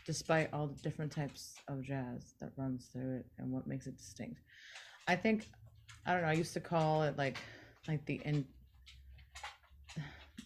despite 0.07 0.53
all 0.53 0.67
the 0.67 0.83
different 0.83 1.13
types 1.13 1.55
of 1.69 1.83
jazz 1.83 2.35
that 2.41 2.51
runs 2.57 2.87
through 2.93 3.17
it, 3.17 3.27
and 3.39 3.51
what 3.51 3.67
makes 3.67 3.87
it 3.87 3.97
distinct? 3.97 4.41
I 5.09 5.17
think 5.17 5.47
I 6.07 6.13
don't 6.13 6.23
know. 6.23 6.29
I 6.29 6.33
used 6.33 6.55
to 6.55 6.61
call 6.61 7.03
it 7.03 7.17
like 7.19 7.39
like 7.89 8.05
the 8.07 8.21
in. 8.25 8.45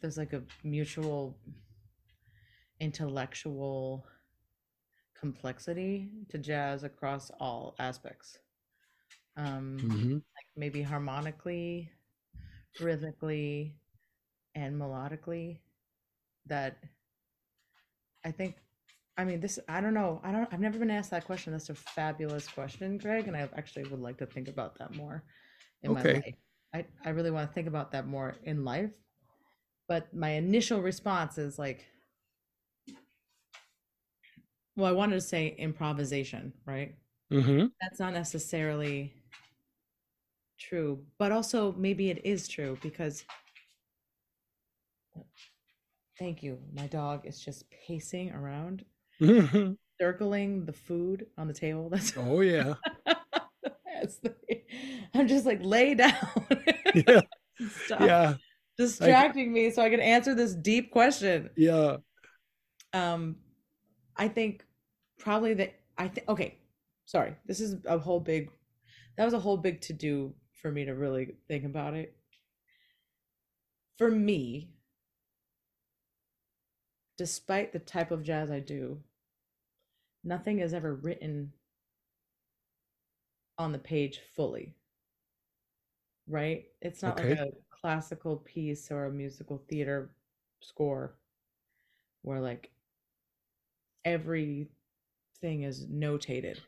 There's 0.00 0.18
like 0.18 0.32
a 0.32 0.42
mutual 0.62 1.36
intellectual 2.80 4.04
complexity 5.18 6.10
to 6.28 6.38
jazz 6.38 6.84
across 6.84 7.30
all 7.40 7.74
aspects. 7.78 8.38
Um, 9.36 9.78
mm-hmm. 9.80 10.12
like 10.14 10.48
maybe 10.56 10.82
harmonically, 10.82 11.90
rhythmically, 12.80 13.76
and 14.54 14.80
melodically. 14.80 15.58
That 16.46 16.76
I 18.24 18.30
think. 18.30 18.56
I 19.16 19.24
mean, 19.24 19.40
this. 19.40 19.58
I 19.68 19.80
don't 19.80 19.94
know. 19.94 20.20
I 20.24 20.32
don't. 20.32 20.48
I've 20.52 20.60
never 20.60 20.78
been 20.78 20.90
asked 20.90 21.10
that 21.12 21.24
question. 21.24 21.52
That's 21.52 21.70
a 21.70 21.74
fabulous 21.74 22.48
question, 22.48 22.98
Greg, 22.98 23.28
and 23.28 23.36
I 23.36 23.48
actually 23.56 23.84
would 23.88 24.00
like 24.00 24.18
to 24.18 24.26
think 24.26 24.48
about 24.48 24.76
that 24.78 24.94
more 24.96 25.22
in 25.82 25.92
Okay. 25.92 26.12
my 26.12 26.14
life. 26.14 26.34
I 26.74 27.08
I 27.08 27.10
really 27.10 27.30
want 27.30 27.48
to 27.48 27.54
think 27.54 27.68
about 27.68 27.92
that 27.92 28.06
more 28.06 28.34
in 28.42 28.64
life. 28.64 28.90
But 29.86 30.12
my 30.14 30.30
initial 30.30 30.80
response 30.80 31.38
is 31.38 31.58
like, 31.58 31.84
well, 34.76 34.88
I 34.88 34.92
wanted 34.92 35.14
to 35.16 35.20
say 35.20 35.54
improvisation, 35.58 36.52
right? 36.66 36.94
Mm-hmm. 37.32 37.66
that's 37.80 37.98
not 38.00 38.12
necessarily 38.12 39.14
true, 40.58 41.02
but 41.18 41.32
also 41.32 41.72
maybe 41.76 42.10
it 42.10 42.24
is 42.24 42.46
true 42.48 42.78
because 42.82 43.24
thank 46.18 46.42
you. 46.42 46.58
My 46.74 46.86
dog 46.86 47.26
is 47.26 47.40
just 47.40 47.64
pacing 47.70 48.32
around, 48.32 48.84
circling 50.00 50.66
the 50.66 50.72
food 50.72 51.26
on 51.38 51.46
the 51.48 51.54
table. 51.54 51.88
That's 51.90 52.12
oh 52.16 52.40
yeah. 52.40 52.74
That's 53.06 54.16
the- 54.18 54.34
I'm 55.14 55.28
just 55.28 55.46
like 55.46 55.60
lay 55.62 55.94
down. 55.94 56.14
Yeah. 56.94 57.22
Stop 57.86 58.00
Yeah. 58.00 58.34
distracting 58.78 59.52
me 59.52 59.70
so 59.70 59.82
I 59.82 59.90
can 59.90 59.98
answer 60.00 60.34
this 60.34 60.54
deep 60.54 60.92
question. 60.92 61.50
Yeah. 61.56 61.96
Um, 62.92 63.36
I 64.16 64.28
think 64.28 64.64
probably 65.18 65.54
that 65.54 65.74
I 65.98 66.08
think 66.08 66.28
okay. 66.28 66.58
Sorry, 67.06 67.34
this 67.46 67.60
is 67.60 67.76
a 67.84 67.98
whole 67.98 68.20
big. 68.20 68.50
That 69.16 69.24
was 69.24 69.34
a 69.34 69.40
whole 69.40 69.56
big 69.56 69.80
to 69.82 69.92
do 69.92 70.34
for 70.62 70.70
me 70.70 70.84
to 70.84 70.92
really 70.94 71.34
think 71.48 71.64
about 71.64 71.94
it. 71.94 72.16
For 73.98 74.10
me, 74.10 74.70
despite 77.18 77.72
the 77.72 77.78
type 77.78 78.10
of 78.10 78.22
jazz 78.22 78.50
I 78.50 78.60
do, 78.60 79.00
nothing 80.24 80.60
is 80.60 80.74
ever 80.74 80.94
written 80.94 81.52
on 83.58 83.72
the 83.72 83.78
page 83.78 84.20
fully. 84.34 84.74
Right? 86.26 86.64
It's 86.80 87.02
not 87.02 87.18
like 87.18 87.38
a 87.38 87.50
classical 87.70 88.38
piece 88.38 88.90
or 88.90 89.04
a 89.04 89.12
musical 89.12 89.62
theater 89.68 90.10
score 90.60 91.14
where 92.22 92.40
like 92.40 92.70
everything 94.04 94.68
is 95.42 95.86
notated. 95.86 96.58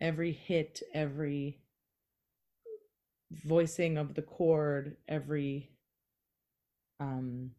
Every 0.00 0.32
hit, 0.32 0.82
every 0.92 1.58
voicing 3.32 3.98
of 3.98 4.14
the 4.14 4.22
chord, 4.22 4.96
every 5.08 5.70
um 7.00 7.50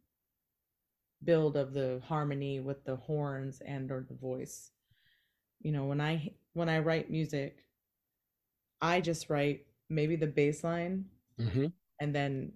build 1.24 1.58
of 1.58 1.74
the 1.74 2.02
harmony 2.08 2.60
with 2.60 2.86
the 2.86 2.96
horns 2.96 3.60
and 3.66 3.92
or 3.92 4.06
the 4.08 4.14
voice. 4.14 4.72
You 5.62 5.72
know, 5.72 5.86
when 5.86 6.02
I 6.02 6.32
when 6.54 6.70
I 6.70 6.80
write 6.80 7.10
music, 7.12 7.58
I 8.82 9.02
just 9.02 9.30
write 9.30 9.66
maybe 9.90 10.16
the 10.16 10.28
bass 10.28 10.64
line 10.64 11.06
hmm 11.40 11.68
and 12.00 12.16
then 12.16 12.54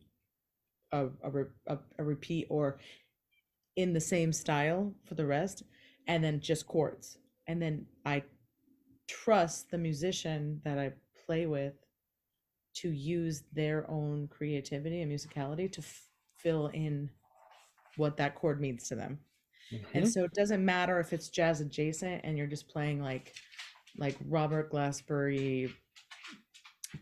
a 0.91 1.07
a, 1.23 1.31
a 1.67 1.77
a 1.99 2.03
repeat 2.03 2.47
or 2.49 2.79
in 3.75 3.93
the 3.93 4.01
same 4.01 4.33
style 4.33 4.93
for 5.05 5.15
the 5.15 5.25
rest 5.25 5.63
and 6.07 6.23
then 6.23 6.39
just 6.39 6.67
chords. 6.67 7.17
And 7.47 7.61
then 7.61 7.85
i 8.05 8.23
trust 9.07 9.71
the 9.71 9.77
musician 9.77 10.61
that 10.65 10.79
i 10.79 10.91
play 11.25 11.45
with 11.45 11.73
to 12.75 12.89
use 12.91 13.43
their 13.53 13.89
own 13.89 14.27
creativity 14.27 15.01
and 15.01 15.11
musicality 15.11 15.71
to 15.71 15.81
f- 15.81 16.07
fill 16.35 16.67
in 16.67 17.09
what 17.97 18.17
that 18.17 18.35
chord 18.35 18.61
means 18.61 18.87
to 18.89 18.95
them 18.95 19.19
and 19.93 20.07
so 20.07 20.23
it 20.23 20.33
doesn't 20.33 20.63
matter 20.63 20.99
if 20.99 21.13
it's 21.13 21.29
jazz 21.29 21.61
adjacent 21.61 22.21
and 22.23 22.37
you're 22.37 22.47
just 22.47 22.67
playing 22.67 23.01
like 23.01 23.33
like 23.97 24.15
Robert 24.25 24.71
Glasper 24.71 25.71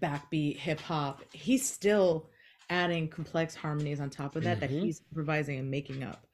backbeat 0.01 0.57
hip 0.57 0.79
hop. 0.79 1.21
He's 1.33 1.67
still 1.67 2.29
adding 2.69 3.07
complex 3.07 3.55
harmonies 3.55 3.99
on 3.99 4.09
top 4.09 4.35
of 4.35 4.43
that 4.43 4.59
that 4.59 4.69
Mhm. 4.69 4.81
he's 4.83 5.01
improvising 5.11 5.59
and 5.59 5.71
making 5.71 6.03
up. 6.03 6.27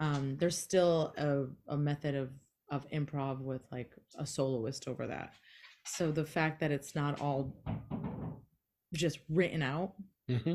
Um, 0.00 0.36
there's 0.36 0.58
still 0.58 1.12
a, 1.16 1.46
a 1.72 1.76
method 1.76 2.14
of 2.14 2.32
of 2.70 2.88
improv 2.90 3.40
with 3.40 3.62
like 3.70 3.92
a 4.18 4.26
soloist 4.26 4.88
over 4.88 5.06
that. 5.06 5.34
So 5.84 6.10
the 6.10 6.24
fact 6.24 6.60
that 6.60 6.70
it's 6.72 6.94
not 6.94 7.20
all 7.20 7.52
just 8.92 9.18
written 9.28 9.62
out 9.62 9.94
hmm 10.28 10.54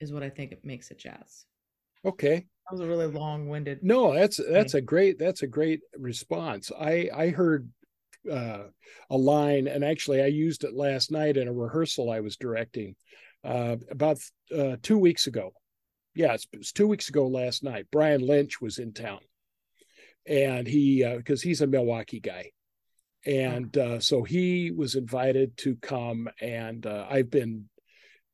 is 0.00 0.12
what 0.12 0.22
I 0.22 0.30
think 0.30 0.52
it 0.52 0.64
makes 0.64 0.90
it 0.90 0.98
jazz. 0.98 1.44
Okay. 2.04 2.46
That 2.70 2.78
was 2.78 2.86
a 2.86 2.86
really 2.86 3.08
long-winded. 3.08 3.82
No, 3.82 4.14
that's 4.14 4.40
that's 4.48 4.74
a 4.74 4.80
great 4.80 5.18
that's 5.18 5.42
a 5.42 5.48
great 5.48 5.80
response. 5.98 6.70
I 6.78 7.10
I 7.12 7.30
heard 7.30 7.68
uh, 8.30 8.64
a 9.10 9.16
line, 9.16 9.66
and 9.66 9.84
actually 9.84 10.22
I 10.22 10.26
used 10.26 10.62
it 10.62 10.72
last 10.72 11.10
night 11.10 11.36
in 11.36 11.48
a 11.48 11.52
rehearsal 11.52 12.12
I 12.12 12.20
was 12.20 12.36
directing 12.36 12.94
uh, 13.42 13.76
about 13.90 14.18
uh, 14.56 14.76
two 14.82 14.98
weeks 14.98 15.26
ago. 15.26 15.52
Yeah, 16.14 16.34
it's, 16.34 16.46
it's 16.52 16.70
two 16.70 16.86
weeks 16.86 17.08
ago 17.08 17.26
last 17.26 17.64
night. 17.64 17.86
Brian 17.90 18.24
Lynch 18.24 18.60
was 18.60 18.78
in 18.78 18.92
town, 18.92 19.20
and 20.24 20.64
he 20.64 21.02
uh 21.02 21.16
because 21.16 21.42
he's 21.42 21.62
a 21.62 21.66
Milwaukee 21.66 22.20
guy, 22.20 22.52
and 23.26 23.76
uh, 23.76 23.98
so 23.98 24.22
he 24.22 24.70
was 24.70 24.94
invited 24.94 25.56
to 25.56 25.74
come, 25.74 26.28
and 26.40 26.86
uh, 26.86 27.04
I've 27.10 27.32
been 27.32 27.68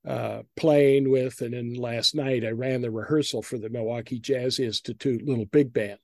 uh, 0.06 0.42
playing 0.56 1.10
with. 1.10 1.40
And 1.40 1.54
then 1.54 1.74
last 1.74 2.14
night, 2.14 2.44
I 2.44 2.50
ran 2.50 2.80
the 2.80 2.90
rehearsal 2.90 3.42
for 3.42 3.58
the 3.58 3.68
Milwaukee 3.68 4.18
Jazz 4.18 4.58
Institute 4.58 5.26
little 5.26 5.46
big 5.46 5.72
band. 5.72 5.98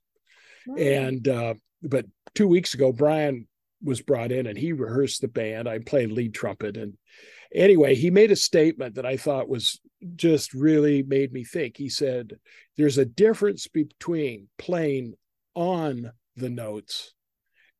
And 0.76 1.26
uh, 1.26 1.54
but 1.82 2.06
two 2.34 2.46
weeks 2.46 2.74
ago, 2.74 2.92
Brian 2.92 3.46
was 3.82 4.00
brought 4.00 4.32
in 4.32 4.46
and 4.46 4.56
he 4.56 4.72
rehearsed 4.72 5.20
the 5.20 5.28
band. 5.28 5.68
I 5.68 5.78
played 5.78 6.12
lead 6.12 6.34
trumpet. 6.34 6.76
And 6.76 6.94
anyway, 7.54 7.94
he 7.94 8.10
made 8.10 8.30
a 8.30 8.36
statement 8.36 8.94
that 8.94 9.06
I 9.06 9.16
thought 9.16 9.48
was 9.48 9.80
just 10.16 10.54
really 10.54 11.02
made 11.02 11.32
me 11.32 11.44
think. 11.44 11.76
He 11.76 11.88
said, 11.88 12.38
There's 12.76 12.98
a 12.98 13.04
difference 13.04 13.66
between 13.68 14.48
playing 14.58 15.14
on 15.54 16.12
the 16.36 16.50
notes 16.50 17.12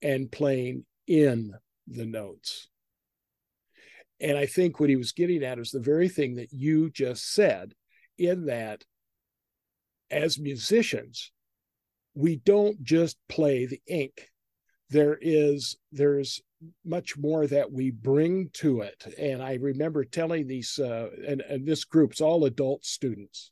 and 0.02 0.30
playing 0.30 0.84
in 1.06 1.54
the 1.86 2.06
notes. 2.06 2.68
And 4.22 4.38
I 4.38 4.46
think 4.46 4.78
what 4.78 4.88
he 4.88 4.96
was 4.96 5.12
getting 5.12 5.42
at 5.42 5.58
is 5.58 5.72
the 5.72 5.80
very 5.80 6.08
thing 6.08 6.36
that 6.36 6.52
you 6.52 6.90
just 6.90 7.34
said, 7.34 7.74
in 8.16 8.46
that 8.46 8.84
as 10.10 10.38
musicians, 10.38 11.32
we 12.14 12.36
don't 12.36 12.80
just 12.82 13.16
play 13.28 13.66
the 13.66 13.82
ink. 13.86 14.28
There 14.90 15.18
is 15.20 15.76
there's 15.90 16.40
much 16.84 17.18
more 17.18 17.46
that 17.48 17.72
we 17.72 17.90
bring 17.90 18.50
to 18.52 18.82
it. 18.82 19.04
And 19.18 19.42
I 19.42 19.54
remember 19.54 20.04
telling 20.04 20.46
these 20.46 20.78
uh, 20.78 21.08
and, 21.26 21.40
and 21.40 21.66
this 21.66 21.84
group's 21.84 22.20
all 22.20 22.44
adult 22.44 22.84
students. 22.84 23.50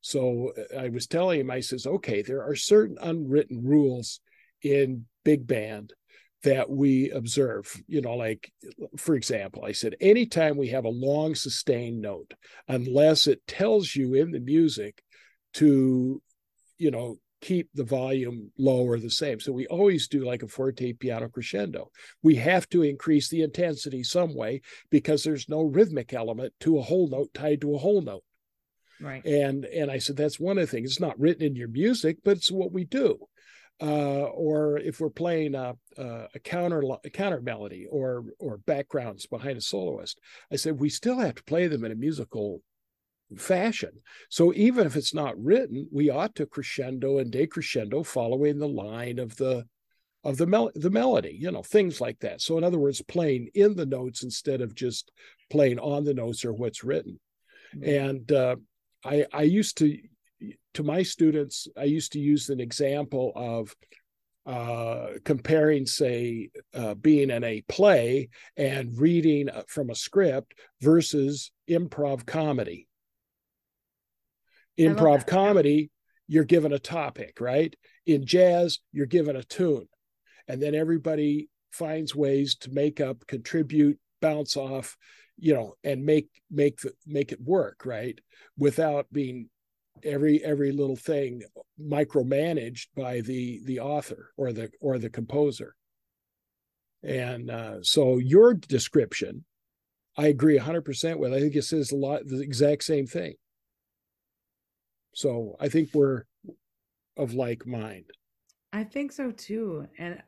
So 0.00 0.52
uh, 0.56 0.78
I 0.78 0.88
was 0.88 1.06
telling 1.06 1.40
him, 1.40 1.50
I 1.50 1.60
says, 1.60 1.86
okay, 1.86 2.22
there 2.22 2.42
are 2.42 2.56
certain 2.56 2.96
unwritten 3.00 3.62
rules 3.62 4.20
in 4.62 5.04
big 5.24 5.46
band 5.46 5.92
that 6.42 6.68
we 6.70 7.10
observe. 7.10 7.74
You 7.86 8.00
know, 8.00 8.14
like 8.14 8.52
for 8.96 9.14
example, 9.14 9.64
I 9.64 9.72
said, 9.72 9.96
anytime 10.00 10.56
we 10.56 10.68
have 10.68 10.84
a 10.84 10.90
long 10.90 11.34
sustained 11.34 12.00
note, 12.00 12.34
unless 12.68 13.26
it 13.26 13.46
tells 13.46 13.94
you 13.94 14.14
in 14.14 14.32
the 14.32 14.40
music 14.40 15.02
to, 15.54 16.22
you 16.78 16.90
know, 16.90 17.16
keep 17.42 17.68
the 17.74 17.84
volume 17.84 18.52
low 18.56 18.84
or 18.86 18.98
the 18.98 19.10
same. 19.10 19.40
So 19.40 19.52
we 19.52 19.66
always 19.66 20.08
do 20.08 20.24
like 20.24 20.42
a 20.42 20.48
forte 20.48 20.92
piano 20.92 21.28
crescendo. 21.28 21.90
We 22.22 22.36
have 22.36 22.68
to 22.70 22.82
increase 22.82 23.28
the 23.28 23.42
intensity 23.42 24.04
some 24.04 24.34
way 24.34 24.62
because 24.90 25.24
there's 25.24 25.48
no 25.48 25.62
rhythmic 25.62 26.14
element 26.14 26.54
to 26.60 26.78
a 26.78 26.82
whole 26.82 27.08
note 27.08 27.34
tied 27.34 27.60
to 27.62 27.74
a 27.74 27.78
whole 27.78 28.00
note. 28.00 28.22
right. 29.00 29.24
And 29.26 29.64
and 29.64 29.90
I 29.90 29.98
said 29.98 30.16
that's 30.16 30.40
one 30.40 30.56
of 30.56 30.62
the 30.62 30.70
things. 30.70 30.92
It's 30.92 31.00
not 31.00 31.18
written 31.18 31.44
in 31.44 31.56
your 31.56 31.68
music, 31.68 32.18
but 32.24 32.36
it's 32.36 32.50
what 32.50 32.72
we 32.72 32.84
do. 32.84 33.18
Uh, 33.82 34.28
or 34.34 34.78
if 34.78 35.00
we're 35.00 35.10
playing 35.10 35.56
a, 35.56 35.74
a, 35.98 36.28
a 36.36 36.38
counter 36.38 36.82
a 37.04 37.10
counter 37.10 37.40
melody 37.40 37.84
or 37.90 38.24
or 38.38 38.58
backgrounds 38.58 39.26
behind 39.26 39.58
a 39.58 39.60
soloist, 39.60 40.20
I 40.52 40.56
said 40.56 40.78
we 40.78 40.88
still 40.88 41.18
have 41.18 41.34
to 41.34 41.44
play 41.44 41.66
them 41.66 41.84
in 41.84 41.90
a 41.90 41.96
musical 41.96 42.62
fashion. 43.36 43.90
So 44.28 44.52
even 44.54 44.86
if 44.86 44.94
it's 44.94 45.14
not 45.14 45.42
written, 45.42 45.88
we 45.90 46.10
ought 46.10 46.34
to 46.36 46.46
crescendo 46.46 47.18
and 47.18 47.32
decrescendo 47.32 48.06
following 48.06 48.58
the 48.58 48.68
line 48.68 49.18
of 49.18 49.36
the 49.36 49.66
of 50.22 50.36
the 50.36 50.46
mel- 50.46 50.70
the 50.76 50.90
melody, 50.90 51.36
you 51.40 51.50
know, 51.50 51.62
things 51.62 52.00
like 52.00 52.20
that. 52.20 52.40
So 52.40 52.56
in 52.58 52.64
other 52.64 52.78
words, 52.78 53.02
playing 53.02 53.48
in 53.54 53.74
the 53.74 53.86
notes 53.86 54.22
instead 54.22 54.60
of 54.60 54.76
just 54.76 55.10
playing 55.50 55.80
on 55.80 56.04
the 56.04 56.14
notes 56.14 56.44
or 56.44 56.52
what's 56.52 56.84
written. 56.84 57.18
And 57.82 58.30
uh, 58.30 58.56
I 59.04 59.26
I 59.32 59.42
used 59.42 59.78
to 59.78 59.98
to 60.74 60.82
my 60.82 61.02
students, 61.02 61.68
I 61.76 61.84
used 61.84 62.12
to 62.12 62.18
use 62.18 62.48
an 62.48 62.60
example 62.60 63.32
of 63.34 63.74
uh, 64.44 65.18
comparing, 65.24 65.86
say, 65.86 66.50
uh, 66.74 66.94
being 66.94 67.30
in 67.30 67.44
a 67.44 67.62
play 67.68 68.28
and 68.56 68.98
reading 68.98 69.48
from 69.68 69.90
a 69.90 69.94
script 69.94 70.54
versus 70.80 71.52
improv 71.70 72.26
comedy. 72.26 72.88
Improv 74.78 75.26
comedy, 75.26 75.90
you're 76.26 76.44
given 76.44 76.72
a 76.72 76.78
topic, 76.78 77.40
right? 77.40 77.74
In 78.06 78.26
jazz, 78.26 78.78
you're 78.90 79.06
given 79.06 79.36
a 79.36 79.44
tune, 79.44 79.86
and 80.48 80.60
then 80.60 80.74
everybody 80.74 81.48
finds 81.70 82.14
ways 82.14 82.56
to 82.56 82.70
make 82.70 83.00
up, 83.00 83.26
contribute, 83.26 83.98
bounce 84.20 84.56
off, 84.56 84.96
you 85.38 85.54
know, 85.54 85.74
and 85.84 86.04
make 86.04 86.28
make 86.50 86.80
the, 86.80 86.92
make 87.06 87.32
it 87.32 87.40
work, 87.40 87.84
right? 87.84 88.18
Without 88.56 89.06
being 89.12 89.50
every 90.04 90.42
every 90.44 90.72
little 90.72 90.96
thing 90.96 91.42
micromanaged 91.80 92.86
by 92.96 93.20
the 93.20 93.60
the 93.64 93.80
author 93.80 94.30
or 94.36 94.52
the 94.52 94.70
or 94.80 94.98
the 94.98 95.10
composer 95.10 95.74
and 97.02 97.50
uh, 97.50 97.82
so 97.82 98.18
your 98.18 98.54
description 98.54 99.44
I 100.16 100.26
agree 100.26 100.58
100% 100.58 101.18
with. 101.18 101.32
I 101.32 101.40
think 101.40 101.56
it 101.56 101.62
says 101.62 101.90
a 101.90 101.96
lot 101.96 102.26
the 102.26 102.40
exact 102.40 102.84
same 102.84 103.06
thing. 103.06 103.34
So 105.14 105.56
I 105.60 105.68
think 105.68 105.90
we're 105.94 106.24
of 107.16 107.34
like 107.34 107.66
mind. 107.66 108.04
I 108.72 108.84
think 108.84 109.12
so 109.12 109.30
too. 109.30 109.86
And 109.98 110.22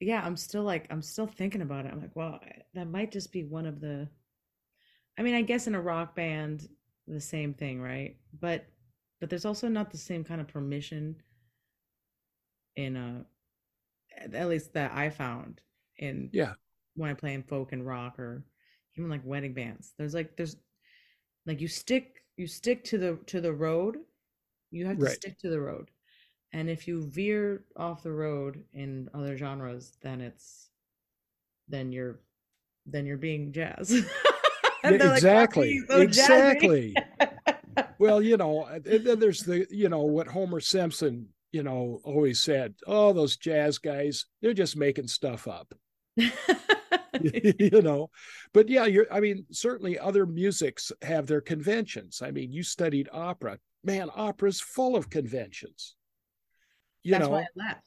yeah, 0.00 0.22
I'm 0.24 0.36
still 0.36 0.62
like 0.62 0.86
I'm 0.90 1.02
still 1.02 1.26
thinking 1.26 1.62
about 1.62 1.86
it. 1.86 1.92
I'm 1.92 2.00
like, 2.00 2.16
well, 2.16 2.40
that 2.74 2.88
might 2.88 3.12
just 3.12 3.32
be 3.32 3.44
one 3.44 3.66
of 3.66 3.80
the 3.80 4.08
I 5.18 5.22
mean, 5.22 5.34
I 5.34 5.42
guess 5.42 5.66
in 5.66 5.74
a 5.74 5.80
rock 5.80 6.14
band 6.14 6.68
the 7.06 7.20
same 7.20 7.54
thing, 7.54 7.80
right? 7.80 8.16
But 8.38 8.66
but 9.20 9.30
there's 9.30 9.44
also 9.44 9.68
not 9.68 9.90
the 9.90 9.98
same 9.98 10.24
kind 10.24 10.40
of 10.40 10.48
permission 10.48 11.16
in 12.76 12.96
uh, 12.96 13.22
a 14.20 14.36
at 14.36 14.48
least 14.48 14.72
that 14.74 14.92
I 14.92 15.10
found 15.10 15.60
in 15.98 16.30
yeah 16.32 16.54
when 16.94 17.10
I 17.10 17.14
play 17.14 17.34
in 17.34 17.42
folk 17.42 17.72
and 17.72 17.86
rock 17.86 18.18
or 18.18 18.44
even 18.96 19.10
like 19.10 19.22
wedding 19.24 19.52
bands. 19.52 19.92
There's 19.98 20.14
like 20.14 20.36
there's 20.36 20.56
like 21.46 21.60
you 21.60 21.68
stick 21.68 22.22
you 22.36 22.46
stick 22.46 22.84
to 22.84 22.98
the 22.98 23.18
to 23.26 23.40
the 23.40 23.52
road. 23.52 23.98
You 24.70 24.86
have 24.86 24.98
to 24.98 25.04
right. 25.04 25.14
stick 25.14 25.38
to 25.40 25.50
the 25.50 25.60
road. 25.60 25.90
And 26.52 26.70
if 26.70 26.88
you 26.88 27.02
veer 27.02 27.64
off 27.76 28.02
the 28.02 28.12
road 28.12 28.64
in 28.72 29.08
other 29.14 29.36
genres, 29.36 29.96
then 30.02 30.20
it's 30.20 30.70
then 31.68 31.92
you're 31.92 32.20
then 32.86 33.06
you're 33.06 33.16
being 33.16 33.52
jazz. 33.52 33.90
yeah, 34.84 35.14
exactly. 35.14 35.80
Like, 35.80 35.88
so 35.88 36.00
exactly. 36.00 36.96
well, 37.98 38.22
you 38.22 38.36
know, 38.36 38.68
then 38.84 39.18
there's 39.18 39.40
the 39.40 39.66
you 39.70 39.88
know 39.88 40.02
what 40.02 40.28
Homer 40.28 40.60
Simpson 40.60 41.28
you 41.52 41.62
know 41.62 42.00
always 42.04 42.40
said. 42.40 42.74
Oh, 42.86 43.12
those 43.12 43.36
jazz 43.36 43.78
guys, 43.78 44.26
they're 44.42 44.54
just 44.54 44.76
making 44.76 45.08
stuff 45.08 45.48
up. 45.48 45.72
you 47.22 47.80
know 47.80 48.10
but 48.52 48.68
yeah 48.68 48.84
you're 48.84 49.06
i 49.10 49.20
mean 49.20 49.46
certainly 49.50 49.98
other 49.98 50.26
musics 50.26 50.92
have 51.00 51.26
their 51.26 51.40
conventions 51.40 52.20
i 52.20 52.30
mean 52.30 52.52
you 52.52 52.62
studied 52.62 53.08
opera 53.10 53.58
man 53.82 54.10
opera's 54.14 54.60
full 54.60 54.96
of 54.96 55.08
conventions 55.08 55.96
you 57.06 57.12
That's 57.12 57.24
know 57.24 57.30
why 57.30 57.42
I 57.42 57.46
left. 57.54 57.82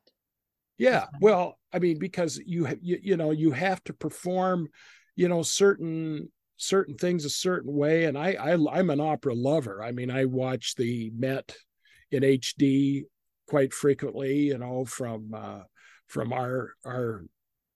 Yeah, 0.78 1.08
well, 1.20 1.60
I 1.74 1.80
mean, 1.80 2.00
because 2.00 2.40
you, 2.46 2.66
you 2.82 3.00
you 3.04 3.18
know 3.18 3.32
you 3.32 3.52
have 3.52 3.84
to 3.84 3.94
perform, 3.94 4.70
you 5.18 5.28
know, 5.28 5.42
certain 5.42 6.32
certain 6.60 6.96
things 6.96 7.26
a 7.26 7.30
certain 7.30 7.74
way, 7.74 8.06
and 8.06 8.18
I, 8.18 8.34
I 8.34 8.54
I'm 8.54 8.90
an 8.90 9.02
opera 9.02 9.34
lover. 9.34 9.82
I 9.84 9.92
mean, 9.92 10.12
I 10.12 10.26
watch 10.26 10.76
the 10.76 11.12
Met 11.18 11.56
in 12.12 12.24
HD 12.24 13.04
quite 13.48 13.74
frequently, 13.74 14.36
you 14.48 14.58
know, 14.58 14.86
from 14.86 15.34
uh, 15.34 15.62
from 16.08 16.34
our 16.34 16.74
our 16.86 17.24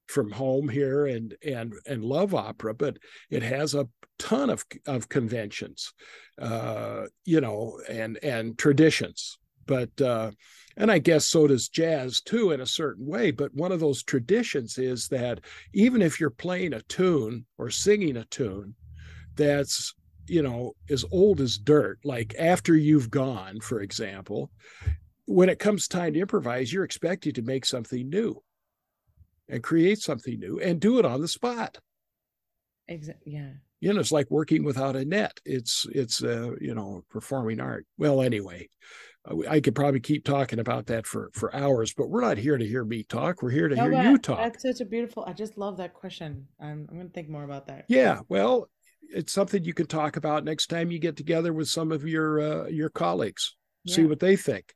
from 0.07 0.31
home 0.31 0.67
here 0.67 1.05
and 1.07 1.33
and 1.45 1.73
and 1.87 2.03
love 2.03 2.35
opera 2.35 2.73
but 2.73 2.97
it 3.29 3.41
has 3.41 3.73
a 3.73 3.87
ton 4.19 4.49
of 4.49 4.63
of 4.85 5.09
conventions 5.09 5.93
uh 6.39 7.05
you 7.25 7.39
know 7.39 7.79
and 7.89 8.19
and 8.21 8.57
traditions 8.57 9.39
but 9.65 10.01
uh 10.01 10.31
and 10.75 10.91
I 10.91 10.97
guess 10.99 11.27
so 11.27 11.47
does 11.47 11.69
jazz 11.69 12.21
too, 12.21 12.51
in 12.51 12.61
a 12.61 12.65
certain 12.65 13.05
way. 13.05 13.31
But 13.31 13.53
one 13.53 13.71
of 13.71 13.79
those 13.79 14.03
traditions 14.03 14.77
is 14.77 15.07
that 15.09 15.41
even 15.73 16.01
if 16.01 16.19
you're 16.19 16.31
playing 16.31 16.73
a 16.73 16.81
tune 16.81 17.45
or 17.57 17.69
singing 17.69 18.17
a 18.17 18.25
tune 18.25 18.73
that's, 19.35 19.93
you 20.27 20.41
know, 20.41 20.73
as 20.89 21.05
old 21.11 21.41
as 21.41 21.57
dirt, 21.57 21.99
like 22.03 22.33
after 22.39 22.75
you've 22.75 23.11
gone, 23.11 23.59
for 23.59 23.81
example, 23.81 24.49
when 25.25 25.49
it 25.49 25.59
comes 25.59 25.87
time 25.87 26.13
to 26.13 26.19
improvise, 26.19 26.73
you're 26.73 26.83
expected 26.83 27.35
to 27.35 27.41
make 27.43 27.65
something 27.65 28.09
new 28.09 28.41
and 29.47 29.61
create 29.61 29.99
something 29.99 30.39
new 30.39 30.59
and 30.59 30.79
do 30.79 30.97
it 30.97 31.05
on 31.05 31.21
the 31.21 31.27
spot. 31.27 31.77
Exactly. 32.87 33.33
Yeah. 33.33 33.51
You 33.83 33.93
know, 33.93 33.99
it's 33.99 34.13
like 34.13 34.31
working 34.31 34.63
without 34.63 34.95
a 34.95 35.03
net. 35.03 35.41
It's 35.43 35.85
it's 35.91 36.23
uh, 36.23 36.51
you 36.61 36.73
know 36.73 37.03
performing 37.09 37.59
art. 37.59 37.85
Well, 37.97 38.21
anyway, 38.21 38.69
I 39.49 39.59
could 39.59 39.75
probably 39.75 39.99
keep 39.99 40.23
talking 40.23 40.59
about 40.59 40.85
that 40.85 41.05
for 41.05 41.31
for 41.33 41.53
hours, 41.53 41.93
but 41.93 42.09
we're 42.09 42.21
not 42.21 42.37
here 42.37 42.57
to 42.57 42.65
hear 42.65 42.85
me 42.85 43.03
talk. 43.03 43.41
We're 43.41 43.49
here 43.49 43.67
to 43.67 43.75
no, 43.75 43.89
hear 43.89 44.11
you 44.11 44.17
talk. 44.17 44.37
That's 44.37 44.63
such 44.63 44.79
a 44.79 44.85
beautiful. 44.85 45.25
I 45.27 45.33
just 45.33 45.57
love 45.57 45.75
that 45.77 45.93
question. 45.93 46.47
I'm 46.61 46.87
I'm 46.89 46.95
going 46.95 47.09
to 47.09 47.13
think 47.13 47.27
more 47.27 47.43
about 47.43 47.67
that. 47.67 47.83
Yeah, 47.89 48.21
well, 48.29 48.69
it's 49.01 49.33
something 49.33 49.65
you 49.65 49.73
can 49.73 49.87
talk 49.87 50.15
about 50.15 50.45
next 50.45 50.67
time 50.67 50.89
you 50.89 50.97
get 50.97 51.17
together 51.17 51.51
with 51.51 51.67
some 51.67 51.91
of 51.91 52.07
your 52.07 52.39
uh, 52.39 52.67
your 52.67 52.89
colleagues. 52.89 53.57
Yeah. 53.83 53.95
See 53.95 54.05
what 54.05 54.21
they 54.21 54.37
think. 54.37 54.73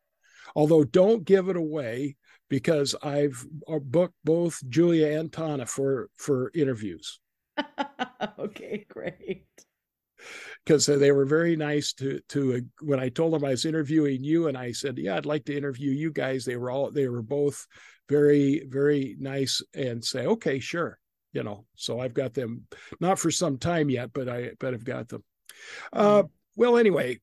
Although, 0.54 0.84
don't 0.84 1.24
give 1.24 1.48
it 1.48 1.56
away 1.56 2.18
because 2.50 2.94
I've 3.02 3.46
uh, 3.70 3.80
booked 3.80 4.16
both 4.26 4.62
Julia 4.68 5.18
and 5.18 5.32
Thana 5.32 5.66
for 5.66 6.10
for 6.18 6.52
interviews. 6.54 7.22
okay, 8.40 8.86
great 8.90 9.46
because 10.66 10.86
they 10.86 11.12
were 11.12 11.26
very 11.26 11.56
nice 11.56 11.94
to 11.94 12.20
to 12.30 12.56
uh, 12.56 12.60
when 12.82 13.00
I 13.00 13.10
told 13.10 13.34
them 13.34 13.46
I 13.46 13.52
was 13.52 13.66
interviewing 13.66 14.24
you 14.24 14.48
and 14.48 14.58
I 14.58 14.72
said, 14.72 14.98
"Yeah, 14.98 15.16
I'd 15.16 15.26
like 15.26 15.46
to 15.46 15.58
interview 15.58 15.92
you 15.92 16.12
guys." 16.12 16.46
They 16.46 16.58
were 16.58 16.70
all 16.70 16.92
they 16.92 17.08
were 17.08 17.22
both 17.22 17.66
very 18.10 18.66
very 18.68 19.16
nice 19.20 19.62
and 19.74 20.04
say, 20.04 20.26
"Okay, 20.26 20.60
sure." 20.60 21.00
You 21.34 21.44
know, 21.44 21.66
so 21.76 22.00
I've 22.00 22.14
got 22.14 22.34
them 22.34 22.68
not 23.00 23.20
for 23.20 23.32
some 23.32 23.58
time 23.58 23.90
yet, 23.90 24.12
but 24.14 24.28
I 24.28 24.52
but 24.60 24.74
I've 24.74 24.86
got 24.86 25.08
them. 25.10 25.24
Uh, 25.94 26.24
mm-hmm. 26.24 26.28
well, 26.56 26.78
anyway, 26.78 27.20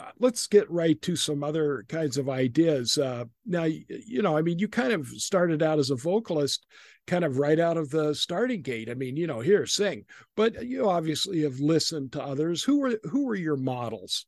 uh, 0.00 0.10
let's 0.18 0.46
get 0.46 0.70
right 0.70 1.00
to 1.02 1.16
some 1.16 1.44
other 1.44 1.84
kinds 1.88 2.16
of 2.16 2.28
ideas. 2.28 2.98
Uh, 2.98 3.24
now, 3.46 3.64
you 3.64 4.22
know, 4.22 4.36
I 4.36 4.42
mean, 4.42 4.58
you 4.58 4.68
kind 4.68 4.92
of 4.92 5.06
started 5.08 5.62
out 5.62 5.78
as 5.78 5.90
a 5.90 5.96
vocalist 5.96 6.66
kind 7.06 7.24
of 7.24 7.38
right 7.38 7.58
out 7.58 7.76
of 7.76 7.90
the 7.90 8.14
starting 8.14 8.62
gate. 8.62 8.88
I 8.88 8.94
mean, 8.94 9.16
you 9.16 9.26
know, 9.26 9.40
here 9.40 9.66
sing, 9.66 10.04
but 10.36 10.64
you 10.64 10.88
obviously 10.88 11.42
have 11.42 11.60
listened 11.60 12.12
to 12.12 12.22
others. 12.22 12.62
Who 12.62 12.80
were 12.80 12.98
who 13.04 13.26
were 13.26 13.34
your 13.34 13.56
models 13.56 14.26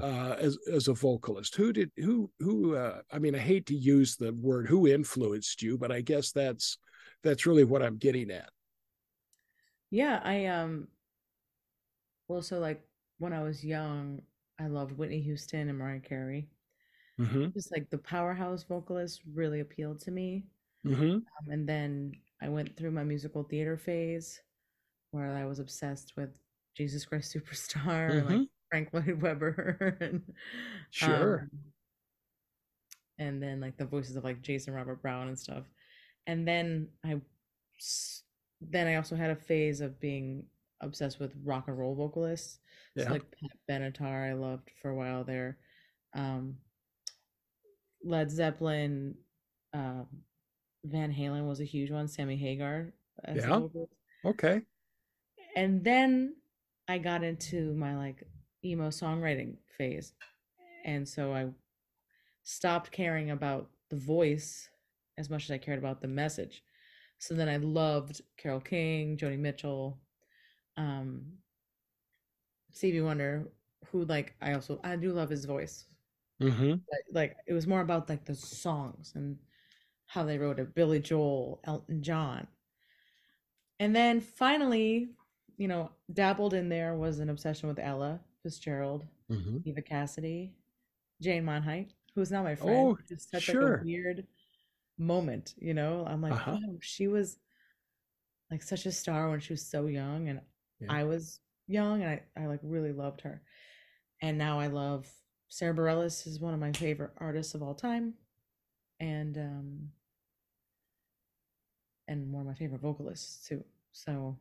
uh, 0.00 0.36
as 0.38 0.58
as 0.70 0.88
a 0.88 0.94
vocalist? 0.94 1.54
Who 1.56 1.72
did 1.72 1.90
who 1.96 2.30
who? 2.40 2.76
Uh, 2.76 3.00
I 3.12 3.18
mean, 3.18 3.34
I 3.34 3.38
hate 3.38 3.66
to 3.66 3.76
use 3.76 4.16
the 4.16 4.32
word 4.32 4.66
who 4.66 4.88
influenced 4.88 5.62
you, 5.62 5.78
but 5.78 5.92
I 5.92 6.00
guess 6.00 6.32
that's 6.32 6.78
that's 7.22 7.46
really 7.46 7.64
what 7.64 7.82
I'm 7.82 7.96
getting 7.96 8.30
at. 8.30 8.50
Yeah, 9.90 10.20
I 10.22 10.46
um. 10.46 10.88
Well, 12.26 12.42
so 12.42 12.58
like 12.58 12.82
when 13.18 13.32
I 13.32 13.42
was 13.42 13.64
young, 13.64 14.20
I 14.60 14.66
loved 14.66 14.92
Whitney 14.92 15.20
Houston 15.22 15.68
and 15.68 15.78
Mariah 15.78 16.00
Carey. 16.00 16.48
Mm-hmm. 17.18 17.48
Just 17.54 17.72
like 17.72 17.90
the 17.90 17.98
powerhouse 17.98 18.62
vocalist 18.62 19.22
really 19.34 19.60
appealed 19.60 20.00
to 20.02 20.10
me. 20.10 20.44
Mm-hmm. 20.86 21.10
Um, 21.10 21.50
and 21.50 21.68
then 21.68 22.12
I 22.40 22.48
went 22.48 22.76
through 22.76 22.92
my 22.92 23.04
musical 23.04 23.42
theater 23.42 23.76
phase 23.76 24.40
where 25.10 25.34
I 25.36 25.44
was 25.44 25.58
obsessed 25.58 26.14
with 26.16 26.38
Jesus 26.76 27.04
Christ 27.04 27.34
Superstar, 27.34 28.10
mm-hmm. 28.10 28.36
like 28.36 28.48
Frank 28.70 28.88
Lloyd 28.92 29.22
Webber, 29.22 29.96
and 30.00 30.22
sure. 30.90 31.48
Um, 31.52 31.60
and 33.18 33.42
then 33.42 33.60
like 33.60 33.76
the 33.76 33.84
voices 33.84 34.16
of 34.16 34.24
like 34.24 34.42
Jason 34.42 34.74
Robert 34.74 35.02
Brown 35.02 35.28
and 35.28 35.38
stuff. 35.38 35.64
And 36.26 36.46
then 36.46 36.88
I, 37.04 37.20
then 38.60 38.86
I 38.86 38.96
also 38.96 39.16
had 39.16 39.30
a 39.30 39.36
phase 39.36 39.80
of 39.80 39.98
being 39.98 40.44
obsessed 40.80 41.18
with 41.18 41.32
rock 41.44 41.64
and 41.66 41.76
roll 41.76 41.96
vocalists. 41.96 42.58
Yeah. 42.94 43.06
So 43.06 43.12
like 43.12 43.24
Pat 43.32 43.58
Benatar, 43.68 44.30
I 44.30 44.34
loved 44.34 44.70
for 44.80 44.90
a 44.90 44.94
while 44.94 45.24
there. 45.24 45.58
Um, 46.14 46.58
Led 48.04 48.30
Zeppelin, 48.30 49.16
um, 49.74 50.06
Van 50.84 51.12
Halen 51.12 51.46
was 51.46 51.60
a 51.60 51.64
huge 51.64 51.90
one. 51.90 52.08
Sammy 52.08 52.36
Hagar. 52.36 52.92
yeah. 53.34 53.60
Okay. 54.24 54.62
And 55.56 55.82
then 55.82 56.34
I 56.86 56.98
got 56.98 57.24
into 57.24 57.74
my 57.74 57.96
like 57.96 58.22
emo 58.64 58.88
songwriting 58.88 59.56
phase, 59.76 60.12
and 60.84 61.06
so 61.06 61.32
I 61.32 61.48
stopped 62.44 62.90
caring 62.90 63.30
about 63.30 63.68
the 63.90 63.96
voice 63.96 64.68
as 65.18 65.28
much 65.28 65.44
as 65.44 65.50
I 65.50 65.58
cared 65.58 65.78
about 65.78 66.00
the 66.00 66.08
message. 66.08 66.62
So 67.18 67.34
then 67.34 67.48
I 67.48 67.56
loved 67.56 68.22
Carole 68.36 68.60
King, 68.60 69.16
Joni 69.16 69.38
Mitchell, 69.38 69.98
um, 70.76 71.24
Stevie 72.72 73.00
Wonder, 73.00 73.48
who 73.86 74.04
like 74.04 74.34
I 74.40 74.54
also 74.54 74.80
I 74.84 74.96
do 74.96 75.12
love 75.12 75.28
his 75.28 75.44
voice. 75.44 75.86
Mm-hmm. 76.40 76.74
But, 76.88 76.98
like 77.12 77.36
it 77.46 77.52
was 77.52 77.66
more 77.66 77.80
about 77.80 78.08
like 78.08 78.24
the 78.24 78.34
songs 78.34 79.12
and 79.16 79.36
how 80.08 80.24
they 80.24 80.38
wrote 80.38 80.58
it 80.58 80.74
Billy 80.74 80.98
Joel, 80.98 81.60
Elton 81.64 82.02
John. 82.02 82.46
And 83.78 83.94
then 83.94 84.20
finally, 84.20 85.10
you 85.56 85.68
know, 85.68 85.90
dabbled 86.12 86.54
in 86.54 86.68
there 86.68 86.94
was 86.94 87.20
an 87.20 87.30
obsession 87.30 87.68
with 87.68 87.78
Ella 87.78 88.20
Fitzgerald, 88.42 89.06
mm-hmm. 89.30 89.58
Eva 89.64 89.82
Cassidy, 89.82 90.54
Jane 91.20 91.44
Monheit, 91.44 91.90
who's 92.14 92.30
now 92.30 92.42
my 92.42 92.54
friend. 92.54 92.76
Oh, 92.76 92.98
just 93.08 93.30
such 93.30 93.44
sure. 93.44 93.72
like 93.72 93.80
a 93.82 93.84
weird 93.84 94.26
moment, 94.98 95.54
you 95.58 95.74
know. 95.74 96.04
I'm 96.08 96.22
like, 96.22 96.32
uh-huh. 96.32 96.58
oh, 96.66 96.78
she 96.80 97.06
was 97.06 97.38
like 98.50 98.62
such 98.62 98.86
a 98.86 98.92
star 98.92 99.30
when 99.30 99.40
she 99.40 99.52
was 99.52 99.64
so 99.64 99.86
young, 99.86 100.28
and 100.28 100.40
yeah. 100.80 100.88
I 100.90 101.04
was 101.04 101.40
young, 101.66 102.02
and 102.02 102.10
I, 102.10 102.22
I 102.42 102.46
like 102.46 102.60
really 102.62 102.92
loved 102.92 103.20
her. 103.20 103.42
And 104.22 104.38
now 104.38 104.58
I 104.58 104.66
love 104.68 105.06
Sara 105.48 105.74
Bareilles 105.74 106.26
is 106.26 106.40
one 106.40 106.54
of 106.54 106.60
my 106.60 106.72
favorite 106.72 107.12
artists 107.18 107.54
of 107.54 107.62
all 107.62 107.74
time, 107.74 108.14
and 109.00 109.36
um, 109.36 109.88
and 112.08 112.32
one 112.32 112.40
of 112.40 112.46
my 112.46 112.54
favorite 112.54 112.80
vocalists 112.80 113.46
too. 113.46 113.62
So 113.92 114.36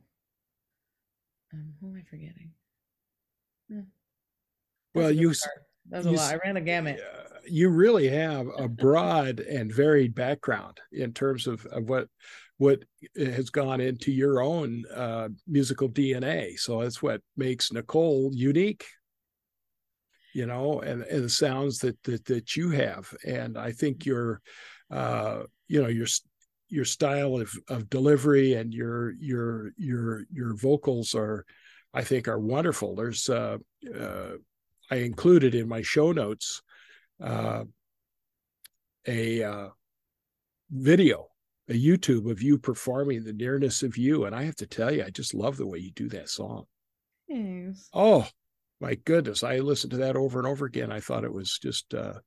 Um, 1.53 1.74
who 1.80 1.88
am 1.89 1.97
I 1.97 2.03
forgetting? 2.09 2.51
Well, 4.93 5.11
you 5.11 5.34
that 5.89 5.97
was 5.97 6.05
a 6.07 6.11
you 6.11 6.18
lot. 6.18 6.34
I 6.34 6.38
ran 6.43 6.57
a 6.57 6.61
gamut. 6.61 6.99
you 7.45 7.70
really 7.70 8.09
have 8.09 8.47
a 8.57 8.68
broad 8.84 9.39
and 9.39 9.72
varied 9.74 10.15
background 10.15 10.80
in 10.91 11.13
terms 11.13 11.47
of, 11.47 11.65
of 11.68 11.88
what 11.89 12.07
what 12.57 12.84
has 13.15 13.49
gone 13.51 13.80
into 13.80 14.11
your 14.11 14.41
own 14.41 14.84
uh, 14.93 15.30
musical 15.47 15.88
DNA. 15.89 16.57
So 16.57 16.82
that's 16.82 17.01
what 17.03 17.22
makes 17.36 17.72
Nicole 17.72 18.32
unique, 18.34 18.86
you 20.34 20.47
know, 20.47 20.80
and, 20.82 21.03
and 21.03 21.24
the 21.26 21.30
sounds 21.30 21.80
that, 21.80 22.01
that 22.03 22.26
that 22.26 22.55
you 22.55 22.72
have. 22.72 23.13
And 23.26 23.57
I 23.59 23.72
think 23.74 24.05
your, 24.07 24.41
uh, 24.89 25.43
you 25.68 25.82
know, 25.84 25.89
your 25.89 26.07
your 26.70 26.86
style 26.86 27.39
of, 27.39 27.51
of 27.70 27.89
delivery 27.89 28.53
and 28.53 28.74
your 28.74 29.11
your 29.13 29.72
your 29.78 30.26
your 30.32 30.55
vocals 30.55 31.15
are, 31.15 31.45
I 31.93 32.03
think, 32.03 32.28
are 32.28 32.39
wonderful. 32.39 32.95
There's 32.95 33.30
uh, 33.30 33.57
uh, 33.97 34.32
I 34.89 34.95
included 34.97 35.55
in 35.55 35.68
my 35.68 35.82
show 35.82 36.11
notes 36.11 36.61
uh, 37.22 37.63
a 39.07 39.43
uh, 39.43 39.68
video, 40.70 41.28
a 41.70 41.74
YouTube 41.74 42.30
of 42.30 42.41
you 42.41 42.57
performing 42.57 43.24
the 43.24 43.34
nearness 43.34 43.84
of 43.84 43.97
you, 43.97 44.26
and 44.26 44.36
I 44.36 44.43
have 44.43 44.55
to 44.57 44.68
tell 44.68 44.93
you, 44.93 45.03
I 45.03 45.09
just 45.09 45.34
love 45.34 45.57
the 45.57 45.68
way 45.68 45.80
you 45.80 45.91
do 45.91 46.09
that 46.09 46.30
song. 46.30 46.65
Thanks. 47.30 47.89
Oh 47.93 48.28
my 48.80 48.95
goodness, 48.95 49.43
I 49.43 49.59
listened 49.59 49.91
to 49.91 49.97
that 49.97 50.15
over 50.15 50.39
and 50.39 50.47
over 50.47 50.65
again. 50.65 50.91
I 50.91 50.99
thought 50.99 51.24
it 51.24 51.34
was 51.34 51.57
just 51.61 51.93
uh, 51.93 52.20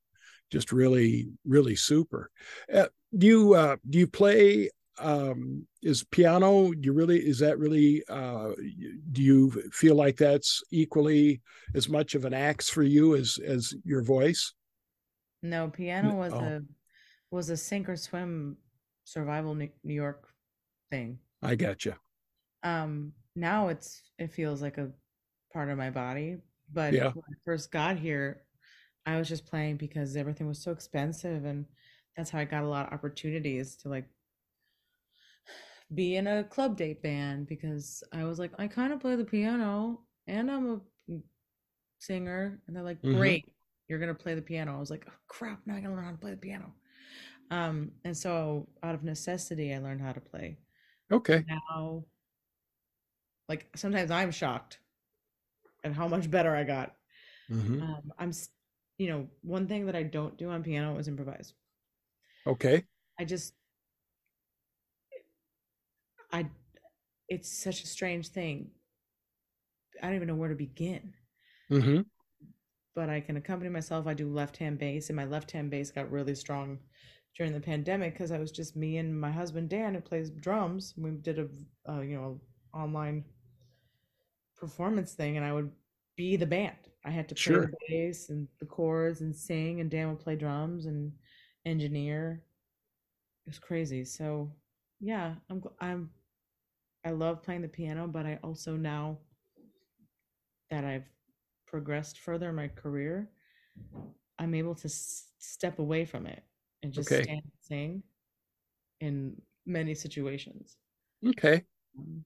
just 0.50 0.72
really 0.72 1.28
really 1.44 1.76
super. 1.76 2.30
Uh, 2.72 2.86
do 3.16 3.26
you 3.26 3.54
uh, 3.54 3.76
do 3.88 3.98
you 3.98 4.06
play 4.06 4.70
um 4.98 5.66
is 5.82 6.04
piano 6.04 6.72
Do 6.72 6.80
you 6.82 6.92
really 6.92 7.18
is 7.18 7.38
that 7.38 7.58
really 7.58 8.02
uh 8.08 8.50
do 9.12 9.22
you 9.22 9.50
feel 9.72 9.94
like 9.94 10.16
that's 10.16 10.62
equally 10.70 11.40
as 11.74 11.88
much 11.88 12.14
of 12.14 12.24
an 12.26 12.34
axe 12.34 12.68
for 12.68 12.82
you 12.82 13.16
as 13.16 13.38
as 13.46 13.74
your 13.84 14.02
voice 14.02 14.52
No, 15.42 15.68
piano 15.70 16.14
was 16.16 16.32
oh. 16.34 16.40
a 16.40 16.62
was 17.30 17.48
a 17.50 17.56
sink 17.56 17.88
or 17.88 17.96
swim 17.96 18.56
survival 19.04 19.54
New 19.54 19.70
York 19.84 20.28
thing. 20.90 21.18
i 21.42 21.54
got 21.54 21.84
you 21.84 21.94
Um, 22.62 23.12
now 23.36 23.68
it's 23.68 24.02
it 24.18 24.32
feels 24.32 24.60
like 24.62 24.78
a 24.78 24.90
part 25.52 25.70
of 25.70 25.78
my 25.78 25.90
body, 25.90 26.38
but 26.72 26.94
Yeah. 26.94 27.12
when 27.12 27.24
I 27.30 27.34
first 27.44 27.70
got 27.70 27.96
here, 27.96 28.42
I 29.06 29.18
was 29.18 29.28
just 29.28 29.46
playing 29.46 29.76
because 29.76 30.16
everything 30.16 30.46
was 30.46 30.62
so 30.62 30.72
expensive, 30.72 31.44
and 31.44 31.66
that's 32.16 32.30
how 32.30 32.38
I 32.38 32.44
got 32.44 32.64
a 32.64 32.68
lot 32.68 32.86
of 32.86 32.92
opportunities 32.92 33.76
to 33.76 33.88
like 33.88 34.06
be 35.94 36.16
in 36.16 36.26
a 36.26 36.44
club 36.44 36.76
date 36.76 37.02
band 37.02 37.46
because 37.46 38.02
I 38.12 38.24
was 38.24 38.38
like, 38.38 38.52
I 38.58 38.68
kind 38.68 38.92
of 38.92 39.00
play 39.00 39.16
the 39.16 39.24
piano 39.24 40.00
and 40.26 40.50
I'm 40.50 40.70
a 41.10 41.14
singer, 41.98 42.60
and 42.66 42.76
they're 42.76 42.82
like, 42.82 42.98
Mhm. 43.02 43.16
great, 43.18 43.52
you're 43.88 43.98
gonna 43.98 44.14
play 44.14 44.34
the 44.34 44.42
piano. 44.42 44.76
I 44.76 44.80
was 44.80 44.90
like, 44.90 45.06
oh, 45.08 45.12
crap, 45.28 45.60
now 45.66 45.76
I 45.76 45.80
gotta 45.80 45.94
learn 45.94 46.04
how 46.04 46.10
to 46.12 46.16
play 46.18 46.30
the 46.32 46.36
piano. 46.36 46.72
Um, 47.50 47.92
and 48.04 48.16
so 48.16 48.68
out 48.82 48.94
of 48.94 49.04
necessity, 49.04 49.74
I 49.74 49.78
learned 49.78 50.00
how 50.02 50.12
to 50.12 50.20
play 50.20 50.58
okay 51.10 51.44
now 51.48 52.04
like 53.48 53.68
sometimes 53.76 54.10
i'm 54.10 54.30
shocked 54.30 54.78
at 55.84 55.92
how 55.92 56.08
much 56.08 56.30
better 56.30 56.54
i 56.54 56.64
got 56.64 56.94
Mhm. 57.48 57.80
um 57.80 58.12
i'm 58.18 58.32
you 58.98 59.08
know 59.08 59.28
one 59.42 59.66
thing 59.66 59.86
that 59.86 59.96
i 59.96 60.02
don't 60.02 60.36
do 60.36 60.50
on 60.50 60.62
piano 60.62 60.98
is 60.98 61.08
improvise 61.08 61.54
okay. 62.46 62.84
I 63.18 63.24
just 63.24 63.54
i 66.32 66.46
it's 67.28 67.50
such 67.62 67.84
a 67.84 67.86
strange 67.86 68.28
thing. 68.28 68.70
I 70.02 70.06
don't 70.06 70.16
even 70.16 70.28
know 70.28 70.34
where 70.34 70.48
to 70.48 70.54
begin. 70.54 71.14
Hmm 71.68 72.00
but 72.94 73.08
i 73.08 73.20
can 73.20 73.36
accompany 73.36 73.70
myself. 73.70 74.06
I 74.06 74.14
do 74.14 74.28
left 74.28 74.56
hand 74.56 74.78
bass 74.78 75.08
and 75.08 75.16
my 75.16 75.24
left 75.24 75.50
hand 75.52 75.70
bass 75.70 75.90
got 75.90 76.10
really 76.10 76.34
strong 76.34 76.78
during 77.36 77.52
the 77.52 77.60
pandemic 77.60 78.14
because 78.14 78.32
i 78.32 78.38
was 78.38 78.50
just 78.50 78.76
me 78.76 78.98
and 78.98 79.18
my 79.18 79.30
husband 79.30 79.68
dan 79.70 79.94
who 79.94 80.00
plays 80.00 80.30
drums. 80.30 80.94
We 80.96 81.10
did 81.12 81.38
a 81.38 81.48
uh, 81.90 82.00
you 82.00 82.16
know 82.16 82.40
online 82.74 83.24
performance 84.56 85.14
thing 85.14 85.36
and 85.36 85.46
i 85.46 85.52
would 85.52 85.70
be 86.16 86.36
the 86.36 86.46
band. 86.46 86.76
I 87.04 87.10
had 87.10 87.28
to 87.30 87.34
play 87.34 87.42
Sure. 87.42 87.66
the 87.66 87.78
bass 87.88 88.28
and 88.28 88.46
the 88.58 88.66
chords 88.66 89.22
and 89.22 89.34
sing 89.34 89.80
and 89.80 89.90
dan 89.90 90.08
would 90.10 90.20
play 90.20 90.36
drums 90.36 90.86
and 90.86 91.12
engineer. 91.64 92.42
It 93.46 93.50
was 93.50 93.58
crazy. 93.58 94.04
So 94.04 94.50
yeah 95.02 95.32
i'm 95.48 95.62
i'm 95.80 96.10
i 97.06 97.10
love 97.10 97.42
playing 97.42 97.62
the 97.62 97.68
piano 97.68 98.06
but 98.06 98.26
i 98.26 98.38
also 98.44 98.76
now 98.76 99.16
that 100.70 100.84
i've 100.84 101.08
progressed 101.66 102.18
further 102.18 102.50
in 102.50 102.54
my 102.54 102.68
career 102.68 103.30
i'm 104.38 104.54
able 104.54 104.74
to 104.74 104.88
s- 104.88 105.28
step 105.38 105.78
away 105.78 106.04
from 106.04 106.26
it 106.26 106.42
and 106.82 106.92
just 106.92 107.10
Okay. 107.10 107.22
stand 107.22 107.40
and 107.42 107.52
sing 107.62 108.02
in 109.00 109.40
many 109.64 109.94
situations. 109.94 110.76
Okay. 111.26 111.64
Um, 111.98 112.22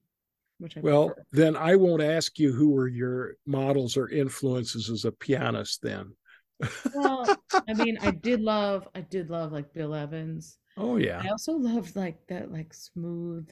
which 0.59 0.75
i 0.75 0.81
well 0.81 1.07
prefer. 1.07 1.23
then 1.31 1.55
i 1.55 1.75
won't 1.77 2.01
ask 2.01 2.37
you 2.39 2.51
who 2.51 2.71
were 2.71 2.87
your 2.89 3.35
models 3.45 3.95
or 3.95 4.09
influences 4.09 4.89
as 4.89 5.05
a 5.05 5.11
pianist 5.13 5.81
then 5.81 6.13
well 6.93 7.37
i 7.67 7.73
mean 7.73 7.97
i 8.01 8.11
did 8.11 8.41
love 8.41 8.87
i 8.95 9.01
did 9.01 9.29
love 9.29 9.51
like 9.51 9.73
bill 9.73 9.93
evans 9.93 10.57
oh 10.77 10.97
yeah 10.97 11.21
i 11.23 11.27
also 11.27 11.53
loved 11.53 11.95
like 11.95 12.17
that 12.27 12.51
like 12.51 12.73
smooth 12.73 13.49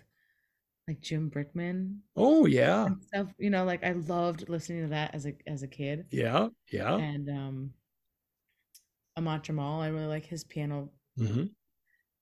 like 0.87 1.01
jim 1.01 1.29
brickman 1.29 1.97
oh 2.15 2.45
yeah 2.45 2.87
stuff 3.07 3.27
you 3.37 3.49
know 3.49 3.65
like 3.65 3.83
i 3.83 3.91
loved 3.91 4.47
listening 4.49 4.83
to 4.83 4.89
that 4.89 5.13
as 5.13 5.25
a 5.25 5.33
as 5.47 5.63
a 5.63 5.67
kid 5.67 6.05
yeah 6.11 6.47
yeah 6.71 6.95
and 6.95 7.29
um 7.29 7.73
Ahmad 9.15 9.43
Jamal, 9.43 9.81
I 9.81 9.87
really 9.87 10.07
like 10.07 10.25
his 10.25 10.43
piano 10.43 10.89
mm-hmm. 11.19 11.45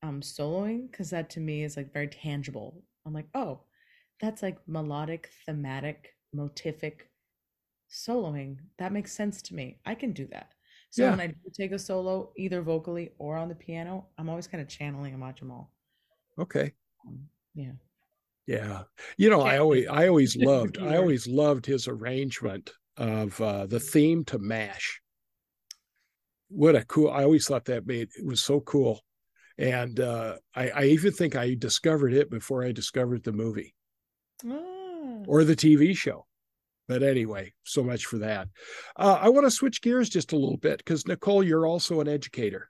um 0.07 0.21
soloing 0.21 0.91
because 0.91 1.09
that 1.11 1.29
to 1.31 1.39
me 1.39 1.63
is 1.63 1.77
like 1.77 1.93
very 1.93 2.07
tangible. 2.07 2.83
I'm 3.05 3.13
like, 3.13 3.27
oh, 3.33 3.61
that's 4.19 4.43
like 4.43 4.57
melodic, 4.67 5.29
thematic, 5.45 6.15
motific 6.35 7.01
soloing. 7.89 8.57
That 8.77 8.91
makes 8.91 9.13
sense 9.13 9.41
to 9.43 9.55
me. 9.55 9.79
I 9.85 9.95
can 9.95 10.11
do 10.11 10.27
that. 10.27 10.53
So 10.91 11.03
Yeah. 11.03 11.11
when 11.11 11.19
I 11.21 11.27
do 11.27 11.35
take 11.53 11.71
a 11.71 11.79
solo, 11.79 12.33
either 12.37 12.61
vocally 12.61 13.13
or 13.17 13.37
on 13.37 13.47
the 13.49 13.55
piano, 13.55 14.07
I'm 14.17 14.29
always 14.29 14.47
kind 14.47 14.61
of 14.61 14.67
channeling 14.67 15.13
Ahmad 15.13 15.37
Jamal. 15.37 15.71
okay 16.37 16.73
Um, 17.07 17.27
yeah. 17.55 17.71
Yeah. 18.47 18.83
You 19.17 19.29
know, 19.29 19.41
I 19.41 19.57
always 19.59 19.87
I 19.87 20.07
always 20.07 20.35
loved 20.51 20.77
I 20.79 20.97
always 20.97 21.27
loved 21.27 21.65
his 21.65 21.87
arrangement 21.87 22.71
of 22.97 23.39
uh 23.41 23.65
the 23.67 23.79
theme 23.79 24.25
to 24.25 24.37
MASH. 24.39 25.01
What 26.49 26.75
a 26.75 26.83
cool 26.85 27.09
I 27.09 27.23
always 27.23 27.47
thought 27.47 27.65
that 27.65 27.87
made 27.87 28.09
it 28.15 28.25
was 28.25 28.43
so 28.43 28.59
cool. 28.61 29.01
And 29.57 29.99
uh 29.99 30.37
I, 30.55 30.69
I 30.69 30.83
even 30.85 31.13
think 31.13 31.35
I 31.35 31.53
discovered 31.55 32.13
it 32.13 32.29
before 32.29 32.63
I 32.65 32.71
discovered 32.73 33.23
the 33.23 33.31
movie 33.31 33.73
Ah. 34.45 35.23
or 35.27 35.43
the 35.45 35.55
TV 35.55 35.95
show. 35.95 36.25
But 36.91 37.03
anyway, 37.03 37.53
so 37.63 37.85
much 37.85 38.05
for 38.05 38.17
that. 38.17 38.49
Uh, 38.97 39.17
I 39.21 39.29
want 39.29 39.45
to 39.45 39.51
switch 39.51 39.81
gears 39.81 40.09
just 40.09 40.33
a 40.33 40.35
little 40.35 40.57
bit 40.57 40.79
because 40.79 41.07
Nicole, 41.07 41.41
you're 41.41 41.65
also 41.65 42.01
an 42.01 42.09
educator. 42.09 42.69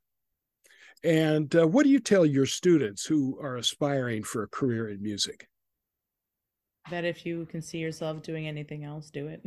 And 1.04 1.56
uh, 1.56 1.68
what 1.68 1.86
do 1.86 1.90
you 1.90 2.00
tell 2.00 2.24
your 2.24 2.46
students 2.46 3.04
who 3.04 3.40
are 3.42 3.56
aspiring 3.56 4.22
for 4.22 4.44
a 4.44 4.48
career 4.48 4.90
in 4.90 5.02
music? 5.02 5.48
that 6.92 7.04
if 7.04 7.26
you 7.26 7.48
can 7.48 7.64
see 7.64 7.80
yourself 7.80 8.22
doing 8.22 8.48
anything 8.48 8.84
else, 8.84 9.10
do 9.10 9.28
it. 9.28 9.44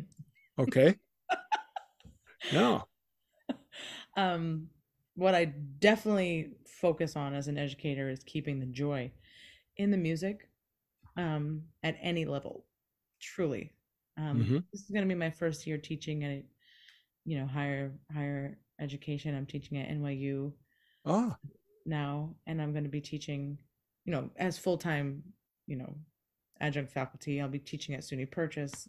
Okay. 0.59 0.97
no. 2.53 2.83
um 4.16 4.66
what 5.14 5.35
i 5.35 5.45
definitely 5.79 6.51
focus 6.66 7.14
on 7.16 7.35
as 7.35 7.47
an 7.49 7.59
educator 7.59 8.09
is 8.09 8.25
keeping 8.25 8.59
the 8.59 8.66
joy 8.66 9.11
in 9.77 9.91
the 9.91 9.97
music 9.97 10.49
um 11.16 11.62
at 11.83 11.97
any 12.01 12.25
level 12.25 12.64
truly 13.20 13.74
um 14.16 14.44
Mhm. 14.44 14.64
this 14.72 14.82
is 14.82 14.90
going 14.90 15.02
to 15.02 15.08
be 15.08 15.18
my 15.18 15.30
first 15.30 15.66
year 15.66 15.78
teaching 15.78 16.24
at 16.24 16.42
you 17.24 17.38
know 17.38 17.46
higher 17.46 17.92
higher 18.12 18.58
education 18.80 19.34
i'm 19.36 19.46
teaching 19.46 19.78
at 19.78 19.88
nyu 19.90 20.52
Ah, 21.06 21.36
now 21.84 22.34
and 22.46 22.60
i'm 22.62 22.72
going 22.72 22.84
to 22.84 22.90
be 22.90 23.00
teaching 23.00 23.58
you 24.04 24.12
know 24.12 24.30
as 24.36 24.58
full-time 24.58 25.22
you 25.66 25.76
know 25.76 25.94
adjunct 26.60 26.92
faculty 26.92 27.40
i'll 27.40 27.48
be 27.48 27.58
teaching 27.58 27.94
at 27.94 28.02
suny 28.02 28.30
purchase 28.30 28.88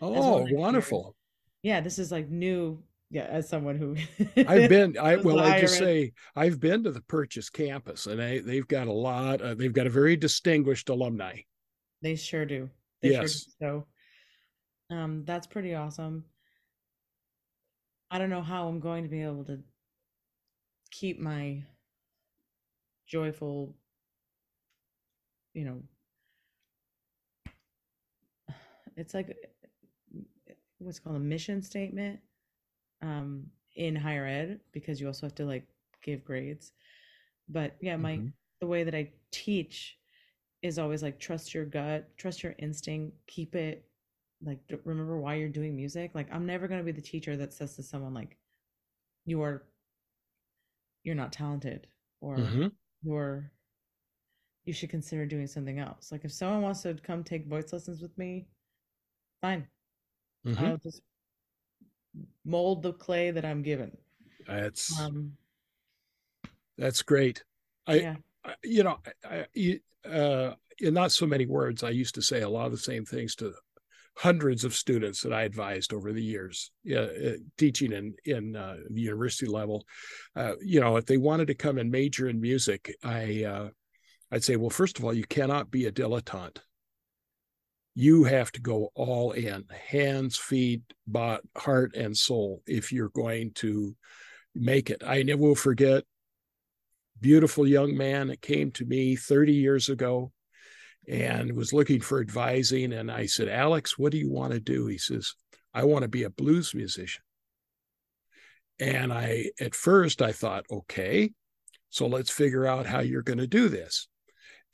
oh, 0.00 0.46
year. 0.46 0.56
wonderful. 0.56 1.16
yeah 1.62 1.80
this 1.80 1.98
is 1.98 2.12
like 2.12 2.28
new 2.28 2.82
yeah 3.10 3.24
as 3.24 3.48
someone 3.48 3.76
who 3.76 3.96
I've 4.36 4.68
been, 4.68 4.98
I 4.98 5.16
well, 5.24 5.40
I 5.40 5.60
just 5.60 5.78
say 5.78 6.12
I've 6.36 6.60
been 6.60 6.84
to 6.84 6.90
the 6.92 7.00
Purchase 7.00 7.48
campus, 7.48 8.06
and 8.06 8.20
I, 8.20 8.40
they've 8.40 8.68
got 8.68 8.86
a 8.86 8.92
lot. 8.92 9.40
Uh, 9.40 9.54
they've 9.54 9.72
got 9.72 9.86
a 9.86 9.90
very 9.90 10.14
distinguished 10.14 10.90
alumni. 10.90 11.38
They 12.02 12.16
sure 12.16 12.44
do. 12.44 12.68
They 13.00 13.12
sure 13.12 13.16
do. 13.16 13.22
Yes. 13.22 13.46
So 13.58 13.86
um 14.90 15.24
that's 15.24 15.46
pretty 15.46 15.74
awesome. 15.74 16.24
I 18.10 18.18
don't 18.18 18.28
know 18.30 18.42
how 18.42 18.68
I'm 18.68 18.80
going 18.80 19.02
to 19.04 19.08
be 19.08 19.22
able 19.22 19.44
to 19.44 19.62
keep 20.90 21.18
my 21.18 21.64
joyful 23.06 23.74
you 25.54 25.64
know 25.64 25.82
it's 28.96 29.14
like 29.14 29.36
what's 30.78 30.98
called 30.98 31.16
a 31.16 31.20
mission 31.20 31.62
statement 31.62 32.20
um 33.02 33.46
in 33.76 33.96
higher 33.96 34.26
ed 34.26 34.60
because 34.72 35.00
you 35.00 35.06
also 35.06 35.26
have 35.26 35.34
to 35.36 35.44
like 35.46 35.66
give 36.02 36.24
grades 36.24 36.72
but 37.48 37.76
yeah 37.80 37.96
my 37.96 38.18
Mhm. 38.18 38.32
the 38.60 38.66
way 38.66 38.84
that 38.84 38.94
i 38.94 39.10
teach 39.32 39.98
is 40.62 40.78
always 40.78 41.02
like 41.02 41.20
trust 41.20 41.54
your 41.54 41.66
gut 41.66 42.16
trust 42.18 42.42
your 42.44 42.54
instinct 42.58 43.16
keep 43.28 43.56
it 43.56 43.87
like 44.44 44.58
remember 44.84 45.18
why 45.18 45.34
you're 45.34 45.48
doing 45.48 45.74
music 45.74 46.12
like 46.14 46.28
i'm 46.32 46.46
never 46.46 46.68
going 46.68 46.78
to 46.78 46.84
be 46.84 46.92
the 46.92 47.00
teacher 47.00 47.36
that 47.36 47.52
says 47.52 47.74
to 47.74 47.82
someone 47.82 48.14
like 48.14 48.36
you 49.26 49.42
are 49.42 49.64
you're 51.02 51.14
not 51.14 51.32
talented 51.32 51.86
or 52.20 52.38
Mhm. 52.38 52.72
you're 53.02 53.50
you 54.64 54.72
should 54.72 54.90
consider 54.90 55.26
doing 55.26 55.46
something 55.46 55.78
else 55.80 56.12
like 56.12 56.24
if 56.24 56.32
someone 56.32 56.62
wants 56.62 56.82
to 56.82 56.94
come 56.94 57.24
take 57.24 57.46
voice 57.46 57.72
lessons 57.72 58.00
with 58.00 58.16
me 58.16 58.46
fine 59.40 59.66
Mhm. 60.46 60.68
i'll 60.68 60.76
just 60.78 61.02
mold 62.44 62.82
the 62.82 62.92
clay 62.92 63.30
that 63.30 63.44
i'm 63.44 63.62
given 63.62 63.96
That's 64.46 64.98
um 65.00 65.36
that's 66.76 67.02
great. 67.02 67.42
I, 67.88 67.94
yeah 67.94 68.16
I 68.44 68.54
you 68.62 68.84
know, 68.84 68.98
I, 69.28 69.36
I, 69.40 69.46
you- 69.52 69.80
uh, 70.08 70.54
in 70.78 70.94
not 70.94 71.10
so 71.10 71.26
many 71.26 71.44
words, 71.44 71.82
I 71.82 71.90
used 71.90 72.14
to 72.14 72.22
say 72.22 72.42
a 72.42 72.48
lot 72.48 72.66
of 72.66 72.72
the 72.72 72.78
same 72.78 73.04
things 73.04 73.34
to 73.36 73.52
hundreds 74.18 74.64
of 74.64 74.74
students 74.74 75.22
that 75.22 75.32
I 75.32 75.42
advised 75.42 75.92
over 75.92 76.12
the 76.12 76.22
years, 76.22 76.72
uh, 76.94 77.06
teaching 77.56 77.92
in 77.92 78.14
in 78.24 78.56
uh, 78.56 78.78
the 78.90 79.00
university 79.00 79.46
level. 79.46 79.84
Uh, 80.34 80.54
you 80.60 80.80
know, 80.80 80.96
if 80.96 81.06
they 81.06 81.16
wanted 81.16 81.46
to 81.48 81.54
come 81.54 81.78
and 81.78 81.90
major 81.90 82.28
in 82.28 82.40
music, 82.40 82.94
I 83.04 83.44
uh, 83.44 83.68
I'd 84.32 84.42
say, 84.42 84.56
well, 84.56 84.70
first 84.70 84.98
of 84.98 85.04
all, 85.04 85.14
you 85.14 85.24
cannot 85.24 85.70
be 85.70 85.86
a 85.86 85.92
dilettante. 85.92 86.58
You 87.94 88.24
have 88.24 88.50
to 88.52 88.60
go 88.60 88.90
all 88.94 89.32
in, 89.32 89.64
hands, 89.88 90.36
feet, 90.36 90.82
bot, 91.06 91.42
heart, 91.56 91.94
and 91.94 92.16
soul, 92.16 92.62
if 92.66 92.92
you're 92.92 93.10
going 93.10 93.52
to 93.56 93.96
make 94.54 94.90
it. 94.90 95.02
I 95.06 95.22
never 95.22 95.42
will 95.42 95.54
forget 95.54 96.04
beautiful 97.20 97.66
young 97.66 97.96
man 97.96 98.28
that 98.28 98.42
came 98.42 98.70
to 98.72 98.84
me 98.84 99.16
30 99.16 99.52
years 99.52 99.88
ago 99.88 100.32
and 101.08 101.52
was 101.52 101.72
looking 101.72 102.00
for 102.00 102.20
advising. 102.20 102.92
And 102.92 103.10
I 103.10 103.26
said, 103.26 103.48
Alex, 103.48 103.98
what 103.98 104.12
do 104.12 104.18
you 104.18 104.30
want 104.30 104.52
to 104.52 104.60
do? 104.60 104.86
He 104.86 104.98
says, 104.98 105.34
I 105.72 105.84
want 105.84 106.02
to 106.02 106.08
be 106.08 106.24
a 106.24 106.30
blues 106.30 106.74
musician. 106.74 107.22
And 108.78 109.12
I, 109.12 109.50
at 109.60 109.74
first, 109.74 110.22
I 110.22 110.32
thought, 110.32 110.64
okay, 110.70 111.32
so 111.90 112.06
let's 112.06 112.30
figure 112.30 112.66
out 112.66 112.86
how 112.86 113.00
you're 113.00 113.22
going 113.22 113.38
to 113.38 113.46
do 113.46 113.68
this. 113.68 114.06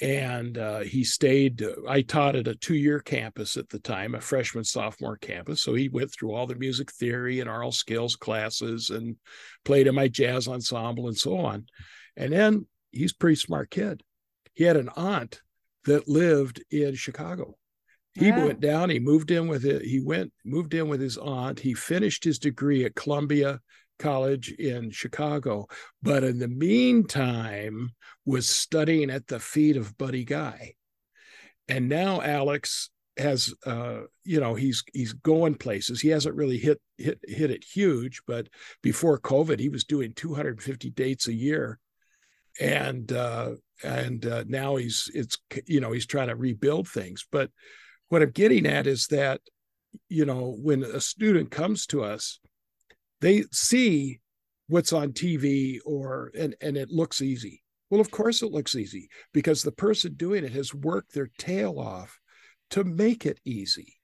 And 0.00 0.58
uh, 0.58 0.80
he 0.80 1.04
stayed, 1.04 1.64
I 1.88 2.02
taught 2.02 2.34
at 2.34 2.48
a 2.48 2.56
two 2.56 2.74
year 2.74 2.98
campus 2.98 3.56
at 3.56 3.68
the 3.68 3.78
time, 3.78 4.16
a 4.16 4.20
freshman, 4.20 4.64
sophomore 4.64 5.16
campus. 5.16 5.62
So 5.62 5.72
he 5.74 5.88
went 5.88 6.12
through 6.12 6.34
all 6.34 6.48
the 6.48 6.56
music 6.56 6.90
theory 6.90 7.38
and 7.38 7.48
aural 7.48 7.70
skills 7.70 8.16
classes 8.16 8.90
and 8.90 9.16
played 9.64 9.86
in 9.86 9.94
my 9.94 10.08
jazz 10.08 10.48
ensemble 10.48 11.06
and 11.06 11.16
so 11.16 11.38
on. 11.38 11.66
And 12.16 12.32
then 12.32 12.66
he's 12.90 13.12
pretty 13.12 13.36
smart 13.36 13.70
kid. 13.70 14.02
He 14.52 14.64
had 14.64 14.76
an 14.76 14.90
aunt 14.96 15.40
that 15.84 16.08
lived 16.08 16.62
in 16.70 16.94
Chicago. 16.94 17.56
He 18.14 18.30
Wow. 18.30 18.46
went 18.46 18.60
down, 18.60 18.90
he 18.90 19.00
moved 19.00 19.30
in 19.30 19.48
with 19.48 19.64
it, 19.64 19.82
he 19.82 20.00
went, 20.00 20.32
moved 20.44 20.72
in 20.72 20.88
with 20.88 21.00
his 21.00 21.18
aunt. 21.18 21.60
He 21.60 21.74
finished 21.74 22.22
his 22.22 22.38
degree 22.38 22.84
at 22.84 22.94
Columbia 22.94 23.60
College 23.98 24.52
in 24.52 24.90
Chicago, 24.90 25.66
but 26.02 26.22
in 26.24 26.38
the 26.38 26.48
meantime 26.48 27.90
was 28.24 28.48
studying 28.48 29.10
at 29.10 29.26
the 29.26 29.40
feet 29.40 29.76
of 29.76 29.96
Buddy 29.98 30.24
Guy. 30.24 30.74
And 31.68 31.88
now 31.88 32.20
Alex 32.20 32.90
has 33.16 33.54
uh 33.64 34.00
you 34.24 34.40
know 34.40 34.54
he's 34.54 34.82
he's 34.92 35.12
going 35.12 35.54
places 35.54 36.00
he 36.00 36.08
hasn't 36.08 36.34
really 36.34 36.58
hit 36.58 36.80
hit 36.98 37.20
hit 37.22 37.48
it 37.48 37.62
huge 37.64 38.20
but 38.26 38.48
before 38.82 39.20
covid 39.20 39.60
he 39.60 39.68
was 39.68 39.84
doing 39.84 40.12
250 40.14 40.90
dates 40.90 41.28
a 41.28 41.32
year 41.32 41.78
and 42.60 43.12
uh 43.12 43.50
and 43.82 44.26
uh, 44.26 44.44
now 44.46 44.76
he's 44.76 45.10
it's 45.14 45.36
you 45.66 45.80
know 45.80 45.92
he's 45.92 46.06
trying 46.06 46.28
to 46.28 46.36
rebuild 46.36 46.88
things. 46.88 47.26
But 47.30 47.50
what 48.08 48.22
i'm 48.22 48.30
getting 48.30 48.66
at 48.66 48.86
is 48.86 49.06
that 49.08 49.40
you 50.08 50.24
know 50.24 50.56
when 50.60 50.82
a 50.82 51.00
student 51.00 51.50
comes 51.50 51.86
to 51.86 52.02
us 52.02 52.40
they 53.20 53.44
see 53.52 54.20
what's 54.68 54.92
on 54.92 55.12
tv 55.12 55.78
or 55.84 56.30
and 56.38 56.54
and 56.60 56.76
it 56.76 56.90
looks 56.90 57.20
easy. 57.22 57.62
Well 57.90 58.00
of 58.00 58.10
course 58.10 58.42
it 58.42 58.52
looks 58.52 58.74
easy 58.74 59.08
because 59.32 59.62
the 59.62 59.72
person 59.72 60.14
doing 60.14 60.44
it 60.44 60.52
has 60.52 60.74
worked 60.74 61.14
their 61.14 61.30
tail 61.38 61.78
off 61.78 62.18
to 62.70 62.84
make 62.84 63.26
it 63.26 63.40
easy. 63.44 63.94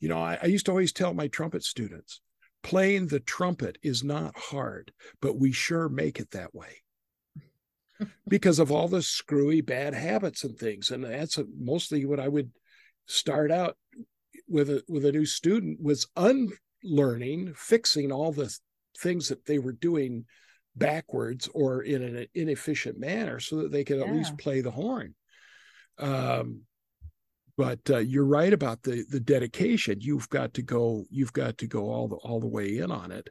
You 0.00 0.08
know 0.08 0.18
I, 0.18 0.38
I 0.42 0.46
used 0.46 0.66
to 0.66 0.72
always 0.72 0.92
tell 0.92 1.14
my 1.14 1.28
trumpet 1.28 1.62
students 1.62 2.20
playing 2.62 3.06
the 3.06 3.20
trumpet 3.20 3.78
is 3.82 4.02
not 4.02 4.36
hard 4.36 4.92
but 5.20 5.38
we 5.38 5.52
sure 5.52 5.88
make 5.88 6.18
it 6.18 6.30
that 6.32 6.52
way 6.52 6.82
because 8.28 8.58
of 8.58 8.70
all 8.70 8.88
the 8.88 9.02
screwy 9.02 9.60
bad 9.60 9.94
habits 9.94 10.44
and 10.44 10.58
things 10.58 10.90
and 10.90 11.04
that's 11.04 11.38
mostly 11.58 12.04
what 12.04 12.20
i 12.20 12.28
would 12.28 12.50
start 13.06 13.50
out 13.50 13.76
with 14.48 14.68
a 14.70 14.82
with 14.88 15.04
a 15.04 15.12
new 15.12 15.26
student 15.26 15.80
was 15.82 16.06
unlearning 16.16 17.52
fixing 17.56 18.12
all 18.12 18.32
the 18.32 18.54
things 18.98 19.28
that 19.28 19.44
they 19.46 19.58
were 19.58 19.72
doing 19.72 20.24
backwards 20.74 21.48
or 21.54 21.82
in 21.82 22.02
an 22.02 22.26
inefficient 22.34 22.98
manner 22.98 23.40
so 23.40 23.56
that 23.56 23.72
they 23.72 23.84
could 23.84 23.98
at 24.00 24.06
Yeah. 24.06 24.12
least 24.12 24.38
play 24.38 24.60
the 24.60 24.70
horn. 24.70 25.14
Um 25.98 26.62
but 27.56 27.80
uh, 27.88 27.98
you're 27.98 28.26
right 28.26 28.52
about 28.52 28.82
the 28.82 29.04
the 29.08 29.20
dedication. 29.20 29.96
You've 30.00 30.28
got 30.28 30.52
to 30.54 30.62
go 30.62 31.04
you've 31.10 31.32
got 31.32 31.56
to 31.58 31.66
go 31.66 31.88
all 31.90 32.08
the 32.08 32.16
all 32.16 32.40
the 32.40 32.46
way 32.46 32.76
in 32.78 32.90
on 32.90 33.10
it. 33.10 33.28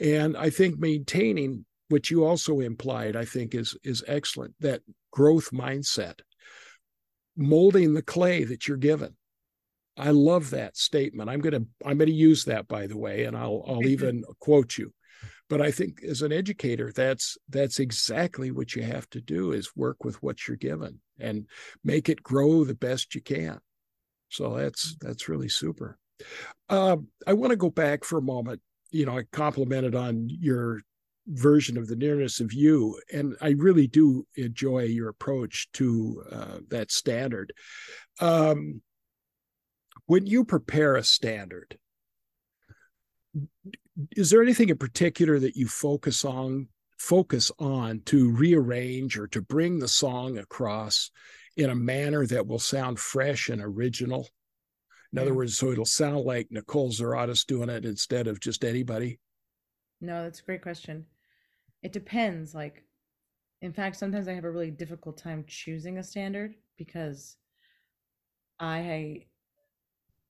And 0.00 0.36
i 0.36 0.50
think 0.50 0.78
maintaining 0.78 1.64
which 1.90 2.10
you 2.10 2.24
also 2.24 2.60
implied 2.60 3.16
i 3.16 3.24
think 3.24 3.54
is 3.54 3.76
is 3.84 4.02
excellent 4.08 4.54
that 4.60 4.80
growth 5.10 5.50
mindset 5.52 6.20
molding 7.36 7.94
the 7.94 8.02
clay 8.02 8.44
that 8.44 8.68
you're 8.68 8.76
given. 8.76 9.16
I 9.96 10.10
love 10.10 10.50
that 10.50 10.76
statement. 10.76 11.28
I'm 11.28 11.40
going 11.40 11.52
to 11.52 11.66
i'm 11.84 11.98
going 11.98 12.08
to 12.08 12.14
use 12.14 12.44
that 12.44 12.68
by 12.68 12.86
the 12.86 12.96
way 12.96 13.24
and 13.24 13.36
i'll 13.36 13.64
i'll 13.66 13.86
even 13.86 14.22
quote 14.38 14.78
you. 14.78 14.92
But 15.48 15.60
i 15.60 15.70
think 15.70 16.02
as 16.04 16.22
an 16.22 16.32
educator 16.32 16.92
that's 16.94 17.36
that's 17.48 17.80
exactly 17.80 18.50
what 18.50 18.74
you 18.74 18.82
have 18.82 19.08
to 19.10 19.20
do 19.20 19.52
is 19.52 19.76
work 19.76 20.04
with 20.04 20.22
what 20.22 20.46
you're 20.46 20.56
given 20.56 21.00
and 21.18 21.46
make 21.82 22.08
it 22.08 22.22
grow 22.22 22.64
the 22.64 22.74
best 22.74 23.14
you 23.14 23.20
can. 23.20 23.58
So 24.28 24.54
that's 24.54 24.96
that's 25.00 25.28
really 25.28 25.48
super. 25.48 25.98
Um, 26.68 27.08
i 27.26 27.32
want 27.32 27.50
to 27.50 27.56
go 27.56 27.70
back 27.70 28.04
for 28.04 28.18
a 28.18 28.22
moment 28.22 28.60
you 28.90 29.06
know 29.06 29.16
i 29.18 29.22
complimented 29.32 29.94
on 29.94 30.28
your 30.28 30.80
version 31.26 31.76
of 31.76 31.86
the 31.86 31.96
nearness 31.96 32.40
of 32.40 32.52
you 32.52 32.98
and 33.12 33.36
i 33.40 33.50
really 33.50 33.86
do 33.86 34.26
enjoy 34.36 34.82
your 34.82 35.08
approach 35.08 35.70
to 35.72 36.22
uh, 36.32 36.58
that 36.68 36.90
standard. 36.90 37.52
Um, 38.20 38.82
when 40.06 40.26
you 40.26 40.44
prepare 40.44 40.96
a 40.96 41.04
standard 41.04 41.78
is 44.12 44.30
there 44.30 44.42
anything 44.42 44.70
in 44.70 44.78
particular 44.78 45.38
that 45.38 45.56
you 45.56 45.68
focus 45.68 46.24
on 46.24 46.68
focus 46.98 47.50
on 47.58 48.00
to 48.04 48.30
rearrange 48.30 49.18
or 49.18 49.26
to 49.28 49.40
bring 49.40 49.78
the 49.78 49.88
song 49.88 50.36
across 50.36 51.10
in 51.56 51.70
a 51.70 51.74
manner 51.74 52.26
that 52.26 52.46
will 52.46 52.58
sound 52.58 52.98
fresh 52.98 53.48
and 53.48 53.62
original? 53.62 54.28
In 55.12 55.18
other 55.18 55.34
words 55.34 55.56
so 55.56 55.70
it'll 55.70 55.84
sound 55.84 56.24
like 56.24 56.48
nicole 56.50 56.90
zuraitis 56.90 57.46
doing 57.46 57.68
it 57.68 57.84
instead 57.84 58.26
of 58.26 58.40
just 58.40 58.64
anybody 58.64 59.18
No, 60.00 60.22
that's 60.24 60.40
a 60.40 60.44
great 60.44 60.62
question. 60.62 61.06
It 61.82 61.92
depends. 61.92 62.54
Like, 62.54 62.84
in 63.62 63.72
fact, 63.72 63.96
sometimes 63.96 64.28
I 64.28 64.34
have 64.34 64.44
a 64.44 64.50
really 64.50 64.70
difficult 64.70 65.18
time 65.18 65.44
choosing 65.46 65.98
a 65.98 66.02
standard 66.02 66.54
because 66.76 67.36
I 68.58 69.26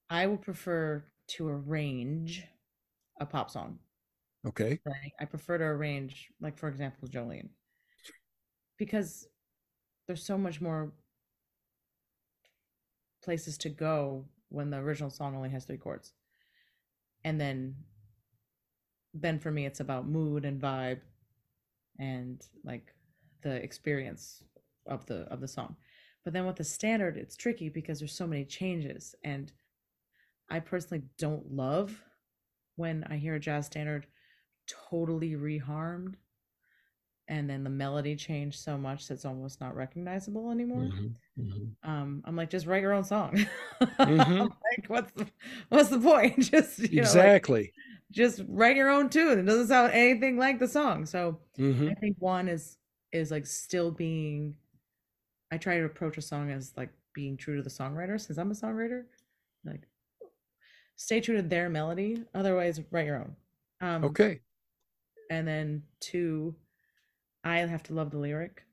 I 0.08 0.26
would 0.26 0.42
prefer 0.42 1.04
to 1.28 1.48
arrange 1.48 2.44
a 3.20 3.26
pop 3.26 3.50
song. 3.50 3.78
okay? 4.46 4.80
I 5.20 5.24
prefer 5.24 5.58
to 5.58 5.64
arrange, 5.64 6.28
like 6.40 6.58
for 6.58 6.68
example, 6.68 7.08
Jolene, 7.08 7.50
because 8.76 9.28
there's 10.06 10.24
so 10.24 10.36
much 10.36 10.60
more 10.60 10.92
places 13.22 13.58
to 13.58 13.68
go 13.68 14.24
when 14.48 14.70
the 14.70 14.78
original 14.78 15.10
song 15.10 15.36
only 15.36 15.50
has 15.50 15.64
three 15.64 15.76
chords, 15.76 16.12
and 17.22 17.40
then 17.40 17.76
then 19.14 19.38
for 19.38 19.50
me 19.50 19.66
it's 19.66 19.80
about 19.80 20.06
mood 20.08 20.44
and 20.44 20.60
vibe 20.60 21.00
and 21.98 22.46
like 22.64 22.94
the 23.42 23.54
experience 23.56 24.42
of 24.86 25.04
the 25.06 25.22
of 25.32 25.40
the 25.40 25.48
song 25.48 25.76
but 26.24 26.32
then 26.32 26.46
with 26.46 26.56
the 26.56 26.64
standard 26.64 27.16
it's 27.16 27.36
tricky 27.36 27.68
because 27.68 27.98
there's 27.98 28.12
so 28.12 28.26
many 28.26 28.44
changes 28.44 29.14
and 29.24 29.52
i 30.50 30.60
personally 30.60 31.02
don't 31.18 31.52
love 31.52 32.00
when 32.76 33.04
i 33.10 33.16
hear 33.16 33.34
a 33.34 33.40
jazz 33.40 33.66
standard 33.66 34.06
totally 34.90 35.32
reharmed 35.32 36.14
and 37.30 37.48
then 37.48 37.62
the 37.62 37.70
melody 37.70 38.16
changed 38.16 38.58
so 38.58 38.76
much 38.76 39.06
that 39.06 39.14
it's 39.14 39.24
almost 39.24 39.60
not 39.60 39.76
recognizable 39.76 40.50
anymore. 40.50 40.90
Mm-hmm. 40.92 41.40
Mm-hmm. 41.40 41.88
Um, 41.90 42.22
I'm 42.24 42.34
like, 42.34 42.50
just 42.50 42.66
write 42.66 42.82
your 42.82 42.92
own 42.92 43.04
song. 43.04 43.46
Mhm. 44.00 44.40
like, 44.40 44.86
what's 44.88 45.12
the 45.12 45.26
what's 45.68 45.88
the 45.90 46.00
point? 46.00 46.38
Just 46.50 46.80
you 46.80 46.88
know, 46.88 46.96
like, 46.96 47.06
Exactly. 47.06 47.72
Just 48.10 48.42
write 48.48 48.76
your 48.76 48.90
own 48.90 49.08
tune. 49.08 49.38
It 49.38 49.44
doesn't 49.44 49.68
sound 49.68 49.92
anything 49.92 50.36
like 50.38 50.58
the 50.58 50.68
song. 50.68 51.06
So 51.06 51.38
hmm 51.58 51.90
I 51.90 51.94
think 51.94 52.16
one 52.18 52.48
is 52.48 52.76
is 53.12 53.30
like 53.30 53.46
still 53.46 53.90
being. 53.90 54.56
I 55.52 55.58
try 55.58 55.78
to 55.78 55.84
approach 55.84 56.16
a 56.18 56.22
song 56.22 56.50
as 56.50 56.72
like 56.76 56.90
being 57.14 57.36
true 57.36 57.56
to 57.56 57.62
the 57.62 57.70
songwriter, 57.70 58.20
since 58.20 58.38
I'm 58.38 58.50
a 58.50 58.54
songwriter. 58.54 59.04
Like, 59.64 59.86
stay 60.96 61.20
true 61.20 61.36
to 61.36 61.42
their 61.42 61.68
melody. 61.68 62.24
Otherwise, 62.34 62.80
write 62.90 63.06
your 63.06 63.18
own. 63.18 63.36
Um, 63.80 64.02
Okay. 64.06 64.40
and 65.30 65.46
then 65.46 65.82
two 66.00 66.54
i 67.44 67.58
have 67.58 67.82
to 67.82 67.94
love 67.94 68.10
the 68.10 68.18
lyric 68.18 68.64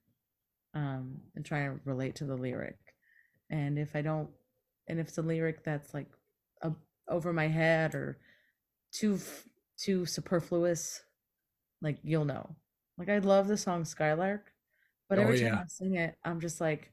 um 0.73 1.17
and 1.35 1.45
try 1.45 1.59
and 1.59 1.79
relate 1.85 2.15
to 2.15 2.25
the 2.25 2.35
lyric 2.35 2.77
and 3.49 3.77
if 3.79 3.95
i 3.95 4.01
don't 4.01 4.29
and 4.87 4.99
if 4.99 5.07
it's 5.09 5.17
a 5.17 5.21
lyric 5.21 5.63
that's 5.63 5.93
like 5.93 6.07
a, 6.61 6.71
over 7.07 7.33
my 7.33 7.47
head 7.47 7.95
or 7.95 8.17
too 8.91 9.19
too 9.77 10.05
superfluous 10.05 11.03
like 11.81 11.99
you'll 12.03 12.25
know 12.25 12.55
like 12.97 13.09
i 13.09 13.19
love 13.19 13.47
the 13.47 13.57
song 13.57 13.85
skylark 13.85 14.53
but 15.09 15.17
Oh, 15.17 15.19
every 15.19 15.37
time 15.39 15.49
yeah. 15.49 15.59
i 15.59 15.67
sing 15.67 15.95
it 15.95 16.15
i'm 16.25 16.39
just 16.39 16.61
like 16.61 16.91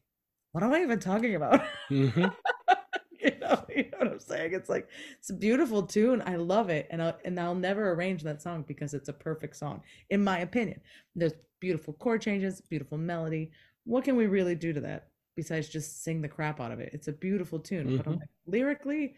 what 0.53 0.65
am 0.65 0.73
i 0.75 0.81
even 0.83 1.01
talking 1.01 1.35
about 1.37 1.63
hmm 1.91 2.29
you 3.21 3.33
know, 3.41 3.65
you 3.75 3.85
know 3.85 3.99
what 3.99 4.09
I'm 4.09 4.21
saying? 4.21 4.53
It's 4.55 4.69
like 4.69 4.89
it's 5.19 5.31
a 5.31 5.35
beautiful 5.35 5.83
tune. 5.83 6.23
I 6.27 6.37
love 6.37 6.71
it, 6.71 6.87
and 6.91 7.03
I'll 7.03 7.19
and 7.25 7.39
I'll 7.39 7.55
never 7.55 7.93
arrange 7.93 8.23
that 8.23 8.43
song 8.43 8.65
because 8.67 8.95
it's 8.95 9.09
a 9.09 9.13
perfect 9.13 9.57
song, 9.57 9.83
in 10.11 10.23
my 10.23 10.41
opinion. 10.41 10.81
There's 11.15 11.33
beautiful 11.61 11.95
chord 11.95 12.21
changes, 12.23 12.61
beautiful 12.61 12.99
melody. 12.99 13.51
What 13.85 14.05
can 14.05 14.17
we 14.17 14.27
really 14.27 14.55
do 14.55 14.73
to 14.73 14.81
that 14.81 15.09
besides 15.37 15.69
just 15.69 16.03
sing 16.05 16.21
the 16.23 16.29
crap 16.29 16.61
out 16.61 16.73
of 16.73 16.81
it? 16.81 16.91
It's 16.93 17.09
a 17.09 17.13
beautiful 17.13 17.59
tune, 17.59 17.93
but 17.97 18.07
I'm 18.07 18.13
Mhm. 18.13 18.21
like, 18.21 18.29
lyrically, 18.47 19.15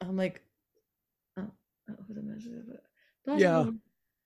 I'm 0.00 0.16
like, 0.16 0.42
oh, 1.90 1.94
the 2.08 2.22
message 2.22 2.52
of 2.52 2.68
it? 2.74 2.82
Blah, 3.24 3.36
Yeah. 3.36 3.70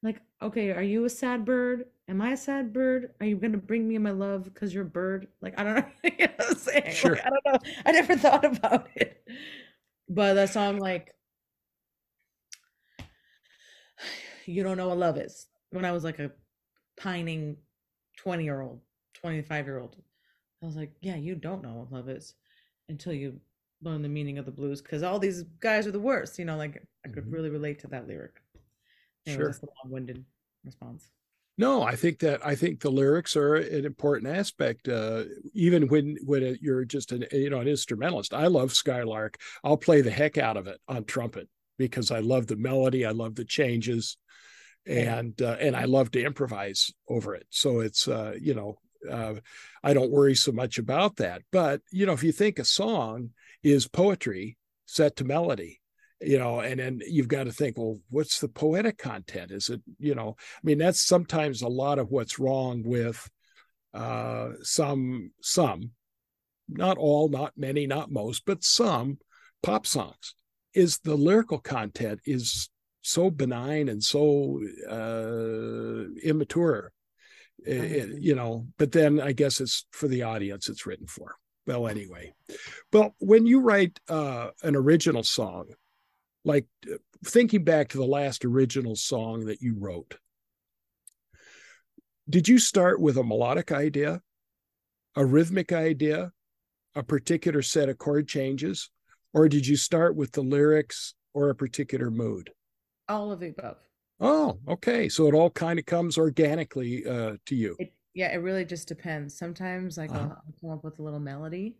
Like, 0.02 0.20
okay, 0.42 0.72
are 0.72 0.82
you 0.82 1.04
a 1.04 1.10
sad 1.10 1.44
bird? 1.44 1.84
Am 2.08 2.20
I 2.20 2.32
a 2.32 2.36
sad 2.36 2.72
bird? 2.72 3.12
Are 3.20 3.26
you 3.26 3.36
gonna 3.36 3.56
bring 3.58 3.86
me 3.88 3.96
my 3.98 4.10
love 4.10 4.44
because 4.44 4.74
you're 4.74 4.82
a 4.82 4.86
bird? 4.86 5.28
Like, 5.40 5.58
I 5.58 5.62
don't 5.64 5.74
know. 5.76 5.84
you 6.04 6.26
know 6.26 6.32
I'm 6.48 6.56
saying? 6.56 6.84
Like, 6.86 6.92
Sure. 6.94 7.18
I 7.24 7.30
don't 7.30 7.44
know. 7.46 7.58
I 7.86 7.92
never 7.92 8.16
thought 8.16 8.44
about 8.44 8.88
it. 8.96 9.22
But 10.08 10.34
that 10.34 10.50
song, 10.50 10.78
like, 10.78 11.14
you 14.46 14.62
don't 14.62 14.76
know 14.76 14.88
what 14.88 14.98
love 14.98 15.18
is. 15.18 15.46
When 15.70 15.84
I 15.84 15.92
was 15.92 16.04
like 16.04 16.18
a 16.18 16.32
pining 16.98 17.56
20 18.18 18.44
year 18.44 18.60
old, 18.60 18.80
25 19.14 19.66
year 19.66 19.78
old, 19.78 19.96
I 20.62 20.66
was 20.66 20.76
like, 20.76 20.92
yeah, 21.00 21.16
you 21.16 21.34
don't 21.34 21.62
know 21.62 21.74
what 21.74 21.92
love 21.92 22.08
is 22.08 22.34
until 22.88 23.12
you 23.12 23.40
learn 23.82 24.02
the 24.02 24.08
meaning 24.08 24.38
of 24.38 24.46
the 24.46 24.52
blues 24.52 24.80
because 24.80 25.02
all 25.02 25.18
these 25.18 25.42
guys 25.60 25.86
are 25.86 25.92
the 25.92 26.00
worst. 26.00 26.38
You 26.38 26.44
know, 26.44 26.56
like, 26.56 26.82
I 27.04 27.08
could 27.08 27.24
Mhm. 27.26 27.32
really 27.32 27.50
relate 27.50 27.80
to 27.80 27.88
that 27.88 28.06
lyric. 28.06 28.40
Anyway, 29.26 29.38
Sure. 29.42 29.46
that's 29.46 29.58
the 29.60 29.66
long 29.82 29.92
winded 29.92 30.24
response. 30.64 31.10
No, 31.58 31.82
I 31.82 31.96
think 31.96 32.20
that 32.20 32.44
I 32.44 32.54
think 32.54 32.80
the 32.80 32.90
lyrics 32.90 33.36
are 33.36 33.56
an 33.56 33.84
important 33.84 34.34
aspect. 34.34 34.88
Uh, 34.88 35.24
even 35.52 35.86
when 35.88 36.16
when 36.24 36.56
you're 36.62 36.84
just 36.84 37.12
an 37.12 37.26
you 37.30 37.50
know 37.50 37.60
an 37.60 37.68
instrumentalist, 37.68 38.32
I 38.32 38.46
love 38.46 38.72
Skylark. 38.72 39.38
I'll 39.62 39.76
play 39.76 40.00
the 40.00 40.10
heck 40.10 40.38
out 40.38 40.56
of 40.56 40.66
it 40.66 40.80
on 40.88 41.04
trumpet 41.04 41.48
because 41.78 42.10
I 42.10 42.20
love 42.20 42.46
the 42.46 42.56
melody, 42.56 43.04
I 43.04 43.10
love 43.10 43.34
the 43.34 43.44
changes, 43.44 44.16
and 44.86 45.40
uh, 45.42 45.56
and 45.60 45.76
I 45.76 45.84
love 45.84 46.10
to 46.12 46.24
improvise 46.24 46.90
over 47.06 47.34
it. 47.34 47.46
So 47.50 47.80
it's 47.80 48.08
uh, 48.08 48.34
you 48.40 48.54
know 48.54 48.78
uh, 49.08 49.34
I 49.82 49.92
don't 49.92 50.10
worry 50.10 50.34
so 50.34 50.52
much 50.52 50.78
about 50.78 51.16
that. 51.16 51.42
But 51.52 51.82
you 51.90 52.06
know 52.06 52.12
if 52.14 52.24
you 52.24 52.32
think 52.32 52.58
a 52.60 52.64
song 52.64 53.30
is 53.62 53.88
poetry 53.88 54.56
set 54.86 55.16
to 55.16 55.24
melody, 55.24 55.80
you 56.20 56.38
know, 56.38 56.60
and 56.60 56.78
then 56.80 57.00
you've 57.06 57.28
got 57.28 57.44
to 57.44 57.52
think, 57.52 57.76
well, 57.78 57.98
what's 58.10 58.40
the 58.40 58.48
poetic 58.48 58.98
content? 58.98 59.50
Is 59.50 59.68
it 59.70 59.80
you 59.98 60.14
know 60.14 60.36
I 60.38 60.60
mean, 60.62 60.78
that's 60.78 61.00
sometimes 61.00 61.62
a 61.62 61.68
lot 61.68 61.98
of 61.98 62.10
what's 62.10 62.38
wrong 62.38 62.82
with 62.84 63.28
uh, 63.94 64.50
some, 64.62 65.32
some, 65.42 65.90
not 66.68 66.96
all, 66.96 67.28
not 67.28 67.52
many, 67.56 67.86
not 67.86 68.10
most, 68.10 68.44
but 68.46 68.64
some 68.64 69.18
pop 69.62 69.86
songs. 69.86 70.34
Is 70.74 70.98
the 71.00 71.16
lyrical 71.16 71.58
content 71.58 72.20
is 72.24 72.70
so 73.02 73.30
benign 73.30 73.90
and 73.90 74.02
so 74.02 74.60
uh, 74.88 76.08
immature, 76.24 76.92
It- 77.66 77.92
it- 77.92 78.22
you 78.22 78.34
know. 78.34 78.66
But 78.78 78.92
then 78.92 79.20
I 79.20 79.32
guess 79.32 79.60
it's 79.60 79.84
for 79.90 80.08
the 80.08 80.22
audience 80.22 80.70
it's 80.70 80.86
written 80.86 81.06
for. 81.06 81.34
Well, 81.66 81.86
anyway, 81.86 82.34
well, 82.92 83.14
when 83.18 83.46
you 83.46 83.60
write 83.60 84.00
uh, 84.08 84.48
an 84.62 84.74
original 84.74 85.22
song, 85.22 85.66
like 86.44 86.66
thinking 87.24 87.62
back 87.62 87.88
to 87.90 87.98
the 87.98 88.04
last 88.04 88.44
original 88.44 88.96
song 88.96 89.46
that 89.46 89.62
you 89.62 89.76
wrote, 89.78 90.18
did 92.28 92.48
you 92.48 92.58
start 92.58 93.00
with 93.00 93.16
a 93.16 93.22
melodic 93.22 93.70
idea, 93.70 94.22
a 95.14 95.24
rhythmic 95.24 95.72
idea, 95.72 96.32
a 96.94 97.02
particular 97.02 97.62
set 97.62 97.88
of 97.88 97.98
chord 97.98 98.26
changes, 98.26 98.90
or 99.32 99.48
did 99.48 99.66
you 99.66 99.76
start 99.76 100.16
with 100.16 100.32
the 100.32 100.42
lyrics 100.42 101.14
or 101.32 101.48
a 101.48 101.54
particular 101.54 102.10
mood? 102.10 102.50
All 103.08 103.32
of 103.32 103.40
the 103.40 103.48
above. 103.48 103.76
Oh, 104.20 104.58
okay. 104.68 105.08
So 105.08 105.26
it 105.26 105.34
all 105.34 105.50
kind 105.50 105.78
of 105.78 105.86
comes 105.86 106.16
organically 106.18 107.04
uh, 107.06 107.36
to 107.46 107.54
you. 107.54 107.76
It, 107.78 107.92
yeah, 108.14 108.32
it 108.32 108.38
really 108.38 108.64
just 108.64 108.88
depends. 108.88 109.36
Sometimes 109.36 109.96
like 109.98 110.10
Uh-huh. 110.10 110.18
I'll, 110.18 110.42
I'll 110.46 110.54
come 110.60 110.70
up 110.70 110.84
with 110.84 110.98
a 110.98 111.02
little 111.02 111.20
melody 111.20 111.78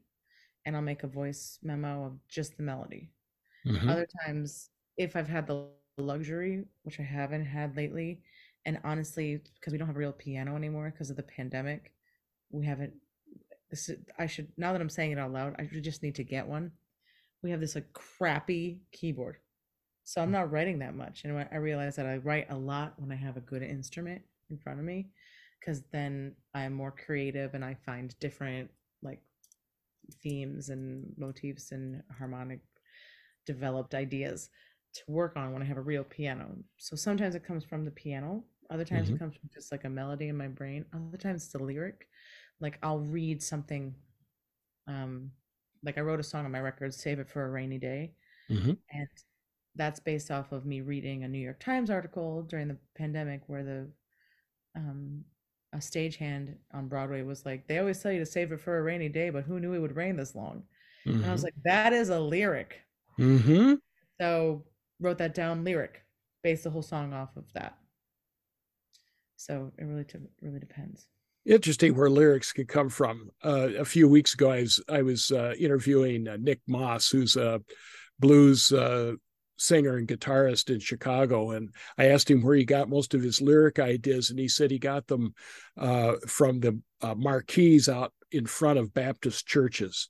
and 0.66 0.76
I'll 0.76 0.82
make 0.82 1.04
a 1.04 1.08
voice 1.08 1.58
memo 1.62 2.04
of 2.06 2.28
just 2.28 2.56
the 2.56 2.62
melody. 2.64 3.12
Mhm. 3.64 3.88
Other 3.88 4.06
times, 4.26 4.70
if 4.96 5.16
I've 5.16 5.28
had 5.28 5.46
the 5.46 5.70
luxury, 5.98 6.66
which 6.82 7.00
I 7.00 7.04
haven't 7.04 7.46
had 7.46 7.76
lately, 7.76 8.22
and 8.66 8.80
honestly, 8.84 9.38
because 9.38 9.72
we 9.72 9.78
don't 9.78 9.88
have 9.88 9.96
a 9.96 10.00
real 10.00 10.12
piano 10.12 10.56
anymore 10.56 10.90
because 10.90 11.10
of 11.10 11.16
the 11.16 11.22
pandemic, 11.24 11.94
we 12.50 12.66
haven't. 12.66 12.94
This 13.70 13.88
is, 13.88 14.04
I 14.18 14.26
should 14.26 14.52
now 14.58 14.72
that 14.72 14.80
I'm 14.80 14.90
saying 14.90 15.12
it 15.12 15.18
out 15.18 15.32
loud, 15.32 15.56
I 15.58 15.64
just 15.66 16.02
need 16.02 16.14
to 16.16 16.24
get 16.24 16.46
one. 16.46 16.72
We 17.42 17.50
have 17.50 17.60
this 17.60 17.74
like 17.74 17.92
crappy 17.92 18.82
keyboard, 18.92 19.38
so 20.04 20.22
I'm 20.22 20.30
not 20.32 20.50
writing 20.52 20.80
that 20.80 20.94
much, 20.94 21.24
and 21.24 21.38
I 21.38 21.48
I 21.52 21.56
realize 21.56 21.96
that 21.96 22.06
I 22.06 22.18
write 22.18 22.50
a 22.50 22.58
lot 22.58 23.00
when 23.00 23.12
I 23.12 23.16
have 23.16 23.36
a 23.36 23.40
good 23.42 23.62
instrument 23.62 24.22
in 24.50 24.58
front 24.58 24.80
of 24.80 24.86
me, 24.86 25.12
because 25.62 25.82
then 25.92 26.34
I'm 26.54 26.74
more 26.74 26.92
creative 26.92 27.54
and 27.54 27.64
I 27.64 27.74
find 27.86 28.14
different 28.20 28.70
like 29.02 29.22
themes 30.22 30.68
and 30.68 31.12
motifs 31.16 31.72
and 31.72 32.02
harmonic 32.18 32.60
developed 33.46 33.94
ideas 33.94 34.50
to 34.94 35.02
work 35.08 35.36
on 35.36 35.52
when 35.52 35.62
I 35.62 35.66
have 35.66 35.78
a 35.78 35.82
real 35.82 36.04
piano. 36.04 36.56
So 36.78 36.96
sometimes 36.96 37.34
it 37.34 37.44
comes 37.44 37.64
from 37.64 37.84
the 37.84 37.90
piano, 37.90 38.44
other 38.70 38.84
times 38.84 39.08
Mhm. 39.08 39.16
it 39.16 39.18
comes 39.18 39.36
from 39.36 39.50
just 39.54 39.72
like 39.72 39.84
a 39.84 39.90
melody 39.90 40.28
in 40.28 40.36
my 40.36 40.48
brain, 40.48 40.84
other 40.94 41.18
times 41.18 41.44
it's 41.46 41.54
a 41.54 41.58
lyric. 41.58 42.08
Like 42.60 42.78
I'll 42.82 43.00
read 43.00 43.42
something 43.42 43.94
um 44.88 45.32
like 45.84 45.98
I 45.98 46.02
wrote 46.02 46.20
a 46.20 46.24
song 46.24 46.44
on 46.44 46.52
my 46.52 46.60
record, 46.60 46.94
Save 46.94 47.20
It 47.20 47.28
for 47.30 47.44
a 47.46 47.50
Rainy 47.50 47.78
Day, 47.78 48.14
Mhm. 48.48 48.76
and 48.92 49.08
that's 49.76 50.00
based 50.00 50.30
off 50.30 50.52
of 50.52 50.66
me 50.66 50.82
reading 50.82 51.24
a 51.24 51.28
New 51.28 51.38
York 51.38 51.60
Times 51.60 51.90
article 51.90 52.42
during 52.44 52.68
the 52.68 52.78
pandemic 52.96 53.42
where 53.48 53.64
the 53.64 53.88
um 54.76 55.24
a 55.72 55.78
stagehand 55.78 56.54
on 56.72 56.88
Broadway 56.88 57.22
was 57.22 57.46
like, 57.46 57.66
they 57.66 57.78
always 57.78 58.02
tell 58.02 58.12
you 58.12 58.18
to 58.18 58.26
save 58.26 58.52
it 58.52 58.60
for 58.60 58.78
a 58.78 58.82
rainy 58.82 59.08
day, 59.08 59.30
but 59.30 59.44
who 59.44 59.58
knew 59.58 59.72
it 59.72 59.78
would 59.78 59.96
rain 59.96 60.16
this 60.16 60.34
long? 60.34 60.64
And 61.04 61.26
I 61.26 61.32
was 61.32 61.42
like, 61.42 61.54
that 61.64 61.92
is 61.92 62.10
a 62.10 62.20
lyric. 62.20 62.80
mm-hmm. 63.18 63.74
So 64.20 64.64
wrote 65.00 65.18
that 65.18 65.34
down 65.34 65.64
lyric, 65.64 66.04
based 66.42 66.64
the 66.64 66.70
whole 66.70 66.82
song 66.82 67.12
off 67.12 67.36
of 67.36 67.44
that. 67.54 67.76
So 69.36 69.72
it 69.78 69.84
really 69.84 70.04
to, 70.04 70.20
really 70.40 70.60
depends. 70.60 71.08
interesting 71.44 71.96
where 71.96 72.08
lyrics 72.08 72.52
can 72.52 72.66
come 72.66 72.88
from. 72.88 73.30
Uh, 73.44 73.70
a 73.78 73.84
few 73.84 74.08
weeks 74.08 74.34
ago, 74.34 74.50
I 74.50 74.60
was 74.60 74.84
I 74.88 75.02
was 75.02 75.30
uh, 75.30 75.54
interviewing 75.58 76.28
uh, 76.28 76.36
Nick 76.38 76.60
Moss, 76.68 77.08
who's 77.08 77.36
a 77.36 77.60
blues 78.20 78.70
uh, 78.70 79.14
singer 79.62 79.96
and 79.96 80.08
guitarist 80.08 80.70
in 80.70 80.80
Chicago, 80.80 81.50
and 81.52 81.74
I 81.96 82.06
asked 82.06 82.30
him 82.30 82.42
where 82.42 82.56
he 82.56 82.64
got 82.64 82.88
most 82.88 83.14
of 83.14 83.22
his 83.22 83.40
lyric 83.40 83.78
ideas, 83.78 84.30
and 84.30 84.38
he 84.38 84.48
said 84.48 84.70
he 84.70 84.78
got 84.78 85.06
them 85.06 85.34
uh, 85.76 86.14
from 86.26 86.60
the 86.60 86.80
uh, 87.00 87.14
marquees 87.14 87.88
out 87.88 88.12
in 88.30 88.46
front 88.46 88.78
of 88.78 88.94
Baptist 88.94 89.46
churches. 89.46 90.08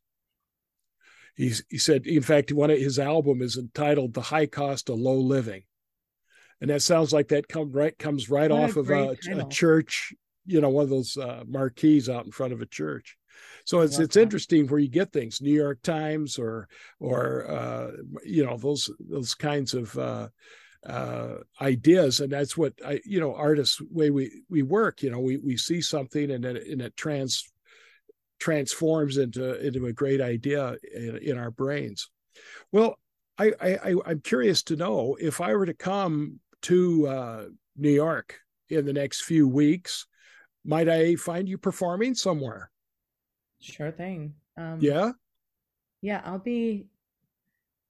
He's, 1.35 1.65
he 1.69 1.79
said, 1.79 2.07
in 2.07 2.23
fact, 2.23 2.53
one 2.53 2.71
of 2.71 2.79
his 2.79 2.99
album 2.99 3.43
is 3.43 3.57
entitled 3.57 4.15
"The 4.15 4.21
High 4.21 4.47
Cost 4.47 4.91
of 4.91 4.99
Low 4.99 5.19
Living," 5.19 5.63
and 6.61 6.71
that 6.71 6.83
sounds 6.83 7.13
like 7.13 7.29
that 7.29 7.49
come 7.49 7.73
right 7.73 7.97
comes 7.99 8.29
right 8.31 8.51
What 8.51 8.61
a 8.61 8.65
off 8.65 8.77
of 8.77 8.91
a, 8.91 9.17
a 9.29 9.49
church 9.49 10.15
you 10.45 10.61
know 10.61 10.71
one 10.71 10.85
of 10.85 10.91
those 10.91 11.17
uh, 11.17 11.45
marquees 11.47 12.09
out 12.09 12.25
in 12.25 12.33
front 12.33 12.53
of 12.53 12.61
a 12.61 12.67
church 12.67 13.17
so 13.65 13.81
it's 13.81 13.95
love 13.95 14.05
it's 14.05 14.17
interesting 14.17 14.67
where 14.67 14.81
you 14.81 14.89
get 14.89 15.13
things 15.13 15.41
new 15.41 15.53
york 15.55 15.81
times 15.83 16.39
or 16.39 16.69
or 17.01 17.47
uh, 17.51 17.91
you 18.25 18.45
know 18.45 18.57
those 18.57 18.91
those 19.01 19.35
kinds 19.35 19.75
of 19.75 19.97
uh, 19.99 20.29
uh, 20.87 21.37
ideas, 21.61 22.21
and 22.21 22.33
that's 22.33 22.57
what 22.57 22.73
I, 22.85 23.01
you 23.05 23.21
know, 23.21 23.35
artists 23.35 23.81
way 23.81 24.11
we 24.11 24.43
we 24.49 24.63
work. 24.63 25.03
You 25.03 25.11
know, 25.11 25.21
we 25.21 25.37
we 25.37 25.57
see 25.57 25.81
something 25.81 26.31
and 26.31 26.45
it 26.45 26.67
and 26.67 26.83
it 26.83 26.97
trans 26.97 27.45
transforms 28.41 29.17
into 29.17 29.65
into 29.65 29.87
a 29.87 29.93
great 29.93 30.21
idea 30.21 30.77
in, 30.95 31.19
in 31.19 31.39
our 31.39 31.51
brains. 31.51 32.11
Well, 32.73 32.99
I, 33.39 33.53
I 33.61 33.95
I'm 34.07 34.21
curious 34.21 34.63
to 34.65 34.77
know 34.77 35.17
if 35.21 35.41
I 35.41 35.55
were 35.55 35.67
to 35.67 35.75
come 35.75 36.41
to 36.63 37.07
uh, 37.07 37.45
New 37.77 37.91
York 37.91 38.41
in 38.69 38.85
the 38.85 38.93
next 38.93 39.23
few 39.23 39.47
weeks, 39.47 40.07
might 40.65 40.89
I 40.89 41.15
find 41.15 41.49
you 41.49 41.59
performing 41.59 42.15
somewhere? 42.15 42.72
Sure 43.63 43.91
thing. 43.91 44.35
Um, 44.57 44.79
Yeah. 44.81 45.13
Yeah, 46.01 46.21
I'll 46.25 46.39
be 46.39 46.89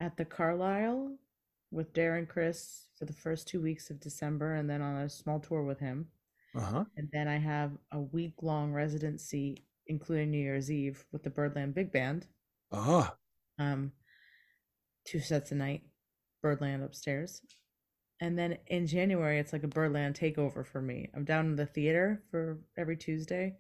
at 0.01 0.17
the 0.17 0.25
Carlyle 0.25 1.17
with 1.71 1.93
Darren 1.95 2.29
Criss 2.29 2.89
for 2.99 3.07
the 3.07 3.13
first 3.13 3.49
two 3.49 3.61
weeks 3.61 3.89
of 3.89 4.01
December 4.01 4.55
and 4.55 4.69
then 4.69 4.83
on 4.83 4.97
a 4.99 5.09
small 5.09 5.41
tour 5.41 5.63
with 5.63 5.79
him. 5.79 6.07
Uh 6.55 6.61
huh. 6.61 6.85
And 6.97 7.09
then 7.13 7.29
I 7.29 7.39
have 7.39 7.73
a 7.93 8.01
week 8.01 8.35
long 8.43 8.73
residency, 8.73 9.65
including 9.87 10.31
New 10.31 10.39
Year's 10.39 10.71
Eve, 10.71 11.05
with 11.11 11.23
the 11.23 11.31
Birdland 11.31 11.75
Big 11.75 11.91
Band. 11.91 12.27
Ah. 12.71 13.17
Um, 13.59 13.93
two 15.07 15.21
sets 15.21 15.53
a 15.53 15.55
night, 15.55 15.83
Birdland 16.43 16.83
upstairs. 16.83 17.41
And 18.21 18.39
then 18.39 18.59
in 18.67 18.87
January, 18.87 19.39
it's 19.39 19.53
like 19.53 19.65
a 19.65 19.69
Birdland 19.69 20.15
takeover 20.15 20.65
for 20.67 20.83
me. 20.83 21.09
I'm 21.15 21.25
down 21.25 21.47
in 21.47 21.57
the 21.57 21.67
theater 21.67 22.23
for 22.31 22.59
every 22.77 22.97
Tuesday. 22.97 23.57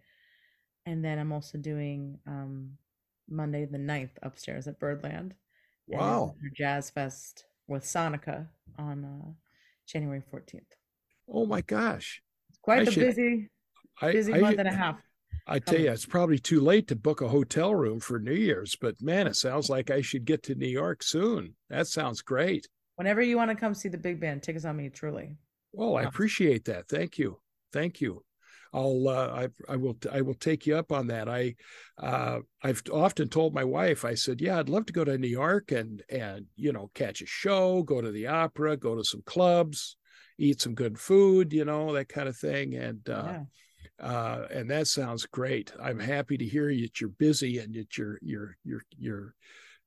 And 0.86 1.04
then 1.04 1.18
I'm 1.18 1.32
also 1.32 1.58
doing 1.58 2.18
um, 2.26 2.72
Monday 3.28 3.64
the 3.64 3.78
9th 3.78 4.10
upstairs 4.22 4.66
at 4.66 4.78
Birdland. 4.78 5.34
Wow. 5.86 6.34
Jazz 6.56 6.90
Fest 6.90 7.44
with 7.68 7.84
Sonica 7.84 8.48
on 8.78 9.04
uh, 9.04 9.30
January 9.86 10.22
14th. 10.32 10.60
Oh 11.28 11.46
my 11.46 11.60
gosh. 11.60 12.22
It's 12.50 12.58
quite 12.58 12.80
I 12.80 12.84
the 12.84 12.90
should- 12.92 13.06
busy, 13.06 13.50
I 14.00 14.12
busy 14.12 14.34
I, 14.34 14.38
month 14.38 14.58
and 14.58 14.68
a 14.68 14.72
half. 14.72 14.96
I 15.46 15.58
tell 15.58 15.80
you, 15.80 15.90
it's 15.90 16.06
probably 16.06 16.38
too 16.38 16.60
late 16.60 16.86
to 16.88 16.96
book 16.96 17.20
a 17.20 17.28
hotel 17.28 17.74
room 17.74 17.98
for 17.98 18.20
New 18.20 18.34
Year's, 18.34 18.76
but 18.80 19.02
man, 19.02 19.26
it 19.26 19.34
sounds 19.34 19.68
like 19.68 19.90
I 19.90 20.00
should 20.00 20.24
get 20.24 20.44
to 20.44 20.54
New 20.54 20.68
York 20.68 21.02
soon. 21.02 21.56
That 21.68 21.88
sounds 21.88 22.22
great. 22.22 22.68
Whenever 22.94 23.22
you 23.22 23.36
want 23.36 23.50
to 23.50 23.56
come 23.56 23.74
see 23.74 23.88
the 23.88 23.98
big 23.98 24.20
band, 24.20 24.42
tickets 24.44 24.64
on 24.64 24.76
me, 24.76 24.88
truly. 24.88 25.36
Well, 25.72 25.96
I 25.96 26.02
appreciate 26.02 26.66
that. 26.66 26.86
Thank 26.88 27.18
you. 27.18 27.40
Thank 27.72 28.00
you. 28.00 28.22
I'll 28.72 29.08
uh, 29.08 29.28
I 29.68 29.72
I 29.72 29.76
will 29.76 29.96
I 30.10 30.22
will 30.22 30.34
take 30.34 30.66
you 30.66 30.76
up 30.76 30.92
on 30.92 31.06
that. 31.08 31.28
I 31.28 31.54
uh, 31.98 32.38
I've 32.62 32.82
often 32.90 33.28
told 33.28 33.54
my 33.54 33.64
wife 33.64 34.04
I 34.04 34.14
said, 34.14 34.40
yeah, 34.40 34.58
I'd 34.58 34.68
love 34.68 34.86
to 34.86 34.92
go 34.92 35.04
to 35.04 35.18
New 35.18 35.28
York 35.28 35.72
and 35.72 36.02
and 36.08 36.46
you 36.56 36.72
know 36.72 36.90
catch 36.94 37.20
a 37.20 37.26
show, 37.26 37.82
go 37.82 38.00
to 38.00 38.10
the 38.10 38.28
opera, 38.28 38.76
go 38.76 38.94
to 38.94 39.04
some 39.04 39.22
clubs, 39.26 39.96
eat 40.38 40.60
some 40.60 40.74
good 40.74 40.98
food, 40.98 41.52
you 41.52 41.64
know 41.64 41.92
that 41.92 42.08
kind 42.08 42.28
of 42.28 42.36
thing. 42.36 42.74
And 42.74 43.08
uh, 43.10 43.40
yeah. 44.00 44.06
uh, 44.06 44.48
and 44.50 44.70
that 44.70 44.86
sounds 44.86 45.26
great. 45.26 45.72
I'm 45.80 45.98
happy 45.98 46.38
to 46.38 46.44
hear 46.44 46.68
that 46.68 47.00
you're 47.00 47.10
busy 47.10 47.58
and 47.58 47.74
that 47.74 47.98
you're 47.98 48.18
you're 48.22 48.56
you're 48.64 48.82
you're 48.96 49.34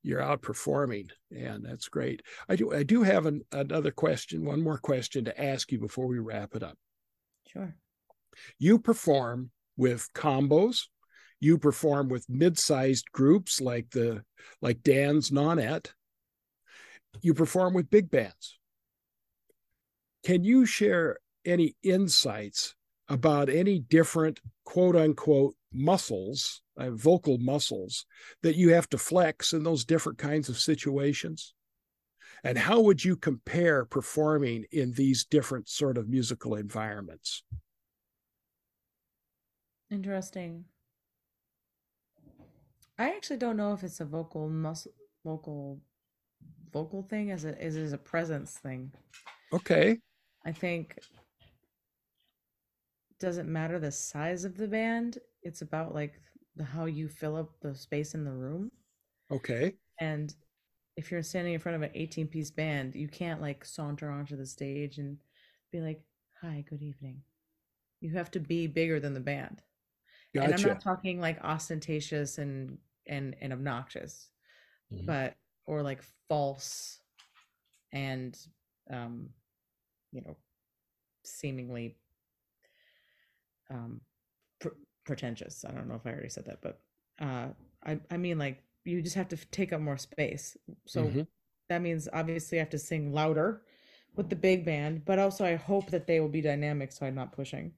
you're 0.03 0.21
out 0.21 0.43
performing, 0.43 1.09
and 1.35 1.65
that's 1.65 1.89
great. 1.89 2.21
I 2.47 2.55
do 2.55 2.71
I 2.71 2.83
do 2.83 3.01
have 3.01 3.25
an, 3.25 3.41
another 3.51 3.89
question, 3.89 4.45
one 4.45 4.61
more 4.61 4.77
question 4.77 5.25
to 5.25 5.43
ask 5.43 5.71
you 5.71 5.79
before 5.79 6.05
we 6.05 6.19
wrap 6.19 6.55
it 6.55 6.61
up. 6.61 6.77
Sure. 7.47 7.75
You 8.59 8.79
perform 8.79 9.51
with 9.77 10.09
combos. 10.13 10.83
You 11.39 11.57
perform 11.57 12.09
with 12.09 12.29
mid-sized 12.29 13.11
groups 13.11 13.59
like 13.61 13.89
the 13.91 14.23
like 14.61 14.81
Dan's 14.83 15.31
Nonette. 15.31 15.91
You 17.21 17.33
perform 17.33 17.73
with 17.73 17.89
big 17.89 18.09
bands. 18.09 18.57
Can 20.23 20.43
you 20.43 20.65
share 20.65 21.19
any 21.45 21.75
insights 21.83 22.75
about 23.07 23.49
any 23.49 23.79
different 23.79 24.39
quote 24.63 24.95
unquote 24.95 25.55
muscles, 25.71 26.61
uh, 26.77 26.91
vocal 26.91 27.37
muscles 27.37 28.05
that 28.41 28.55
you 28.55 28.73
have 28.73 28.89
to 28.89 28.97
flex 28.97 29.53
in 29.53 29.63
those 29.63 29.85
different 29.85 30.17
kinds 30.17 30.49
of 30.49 30.57
situations? 30.57 31.53
And 32.43 32.57
how 32.57 32.81
would 32.81 33.03
you 33.03 33.15
compare 33.15 33.85
performing 33.85 34.65
in 34.71 34.93
these 34.93 35.25
different 35.25 35.69
sort 35.69 35.97
of 35.97 36.09
musical 36.09 36.55
environments? 36.55 37.43
Interesting. 39.91 40.65
I 42.97 43.09
actually 43.09 43.37
don't 43.37 43.57
know 43.57 43.73
if 43.73 43.83
it's 43.83 43.99
a 43.99 44.05
vocal 44.05 44.49
muscle, 44.49 44.91
vocal, 45.23 45.79
vocal 46.71 47.03
thing 47.03 47.31
as 47.31 47.45
it 47.45 47.57
is 47.59 47.75
as 47.75 47.93
a 47.93 47.97
presence 47.97 48.57
thing. 48.57 48.91
Okay. 49.53 49.99
I 50.45 50.51
think 50.51 50.99
doesn't 53.19 53.51
matter 53.51 53.79
the 53.79 53.91
size 53.91 54.45
of 54.45 54.57
the 54.57 54.67
band. 54.67 55.17
It's 55.41 55.61
about 55.61 55.93
like 55.93 56.19
the 56.55 56.63
how 56.63 56.85
you 56.85 57.07
fill 57.07 57.35
up 57.35 57.49
the 57.61 57.75
space 57.75 58.13
in 58.13 58.23
the 58.23 58.31
room. 58.31 58.71
Okay. 59.31 59.75
And 59.99 60.33
if 60.97 61.11
you're 61.11 61.23
standing 61.23 61.53
in 61.53 61.59
front 61.59 61.75
of 61.75 61.81
an 61.81 61.91
18 61.93 62.27
piece 62.27 62.51
band, 62.51 62.95
you 62.95 63.07
can't 63.07 63.41
like 63.41 63.65
saunter 63.65 64.09
onto 64.09 64.35
the 64.35 64.45
stage 64.45 64.97
and 64.97 65.17
be 65.71 65.81
like, 65.81 66.01
"Hi, 66.41 66.63
good 66.69 66.81
evening." 66.81 67.21
You 68.01 68.11
have 68.11 68.31
to 68.31 68.39
be 68.39 68.67
bigger 68.67 68.99
than 68.99 69.13
the 69.13 69.19
band. 69.19 69.61
And 70.41 70.53
I'm 70.53 70.61
not 70.61 70.81
talking 70.81 71.19
like 71.19 71.43
ostentatious 71.43 72.37
and 72.37 72.77
and 73.07 73.35
and 73.41 73.53
obnoxious, 73.53 74.29
Mhm. 74.91 75.07
but 75.07 75.35
or 75.65 75.83
like 75.83 76.03
false 76.29 77.01
and 77.93 78.37
um 78.91 79.29
you 80.11 80.21
know 80.21 80.37
seemingly 81.25 81.97
um 83.69 84.01
pr- 84.59 84.69
pretentious. 85.05 85.65
I 85.65 85.71
don't 85.71 85.87
know 85.87 85.95
if 85.95 86.05
I 86.05 86.11
already 86.11 86.29
said 86.29 86.45
that, 86.45 86.61
but 86.61 86.81
uh 87.19 87.49
I 87.85 87.99
I 88.11 88.17
mean 88.17 88.37
like 88.39 88.63
you 88.85 89.01
just 89.01 89.15
have 89.15 89.29
to 89.29 89.37
take 89.37 89.73
up 89.73 89.81
more 89.81 89.97
space. 89.97 90.57
So 90.85 91.13
Mhm. 91.13 91.27
that 91.69 91.81
means 91.81 92.09
obviously 92.13 92.59
I 92.59 92.61
have 92.61 92.69
to 92.71 92.79
sing 92.79 93.13
louder 93.13 93.63
with 94.15 94.29
the 94.29 94.35
big 94.35 94.65
band, 94.65 95.05
but 95.05 95.19
also 95.19 95.45
I 95.45 95.55
hope 95.55 95.91
that 95.91 96.07
they 96.07 96.19
will 96.19 96.29
be 96.29 96.41
dynamic 96.41 96.91
so 96.91 97.05
I'm 97.05 97.15
not 97.15 97.33
pushing. 97.33 97.73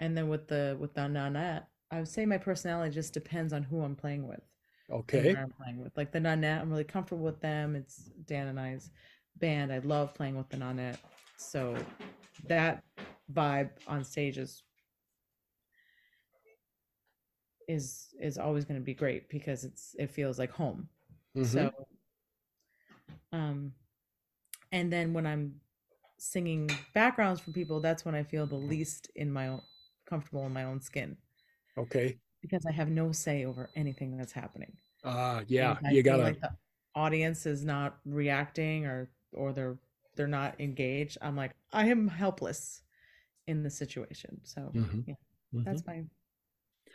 And 0.00 0.16
then 0.16 0.28
with 0.28 0.48
the 0.48 0.76
with 0.80 0.94
the 0.94 1.02
nonette, 1.02 1.66
I 1.90 1.98
would 1.98 2.08
say 2.08 2.24
my 2.24 2.38
personality 2.38 2.94
just 2.94 3.12
depends 3.12 3.52
on 3.52 3.62
who 3.62 3.82
I'm 3.82 3.96
playing 3.96 4.26
with 4.28 4.40
Okay. 4.90 5.34
I'm 5.36 5.50
playing 5.50 5.78
with. 5.78 5.96
Like 5.96 6.12
the 6.12 6.18
nonette, 6.18 6.60
I'm 6.60 6.70
really 6.70 6.84
comfortable 6.84 7.24
with 7.24 7.40
them. 7.40 7.76
It's 7.76 8.10
Dan 8.26 8.48
and 8.48 8.58
I's 8.58 8.90
band. 9.36 9.72
I 9.72 9.78
love 9.78 10.14
playing 10.14 10.36
with 10.36 10.48
the 10.48 10.56
nonette. 10.56 10.98
So 11.36 11.76
that 12.48 12.82
vibe 13.32 13.70
on 13.86 14.04
stage 14.04 14.38
is 14.38 14.62
is 17.68 18.08
is 18.20 18.36
always 18.36 18.64
going 18.64 18.80
to 18.80 18.84
be 18.84 18.94
great 18.94 19.28
because 19.28 19.64
it's 19.64 19.94
it 19.98 20.10
feels 20.10 20.38
like 20.38 20.50
home. 20.50 20.88
Mhm. 21.36 21.44
So, 21.46 21.86
um, 23.32 23.72
and 24.72 24.92
then 24.92 25.12
when 25.12 25.24
I'm 25.26 25.60
singing 26.18 26.68
backgrounds 26.94 27.40
for 27.40 27.52
people, 27.52 27.80
that's 27.80 28.04
when 28.04 28.16
I 28.16 28.24
feel 28.24 28.46
the 28.46 28.56
least 28.56 29.08
in 29.14 29.32
my 29.32 29.46
own 29.48 29.62
comfortable 30.04 30.44
in 30.46 30.52
my 30.52 30.64
own 30.64 30.80
skin 30.80 31.16
Okay. 31.78 32.18
because 32.42 32.64
I 32.66 32.72
have 32.72 32.88
no 32.90 33.12
say 33.12 33.44
over 33.44 33.70
anything 33.76 34.16
that's 34.16 34.32
happening. 34.32 34.72
And 35.04 35.44
yeah. 35.50 35.76
You 35.90 36.02
gotta. 36.02 36.22
like 36.22 36.40
the 36.40 36.50
audience 36.94 37.46
is 37.46 37.64
not 37.64 37.98
reacting 38.04 38.86
or 38.86 39.10
or 39.32 39.52
they're 39.52 39.78
they're 40.16 40.26
not 40.26 40.60
engaged. 40.60 41.18
I'm 41.22 41.36
like 41.36 41.52
I 41.72 41.86
am 41.88 42.08
helpless 42.08 42.82
in 43.46 43.62
the 43.62 43.70
situation. 43.70 44.40
So 44.44 44.70
Mhm. 44.74 45.04
yeah, 45.06 45.14
Mhm. 45.54 45.64
that's 45.64 45.86
my. 45.86 46.02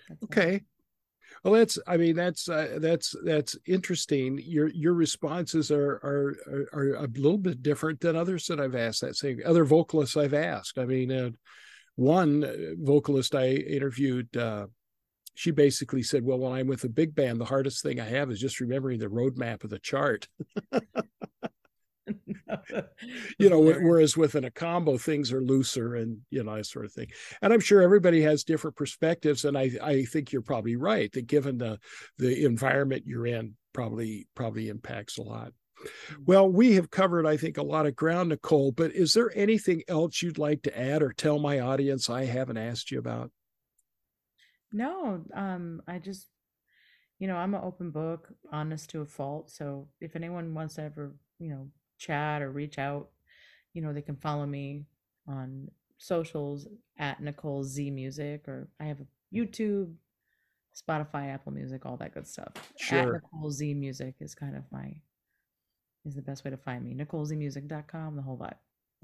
That's 0.10 0.22
my- 0.22 0.26
Okay. 0.26 0.62
Well, 1.44 1.54
that's. 1.54 1.80
I 1.88 1.98
mean, 1.98 2.16
that's 2.16 2.48
uh, 2.48 2.78
that's 2.80 3.16
that's 3.24 3.58
interesting. 3.66 4.40
Your 4.44 4.68
your 4.70 4.94
responses 4.94 5.72
are, 5.72 5.94
are 6.04 6.36
are 6.48 6.68
are 6.74 6.94
a 7.06 7.08
little 7.08 7.40
bit 7.40 7.64
different 7.64 8.00
than 8.00 8.16
others 8.16 8.46
that 8.48 8.60
I've 8.60 8.76
asked. 8.76 9.02
That 9.02 9.16
same 9.16 9.42
other 9.46 9.66
vocalists 9.66 10.16
I've 10.18 10.36
asked. 10.36 10.78
I 10.78 10.86
mean, 10.86 11.12
uh, 11.12 11.32
one 11.96 12.44
uh, 12.44 12.54
vocalist 12.78 13.36
I 13.36 13.50
interviewed, 13.50 14.36
uh, 14.36 14.68
she 15.34 15.52
basically 15.52 16.04
said, 16.04 16.24
"Well, 16.24 16.40
when 16.40 16.54
I'm 16.54 16.68
with 16.68 16.84
a 16.84 16.90
big 16.90 17.16
band, 17.16 17.40
the 17.40 17.46
hardest 17.46 17.84
thing 17.84 18.00
I 18.00 18.06
have 18.06 18.32
is 18.32 18.40
just 18.40 18.60
remembering 18.60 19.00
the 19.00 19.08
roadmap 19.08 19.64
of 19.64 19.70
the 19.70 19.80
chart." 19.80 20.28
you 23.40 23.50
know 23.50 23.60
whereas 23.60 24.16
within 24.16 24.44
a 24.44 24.52
combo 24.52 24.98
things 24.98 25.32
are 25.32 25.42
looser 25.42 25.96
and 25.96 26.20
you 26.30 26.44
know 26.44 26.56
that 26.56 26.66
sort 26.66 26.86
of 26.86 26.94
thing. 26.94 27.08
And 27.42 27.52
i'm 27.52 27.60
sure 27.60 27.82
everybody 27.82 28.22
has 28.22 28.44
different 28.44 28.76
perspectives 28.76 29.46
and 29.46 29.58
i 29.58 29.72
i 29.82 30.04
think 30.04 30.32
you're 30.32 30.42
probably 30.42 30.76
right 30.76 31.12
that 31.14 31.28
given 31.28 31.58
the 31.58 31.80
the 32.18 32.46
environment 32.46 33.04
you're 33.06 33.26
in 33.26 33.56
probably 33.74 34.28
probably 34.36 34.70
impacts 34.70 35.18
a 35.18 35.24
lot 35.24 35.52
well 36.26 36.50
we 36.50 36.74
have 36.74 36.90
covered 36.90 37.26
i 37.26 37.38
think 37.38 37.58
a 37.58 37.64
lot 37.64 37.86
of 37.86 37.96
ground 37.96 38.30
nicole 38.30 38.72
but 38.72 38.92
is 38.94 39.14
there 39.14 39.32
anything 39.36 39.84
else 39.88 40.22
you'd 40.22 40.38
like 40.38 40.62
to 40.62 40.80
add 40.80 41.04
or 41.04 41.12
tell 41.12 41.40
my 41.40 41.60
audience 41.60 42.10
i 42.10 42.26
haven't 42.26 42.58
asked 42.58 42.92
you 42.92 43.00
about 43.00 43.32
No, 44.72 45.24
um, 45.34 45.82
I 45.88 46.00
just, 46.00 46.28
you 47.20 47.28
know, 47.28 47.38
I'm 47.38 47.54
an 47.54 47.62
open 47.64 47.92
book, 47.92 48.30
honest 48.52 48.90
to 48.90 49.02
a 49.02 49.06
fault. 49.06 49.50
So 49.50 49.88
if 50.02 50.16
anyone 50.16 50.54
wants 50.54 50.76
to 50.76 50.84
ever, 50.84 51.16
you 51.40 51.50
know, 51.50 51.70
chat 51.98 52.42
or 52.42 52.52
reach 52.52 52.78
out, 52.78 53.10
you 53.74 53.82
know, 53.82 53.94
they 53.94 54.02
can 54.02 54.18
follow 54.18 54.46
me 54.46 54.86
on 55.28 55.70
socials 55.98 56.68
at 56.98 57.22
Nicole 57.22 57.64
Z 57.64 57.90
Music, 57.92 58.48
or 58.48 58.68
I 58.80 58.86
have 58.86 59.00
a 59.00 59.08
YouTube, 59.34 59.94
Spotify, 60.76 61.34
Apple 61.34 61.54
Music, 61.54 61.86
all 61.86 61.98
that 61.98 62.14
good 62.14 62.28
stuff. 62.28 62.52
Sure. 62.78 63.00
At 63.00 63.14
Nicole 63.14 63.52
Z 63.52 63.74
Music 63.76 64.16
is 64.20 64.36
kind 64.36 64.56
of 64.58 64.64
my 64.72 64.94
is 66.06 66.16
the 66.16 66.22
best 66.22 66.44
way 66.44 66.52
to 66.52 66.58
find 66.58 66.84
me. 66.84 66.94
NicoleZmusic.com, 66.96 68.16
the 68.16 68.22
whole 68.22 68.38
vibe. 68.38 68.56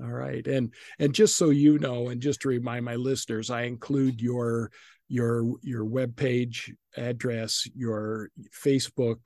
All 0.01 0.11
right. 0.11 0.45
And 0.47 0.73
and 0.99 1.13
just 1.13 1.37
so 1.37 1.49
you 1.49 1.77
know, 1.77 2.09
and 2.09 2.21
just 2.21 2.41
to 2.41 2.49
remind 2.49 2.85
my 2.85 2.95
listeners, 2.95 3.49
I 3.49 3.63
include 3.63 4.21
your 4.21 4.71
your 5.09 5.45
your 5.61 5.85
web 5.85 6.15
page 6.15 6.73
address, 6.97 7.67
your 7.75 8.29
Facebook, 8.65 9.19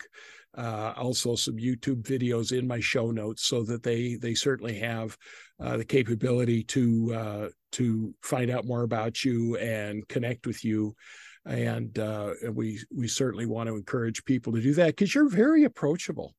uh, 0.57 0.93
also 0.97 1.35
some 1.35 1.56
YouTube 1.56 2.02
videos 2.03 2.57
in 2.57 2.68
my 2.68 2.80
show 2.80 3.11
notes, 3.11 3.45
so 3.45 3.64
that 3.64 3.84
they 3.84 4.15
they 4.15 4.34
certainly 4.34 4.80
have 4.80 5.15
uh, 5.60 5.77
the 5.77 5.85
capability 5.85 6.64
to 6.64 7.14
uh, 7.14 7.49
to 7.73 8.14
find 8.22 8.49
out 8.49 8.65
more 8.65 8.84
about 8.84 9.23
you 9.23 9.56
and 9.57 10.07
connect 10.07 10.45
with 10.47 10.65
you. 10.65 10.95
And 11.45 11.97
uh, 11.99 12.34
we 12.52 12.80
we 12.93 13.07
certainly 13.07 13.45
want 13.45 13.69
to 13.69 13.76
encourage 13.76 14.26
people 14.26 14.52
to 14.53 14.61
do 14.61 14.73
that 14.73 14.88
because 14.88 15.14
you're 15.14 15.30
very 15.30 15.64
approachable. 15.64 16.35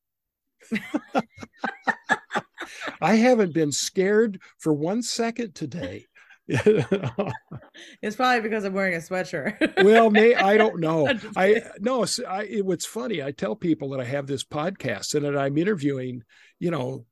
I 3.01 3.15
haven't 3.15 3.53
been 3.53 3.71
scared 3.71 4.41
for 4.57 4.73
one 4.73 5.01
second 5.01 5.55
today. 5.55 6.05
it's 6.47 8.15
probably 8.15 8.41
because 8.41 8.63
I'm 8.63 8.73
wearing 8.73 8.93
a 8.95 8.99
sweatshirt. 8.99 9.83
well, 9.83 10.09
may 10.09 10.33
I 10.33 10.57
don't 10.57 10.79
know. 10.79 11.07
I 11.35 11.61
no. 11.79 12.05
I, 12.27 12.43
it, 12.43 12.65
what's 12.65 12.85
funny? 12.85 13.21
I 13.21 13.31
tell 13.31 13.55
people 13.55 13.89
that 13.89 13.99
I 13.99 14.05
have 14.05 14.27
this 14.27 14.45
podcast 14.45 15.13
and 15.13 15.25
that 15.25 15.37
I'm 15.37 15.57
interviewing, 15.57 16.23
you 16.59 16.71
know, 16.71 17.05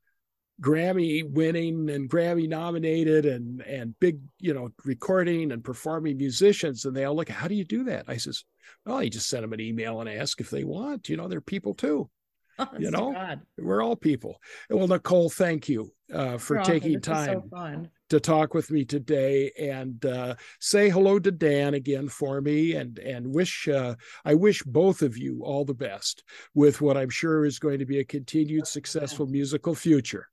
Grammy 0.62 1.30
winning 1.30 1.90
and 1.90 2.08
Grammy 2.08 2.48
nominated 2.48 3.26
and 3.26 3.60
and 3.60 3.98
big, 4.00 4.20
you 4.40 4.54
know, 4.54 4.70
recording 4.86 5.52
and 5.52 5.62
performing 5.62 6.16
musicians, 6.16 6.86
and 6.86 6.96
they 6.96 7.04
all 7.04 7.14
look. 7.14 7.28
How 7.28 7.46
do 7.46 7.54
you 7.54 7.64
do 7.64 7.84
that? 7.84 8.06
I 8.08 8.16
says, 8.16 8.42
well, 8.86 9.02
you 9.02 9.10
just 9.10 9.28
send 9.28 9.44
them 9.44 9.52
an 9.52 9.60
email 9.60 10.00
and 10.00 10.08
ask 10.08 10.40
if 10.40 10.48
they 10.48 10.64
want. 10.64 11.10
You 11.10 11.18
know, 11.18 11.28
they're 11.28 11.42
people 11.42 11.74
too. 11.74 12.08
Honest 12.58 12.80
you 12.80 12.90
know, 12.90 13.12
God. 13.12 13.40
We're 13.58 13.82
all 13.82 13.96
people. 13.96 14.40
Well, 14.70 14.88
Nicole, 14.88 15.30
thank 15.30 15.68
you 15.68 15.92
uh, 16.12 16.38
for 16.38 16.58
taking 16.62 16.94
This 16.94 17.02
time. 17.02 17.42
So 17.52 17.88
to 18.08 18.20
talk 18.20 18.54
with 18.54 18.70
me 18.70 18.84
today 18.84 19.50
and 19.58 20.04
uh, 20.06 20.36
say 20.60 20.88
hello 20.88 21.18
to 21.18 21.30
Dan 21.30 21.74
again 21.74 22.08
for 22.08 22.40
me 22.40 22.74
and 22.74 22.98
and 22.98 23.34
wish 23.34 23.68
uh, 23.68 23.94
I 24.24 24.34
wish 24.34 24.62
both 24.62 25.02
of 25.02 25.18
you 25.18 25.42
all 25.42 25.64
the 25.64 25.74
best 25.74 26.22
with 26.54 26.80
what 26.80 26.96
I'm 26.96 27.10
sure 27.10 27.44
is 27.44 27.58
going 27.58 27.80
to 27.80 27.86
be 27.86 27.98
a 27.98 28.04
continued 28.04 28.66
successful 28.66 29.26
musical 29.26 29.74
future. 29.74 30.28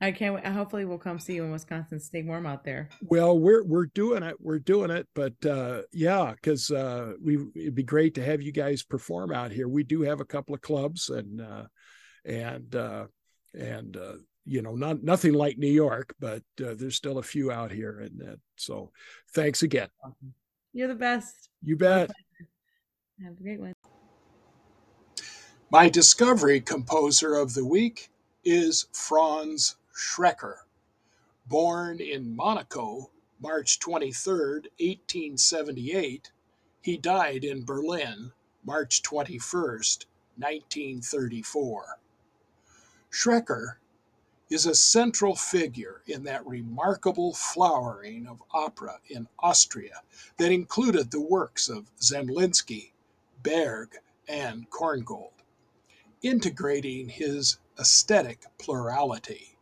I 0.00 0.12
can't 0.12 0.34
wait. 0.34 0.46
Hopefully, 0.46 0.84
we'll 0.84 0.98
come 0.98 1.18
see 1.18 1.34
you 1.34 1.44
in 1.44 1.50
Wisconsin. 1.50 1.98
Stay 1.98 2.22
warm 2.22 2.46
out 2.46 2.62
there. 2.62 2.88
Well, 3.02 3.36
we're 3.36 3.64
we're 3.64 3.86
doing 3.86 4.22
it. 4.22 4.36
We're 4.38 4.60
doing 4.60 4.90
it, 4.90 5.08
but 5.14 5.34
uh, 5.44 5.82
yeah, 5.92 6.32
because 6.32 6.70
uh, 6.70 7.14
we 7.20 7.38
it'd 7.56 7.74
be 7.74 7.82
great 7.82 8.14
to 8.14 8.24
have 8.24 8.40
you 8.40 8.52
guys 8.52 8.84
perform 8.84 9.32
out 9.32 9.50
here. 9.50 9.66
We 9.66 9.82
do 9.82 10.02
have 10.02 10.20
a 10.20 10.24
couple 10.24 10.54
of 10.54 10.60
clubs 10.60 11.10
and 11.10 11.40
uh, 11.40 11.64
and 12.24 12.76
uh, 12.76 13.06
and 13.58 13.96
uh, 13.96 14.14
you 14.44 14.62
know 14.62 14.76
not 14.76 15.02
nothing 15.02 15.32
like 15.32 15.58
New 15.58 15.66
York, 15.66 16.14
but 16.20 16.42
uh, 16.64 16.74
there's 16.74 16.94
still 16.94 17.18
a 17.18 17.22
few 17.22 17.50
out 17.50 17.72
here, 17.72 17.98
and 17.98 18.22
uh, 18.22 18.36
so 18.56 18.92
thanks 19.34 19.64
again. 19.64 19.88
You're 20.72 20.88
the 20.88 20.94
best. 20.94 21.48
You 21.60 21.76
bet. 21.76 22.10
Have 23.24 23.32
a 23.32 23.42
great 23.42 23.58
one. 23.58 23.74
My 25.72 25.88
discovery 25.88 26.60
composer 26.60 27.34
of 27.34 27.52
the 27.52 27.64
week 27.64 28.10
is 28.44 28.86
Franz 28.92 29.74
Schreker. 29.98 30.58
Born 31.46 32.00
in 32.00 32.36
Monaco, 32.36 33.10
March 33.40 33.80
23, 33.80 34.32
1878, 34.78 36.30
he 36.80 36.96
died 36.96 37.42
in 37.42 37.64
Berlin, 37.64 38.30
March 38.64 39.02
21, 39.02 39.40
1934. 40.36 41.98
Schreker 43.10 43.78
is 44.48 44.66
a 44.66 44.74
central 44.76 45.34
figure 45.34 46.02
in 46.06 46.22
that 46.22 46.46
remarkable 46.46 47.34
flowering 47.34 48.28
of 48.28 48.40
opera 48.52 49.00
in 49.10 49.26
Austria 49.40 50.02
that 50.36 50.52
included 50.52 51.10
the 51.10 51.20
works 51.20 51.68
of 51.68 51.90
Zemlinsky, 52.00 52.92
Berg, 53.42 53.96
and 54.28 54.70
Korngold 54.70 55.32
integrating 56.22 57.08
his 57.08 57.58
aesthetic 57.78 58.44
plurality, 58.58 59.57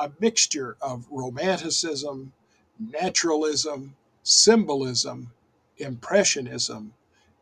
a 0.00 0.10
mixture 0.18 0.76
of 0.80 1.06
romanticism, 1.10 2.32
naturalism, 2.80 3.94
symbolism, 4.22 5.30
impressionism, 5.78 6.94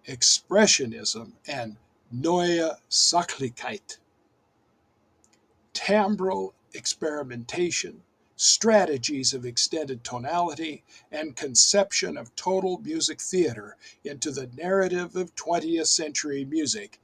expressionism, 0.09 1.33
and 1.47 1.77
neue 2.11 2.71
Sachlichkeit. 2.91 3.99
Timbral 5.73 6.53
experimentation, 6.75 8.03
strategies 8.37 9.33
of 9.33 9.47
extended 9.47 10.03
tonality, 10.05 10.83
and 11.13 11.37
conception 11.37 12.17
of 12.17 12.35
total 12.37 12.79
music 12.79 13.21
theater 13.21 13.77
into 14.05 14.33
the 14.33 14.51
narrative 14.57 15.15
of 15.17 15.35
20th 15.37 15.87
century 15.87 16.45
music 16.45 16.99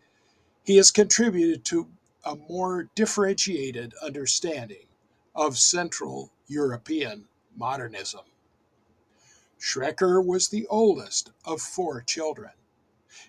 he 0.65 0.77
has 0.77 0.91
contributed 0.91 1.65
to 1.67 1.89
a 2.25 2.35
more 2.35 2.89
differentiated 2.97 3.95
understanding 4.03 4.87
of 5.35 5.59
Central 5.59 6.31
European 6.47 7.27
modernism. 7.57 8.25
Schreker 9.59 10.25
was 10.25 10.49
the 10.49 10.67
oldest 10.69 11.31
of 11.45 11.61
four 11.61 12.03
children. 12.03 12.53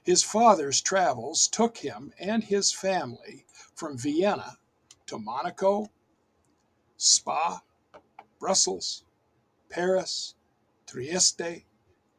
His 0.04 0.22
father's 0.24 0.82
travels 0.82 1.48
took 1.48 1.78
him 1.78 2.14
and 2.20 2.44
his 2.44 2.72
family 2.72 3.46
from 3.74 3.98
Vienna 3.98 4.58
to 5.08 5.18
Monaco, 5.18 5.90
Spa, 6.98 7.62
Brussels, 8.40 9.04
Paris, 9.70 10.36
Trieste, 10.86 11.64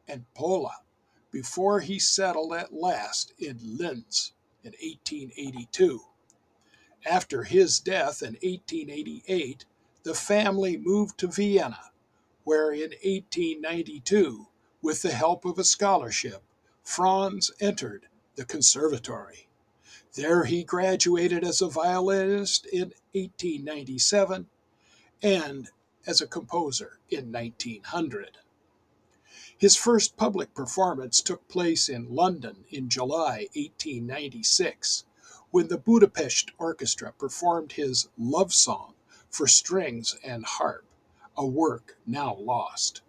and 0.07 0.25
Pola 0.33 0.77
before 1.31 1.81
he 1.81 1.99
settled 1.99 2.53
at 2.53 2.73
last 2.73 3.33
in 3.37 3.59
Linz 3.61 4.33
in 4.63 4.71
1882. 4.71 6.01
After 7.05 7.43
his 7.43 7.79
death 7.79 8.21
in 8.21 8.33
1888, 8.33 9.65
the 10.07 10.13
family 10.13 10.77
moved 10.77 11.17
to 11.17 11.27
Vienna, 11.27 11.91
where 12.45 12.71
in 12.71 12.91
1892, 13.03 14.47
with 14.81 15.01
the 15.01 15.11
help 15.11 15.43
of 15.43 15.59
a 15.59 15.65
scholarship, 15.65 16.41
Franz 16.81 17.51
entered 17.59 18.07
the 18.37 18.45
conservatory. 18.45 19.49
There 20.15 20.45
he 20.45 20.63
graduated 20.63 21.43
as 21.43 21.61
a 21.61 21.67
violinist 21.67 22.65
in 22.67 22.93
1897 23.11 24.47
and 25.21 25.71
as 26.05 26.21
a 26.21 26.27
composer 26.27 26.99
in 27.09 27.29
1900. 27.29 28.37
His 29.57 29.75
first 29.75 30.15
public 30.15 30.53
performance 30.55 31.21
took 31.21 31.49
place 31.49 31.89
in 31.89 32.15
London 32.15 32.63
in 32.69 32.87
July 32.87 33.49
1896, 33.55 35.03
when 35.51 35.67
the 35.67 35.77
Budapest 35.77 36.51
Orchestra 36.57 37.11
performed 37.11 37.73
his 37.73 38.07
Love 38.17 38.53
Song 38.53 38.93
for 39.29 39.47
strings 39.47 40.15
and 40.23 40.45
harp, 40.45 40.85
a 41.35 41.45
work 41.45 41.97
now 42.05 42.35
lost. 42.35 43.01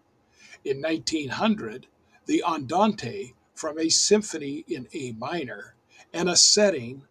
In 0.65 0.83
1900, 0.83 1.87
the 2.27 2.43
Andante 2.43 3.35
from 3.55 3.79
a 3.79 3.89
symphony 3.89 4.65
in 4.69 4.89
A 4.93 5.13
minor 5.13 5.75
and 6.13 6.29
a 6.29 6.37
setting 6.37 7.07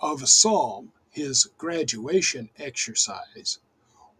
of 0.00 0.22
a 0.22 0.26
psalm, 0.26 0.92
his 1.10 1.48
graduation 1.56 2.50
exercise, 2.58 3.58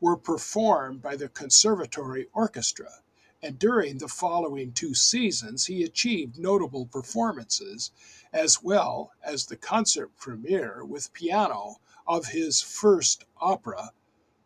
were 0.01 0.17
performed 0.17 1.03
by 1.03 1.17
the 1.17 1.29
Conservatory 1.29 2.29
Orchestra 2.33 3.03
and 3.43 3.59
during 3.59 3.99
the 3.99 4.09
following 4.09 4.73
two 4.73 4.95
seasons 4.95 5.67
he 5.67 5.83
achieved 5.83 6.39
notable 6.39 6.87
performances, 6.87 7.91
as 8.33 8.63
well 8.63 9.13
as 9.23 9.47
the 9.47 9.57
concert 9.57 10.17
premiere 10.17 10.85
with 10.85 11.13
piano 11.13 11.81
of 12.07 12.27
his 12.27 12.61
first 12.61 13.25
opera, 13.41 13.91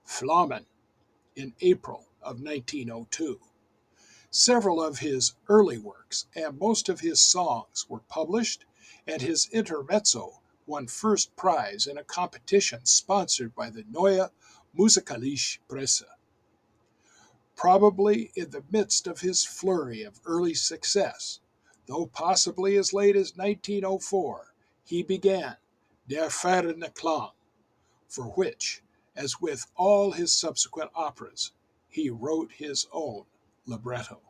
Flammen, 0.06 0.66
in 1.34 1.54
April 1.60 2.06
of 2.22 2.40
1902. 2.40 3.40
Several 4.30 4.82
of 4.82 5.00
his 5.00 5.34
early 5.48 5.78
works 5.78 6.26
and 6.34 6.58
most 6.58 6.88
of 6.88 7.00
his 7.00 7.20
songs 7.20 7.86
were 7.88 8.00
published, 8.00 8.64
and 9.06 9.20
his 9.20 9.48
intermezzo 9.50 10.40
won 10.66 10.86
first 10.86 11.34
prize 11.36 11.86
in 11.86 11.98
a 11.98 12.04
competition 12.04 12.84
sponsored 12.84 13.54
by 13.54 13.68
the 13.68 13.84
Neue 13.90 14.30
Musikalische 14.76 15.58
Presse. 15.68 16.04
Probably 17.54 18.32
in 18.34 18.50
the 18.50 18.64
midst 18.70 19.06
of 19.06 19.20
his 19.20 19.44
flurry 19.44 20.02
of 20.02 20.20
early 20.24 20.54
success, 20.54 21.40
though 21.86 22.06
possibly 22.06 22.76
as 22.76 22.92
late 22.92 23.16
as 23.16 23.36
1904, 23.36 24.54
he 24.84 25.02
began 25.02 25.56
Der 26.08 26.30
ferne 26.30 26.82
Klang, 26.94 27.30
for 28.08 28.26
which, 28.32 28.82
as 29.16 29.40
with 29.40 29.66
all 29.76 30.12
his 30.12 30.32
subsequent 30.32 30.90
operas, 30.94 31.52
he 31.88 32.10
wrote 32.10 32.52
his 32.52 32.86
own 32.92 33.24
libretto. 33.66 34.20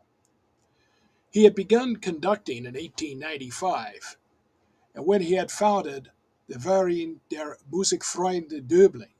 He 1.29 1.43
had 1.43 1.53
begun 1.55 1.97
conducting 1.97 2.65
in 2.65 2.73
1895, 2.73 4.17
and 4.95 5.05
when 5.05 5.21
he 5.21 5.33
had 5.33 5.51
founded 5.51 6.11
the 6.47 6.57
Verein 6.57 7.19
der 7.29 7.57
Musikfreunde 7.71 8.67
Döbling, 8.67 9.11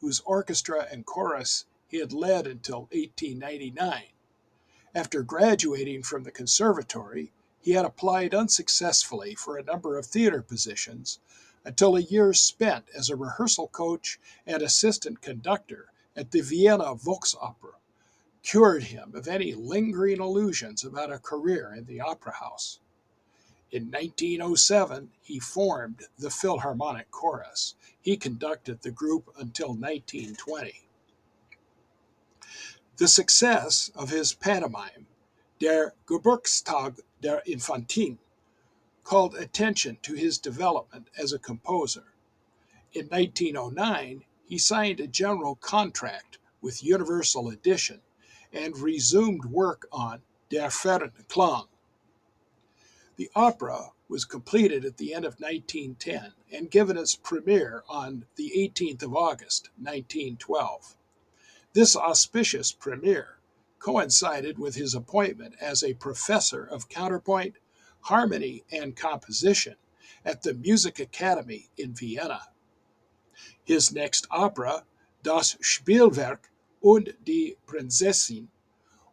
whose 0.00 0.20
orchestra 0.20 0.86
and 0.90 1.04
chorus 1.04 1.66
he 1.86 1.98
had 1.98 2.12
led 2.12 2.46
until 2.46 2.88
1899. 2.92 4.04
After 4.94 5.22
graduating 5.22 6.02
from 6.02 6.24
the 6.24 6.30
conservatory, 6.30 7.32
he 7.60 7.72
had 7.72 7.84
applied 7.84 8.34
unsuccessfully 8.34 9.34
for 9.34 9.56
a 9.56 9.62
number 9.62 9.98
of 9.98 10.06
theater 10.06 10.42
positions 10.42 11.18
until 11.64 11.96
a 11.96 12.00
year 12.00 12.32
spent 12.34 12.84
as 12.94 13.08
a 13.08 13.16
rehearsal 13.16 13.68
coach 13.68 14.18
and 14.46 14.62
assistant 14.62 15.22
conductor 15.22 15.88
at 16.16 16.30
the 16.30 16.40
Vienna 16.40 16.94
Volksoper 16.94 17.74
cured 18.42 18.84
him 18.84 19.12
of 19.14 19.26
any 19.26 19.54
lingering 19.54 20.20
illusions 20.20 20.84
about 20.84 21.10
a 21.10 21.18
career 21.18 21.74
in 21.76 21.86
the 21.86 22.00
opera 22.00 22.34
house. 22.34 22.78
In 23.72 23.90
1907, 23.90 25.10
he 25.22 25.40
formed 25.40 26.02
the 26.18 26.30
Philharmonic 26.30 27.10
Chorus. 27.10 27.74
He 28.00 28.16
conducted 28.16 28.82
the 28.82 28.90
group 28.90 29.30
until 29.38 29.68
1920. 29.68 30.82
The 32.98 33.08
success 33.08 33.90
of 33.96 34.10
his 34.10 34.34
pantomime, 34.34 35.06
Der 35.58 35.94
Geburtstag 36.06 37.00
der 37.20 37.42
Infantin, 37.46 38.18
called 39.04 39.34
attention 39.34 39.98
to 40.02 40.14
his 40.14 40.38
development 40.38 41.08
as 41.16 41.32
a 41.32 41.38
composer. 41.38 42.14
In 42.92 43.06
1909, 43.06 44.24
he 44.46 44.58
signed 44.58 45.00
a 45.00 45.06
general 45.06 45.56
contract 45.56 46.38
with 46.60 46.82
Universal 46.82 47.50
Edition 47.50 48.00
and 48.52 48.78
resumed 48.78 49.44
work 49.44 49.86
on 49.92 50.22
Der 50.48 50.70
ferne 50.70 51.12
Klang. 51.28 51.66
The 53.16 53.30
opera 53.34 53.92
was 54.08 54.24
completed 54.24 54.84
at 54.84 54.96
the 54.96 55.14
end 55.14 55.24
of 55.24 55.40
1910 55.40 56.32
and 56.52 56.70
given 56.70 56.96
its 56.96 57.14
premiere 57.14 57.84
on 57.88 58.26
the 58.36 58.52
18th 58.56 59.02
of 59.02 59.14
August, 59.14 59.70
1912. 59.78 60.96
This 61.72 61.96
auspicious 61.96 62.72
premiere 62.72 63.38
coincided 63.78 64.58
with 64.58 64.76
his 64.76 64.94
appointment 64.94 65.54
as 65.60 65.82
a 65.82 65.94
professor 65.94 66.64
of 66.64 66.88
counterpoint, 66.88 67.56
harmony, 68.04 68.62
and 68.70 68.94
composition 68.94 69.74
at 70.24 70.42
the 70.42 70.54
Music 70.54 71.00
Academy 71.00 71.70
in 71.78 71.94
Vienna. 71.94 72.40
His 73.64 73.92
next 73.92 74.26
opera, 74.30 74.84
Das 75.22 75.56
Spielwerk 75.62 76.50
und 76.82 77.14
die 77.24 77.56
Prinzessin, 77.66 78.48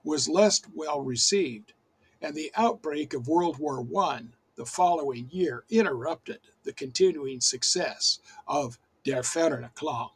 was 0.03 0.27
less 0.27 0.61
well 0.73 1.01
received, 1.01 1.73
and 2.21 2.35
the 2.35 2.51
outbreak 2.55 3.13
of 3.13 3.29
World 3.29 3.59
War 3.59 3.81
I 3.97 4.23
the 4.55 4.65
following 4.65 5.29
year 5.31 5.63
interrupted 5.69 6.39
the 6.63 6.73
continuing 6.73 7.39
success 7.39 8.19
of 8.45 8.77
Der 9.05 9.23
ferne 9.23 9.69
Klang. 9.73 10.09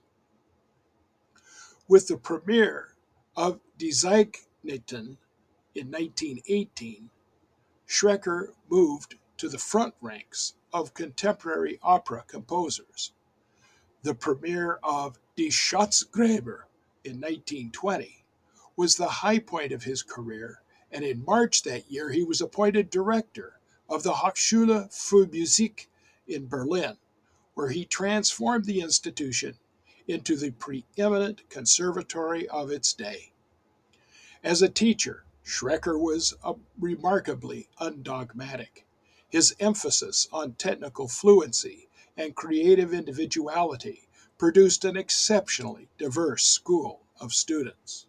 With 1.87 2.07
the 2.07 2.17
premiere 2.17 2.95
of 3.37 3.59
Die 3.77 3.87
Gezeichneten 3.87 5.17
in 5.75 5.91
1918, 5.91 7.09
Schreker 7.87 8.53
moved 8.69 9.15
to 9.37 9.47
the 9.47 9.57
front 9.57 9.93
ranks 10.01 10.55
of 10.73 10.93
contemporary 10.93 11.79
opera 11.83 12.23
composers. 12.27 13.11
The 14.01 14.15
premiere 14.15 14.79
of 14.83 15.19
Die 15.35 15.49
Schatzgräber 15.49 16.65
in 17.03 17.21
1920 17.21 18.25
was 18.75 18.95
the 18.95 19.07
high 19.07 19.39
point 19.39 19.71
of 19.71 19.83
his 19.83 20.03
career, 20.03 20.61
and 20.91 21.03
in 21.03 21.23
March 21.25 21.63
that 21.63 21.91
year 21.91 22.11
he 22.11 22.23
was 22.23 22.41
appointed 22.41 22.89
director 22.89 23.59
of 23.89 24.03
the 24.03 24.13
Hochschule 24.13 24.89
für 24.89 25.31
Musik 25.31 25.89
in 26.27 26.47
Berlin, 26.47 26.97
where 27.53 27.69
he 27.69 27.85
transformed 27.85 28.65
the 28.65 28.81
institution 28.81 29.57
into 30.07 30.35
the 30.35 30.51
preeminent 30.51 31.49
conservatory 31.49 32.47
of 32.49 32.71
its 32.71 32.93
day. 32.93 33.31
As 34.43 34.61
a 34.61 34.69
teacher, 34.69 35.25
Schreker 35.45 35.99
was 35.99 36.33
remarkably 36.79 37.69
undogmatic. 37.77 38.87
His 39.29 39.55
emphasis 39.59 40.27
on 40.31 40.53
technical 40.53 41.07
fluency 41.07 41.87
and 42.17 42.35
creative 42.35 42.91
individuality 42.91 44.09
produced 44.39 44.83
an 44.83 44.97
exceptionally 44.97 45.87
diverse 45.99 46.45
school 46.45 47.01
of 47.19 47.31
students. 47.31 48.07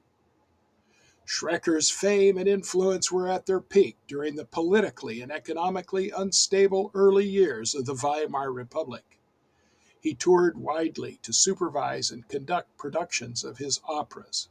Schreker's 1.26 1.90
fame 1.90 2.38
and 2.38 2.48
influence 2.48 3.12
were 3.12 3.28
at 3.28 3.44
their 3.44 3.60
peak 3.60 3.98
during 4.08 4.36
the 4.36 4.46
politically 4.46 5.20
and 5.20 5.30
economically 5.30 6.10
unstable 6.10 6.90
early 6.94 7.26
years 7.26 7.74
of 7.74 7.84
the 7.84 7.94
Weimar 7.94 8.50
Republic. 8.50 9.20
He 10.00 10.14
toured 10.14 10.56
widely 10.56 11.18
to 11.22 11.34
supervise 11.34 12.10
and 12.10 12.26
conduct 12.28 12.78
productions 12.78 13.44
of 13.44 13.58
his 13.58 13.80
operas. 13.86 14.48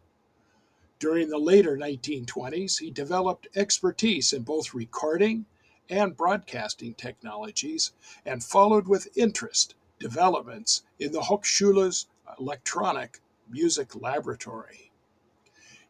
During 1.05 1.29
the 1.29 1.37
later 1.37 1.77
1920s, 1.77 2.79
he 2.79 2.89
developed 2.89 3.47
expertise 3.55 4.33
in 4.33 4.41
both 4.41 4.73
recording 4.73 5.45
and 5.87 6.17
broadcasting 6.17 6.95
technologies 6.95 7.93
and 8.25 8.43
followed 8.43 8.87
with 8.87 9.15
interest 9.15 9.75
developments 9.99 10.81
in 10.97 11.11
the 11.11 11.21
Hochschule's 11.21 12.07
electronic 12.39 13.19
music 13.47 13.95
laboratory. 13.95 14.91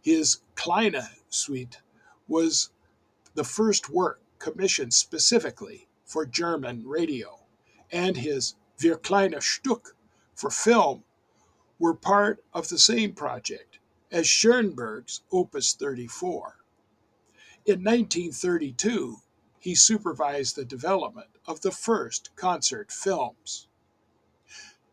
His 0.02 0.42
Kleine 0.56 1.08
Suite 1.30 1.80
was 2.28 2.72
the 3.36 3.46
first 3.46 3.90
work 3.90 4.20
commissioned 4.38 4.94
specifically 4.94 5.88
for 6.04 6.26
German 6.26 6.86
radio, 6.86 7.40
and 7.90 8.18
his 8.18 8.56
Vier 8.80 8.98
kleine 8.98 9.36
Stück 9.36 9.94
for 10.34 10.50
film 10.50 11.06
were 11.80 11.96
part 11.96 12.44
of 12.52 12.68
the 12.68 12.78
same 12.78 13.14
project 13.14 13.80
as 14.12 14.28
Schoenberg's 14.28 15.22
Opus 15.32 15.74
34. 15.74 16.58
In 17.66 17.84
1932, 17.84 19.18
he 19.60 19.74
supervised 19.74 20.56
the 20.56 20.66
development 20.66 21.30
of 21.48 21.62
the 21.62 21.72
first 21.72 22.30
concert 22.36 22.92
films. 22.92 23.68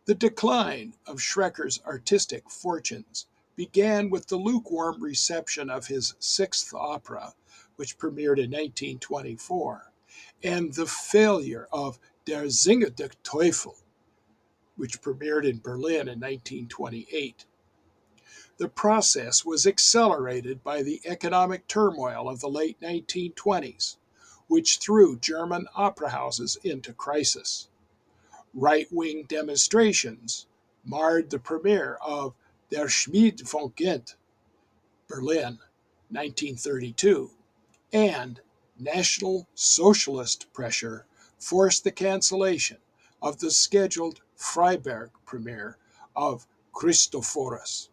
The 0.06 0.14
decline 0.14 0.94
of 1.06 1.20
Schreker's 1.20 1.80
artistic 1.86 2.50
fortunes 2.50 3.26
began 3.54 4.10
with 4.10 4.26
the 4.28 4.36
lukewarm 4.36 5.02
reception 5.02 5.70
of 5.70 5.86
his 5.86 6.14
sixth 6.18 6.72
opera, 6.74 7.34
which 7.76 7.98
premiered 7.98 8.38
in 8.38 8.50
1924, 8.50 9.92
and 10.42 10.72
the 10.72 10.86
failure 10.86 11.68
of 11.70 11.98
Der 12.24 12.46
singende 12.46 13.10
Teufel, 13.22 13.76
which 14.76 15.02
premiered 15.02 15.44
in 15.44 15.60
Berlin 15.60 16.08
in 16.08 16.18
1928. 16.18 17.44
The 18.58 18.68
process 18.68 19.44
was 19.44 19.66
accelerated 19.66 20.62
by 20.62 20.82
the 20.82 21.00
economic 21.06 21.66
turmoil 21.66 22.28
of 22.28 22.40
the 22.40 22.50
late 22.50 22.78
1920s, 22.80 23.96
which 24.46 24.76
threw 24.76 25.18
German 25.18 25.66
opera 25.74 26.10
houses 26.10 26.58
into 26.62 26.92
crisis. 26.92 27.68
Right 28.52 28.86
wing 28.92 29.24
demonstrations 29.26 30.46
marred 30.84 31.30
the 31.30 31.38
premiere 31.38 31.94
of 32.02 32.34
Der 32.70 32.88
Schmied 32.88 33.40
von 33.48 33.72
Ghent, 33.74 34.16
Berlin, 35.08 35.58
1932, 36.10 37.30
and 37.92 38.42
National 38.78 39.48
Socialist 39.54 40.52
pressure 40.52 41.06
forced 41.38 41.84
the 41.84 41.92
cancellation 41.92 42.78
of 43.22 43.38
the 43.38 43.50
scheduled 43.50 44.20
Freiburg 44.36 45.10
premiere 45.24 45.78
of 46.14 46.46
Christophorus. 46.74 47.88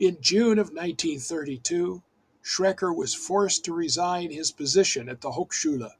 In 0.00 0.16
June 0.22 0.58
of 0.58 0.68
1932, 0.68 2.02
Schreker 2.42 2.96
was 2.96 3.12
forced 3.12 3.66
to 3.66 3.74
resign 3.74 4.30
his 4.30 4.50
position 4.50 5.10
at 5.10 5.20
the 5.20 5.32
Hochschule. 5.32 5.90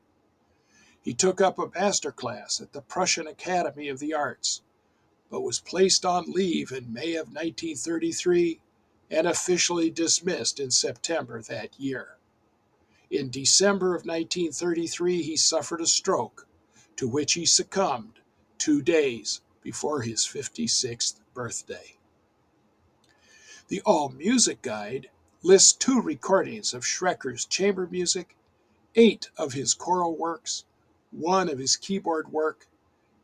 He 1.02 1.12
took 1.12 1.42
up 1.42 1.58
a 1.58 1.68
master 1.68 2.10
class 2.10 2.62
at 2.62 2.72
the 2.72 2.80
Prussian 2.80 3.26
Academy 3.26 3.88
of 3.88 3.98
the 3.98 4.14
Arts, 4.14 4.62
but 5.28 5.42
was 5.42 5.60
placed 5.60 6.06
on 6.06 6.32
leave 6.32 6.72
in 6.72 6.94
May 6.94 7.14
of 7.14 7.26
1933 7.26 8.62
and 9.10 9.26
officially 9.26 9.90
dismissed 9.90 10.58
in 10.58 10.70
September 10.70 11.42
that 11.42 11.78
year. 11.78 12.16
In 13.10 13.28
December 13.28 13.88
of 13.88 14.06
1933, 14.06 15.20
he 15.20 15.36
suffered 15.36 15.82
a 15.82 15.86
stroke, 15.86 16.48
to 16.96 17.06
which 17.06 17.34
he 17.34 17.44
succumbed 17.44 18.20
two 18.56 18.80
days 18.80 19.42
before 19.60 20.00
his 20.00 20.26
56th 20.26 21.20
birthday. 21.34 21.98
The 23.70 23.82
All 23.82 24.08
Music 24.08 24.62
Guide 24.62 25.10
lists 25.44 25.72
two 25.72 26.02
recordings 26.02 26.74
of 26.74 26.84
Schreker's 26.84 27.44
chamber 27.44 27.86
music, 27.86 28.34
eight 28.96 29.30
of 29.36 29.52
his 29.52 29.74
choral 29.74 30.16
works, 30.16 30.64
one 31.12 31.48
of 31.48 31.60
his 31.60 31.76
keyboard 31.76 32.32
work, 32.32 32.66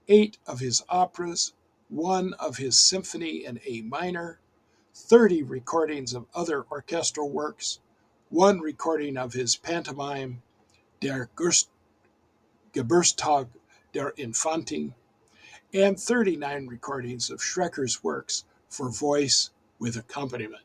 eight 0.06 0.38
of 0.46 0.60
his 0.60 0.84
operas, 0.88 1.52
one 1.88 2.32
of 2.34 2.58
his 2.58 2.78
symphony 2.78 3.44
in 3.44 3.58
A 3.66 3.80
minor, 3.80 4.38
30 4.94 5.42
recordings 5.42 6.14
of 6.14 6.26
other 6.32 6.64
orchestral 6.70 7.28
works, 7.28 7.80
one 8.28 8.60
recording 8.60 9.16
of 9.16 9.32
his 9.32 9.56
pantomime 9.56 10.42
Der 11.00 11.28
Gerst 11.34 11.66
Geburtstag 12.72 13.48
der 13.92 14.12
Infantin, 14.12 14.94
and 15.74 15.98
39 15.98 16.68
recordings 16.68 17.30
of 17.30 17.42
Schreker's 17.42 18.04
works 18.04 18.44
for 18.68 18.88
voice 18.90 19.50
with 19.78 19.96
accompaniment. 19.96 20.62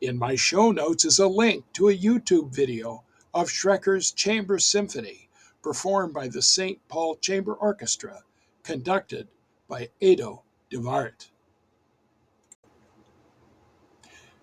In 0.00 0.18
my 0.18 0.34
show 0.34 0.72
notes 0.72 1.04
is 1.04 1.18
a 1.18 1.28
link 1.28 1.64
to 1.74 1.88
a 1.88 1.96
YouTube 1.96 2.54
video 2.54 3.04
of 3.32 3.48
Schreker's 3.48 4.10
Chamber 4.12 4.58
Symphony 4.58 5.28
performed 5.62 6.12
by 6.12 6.28
the 6.28 6.42
St. 6.42 6.80
Paul 6.88 7.16
Chamber 7.16 7.54
Orchestra, 7.54 8.24
conducted 8.64 9.28
by 9.68 9.90
Edo 10.00 10.42
de 10.70 10.78
Waart. 10.78 11.30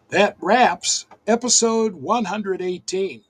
That 0.09 0.37
wraps 0.39 1.05
episode 1.27 1.93
118. 1.93 3.23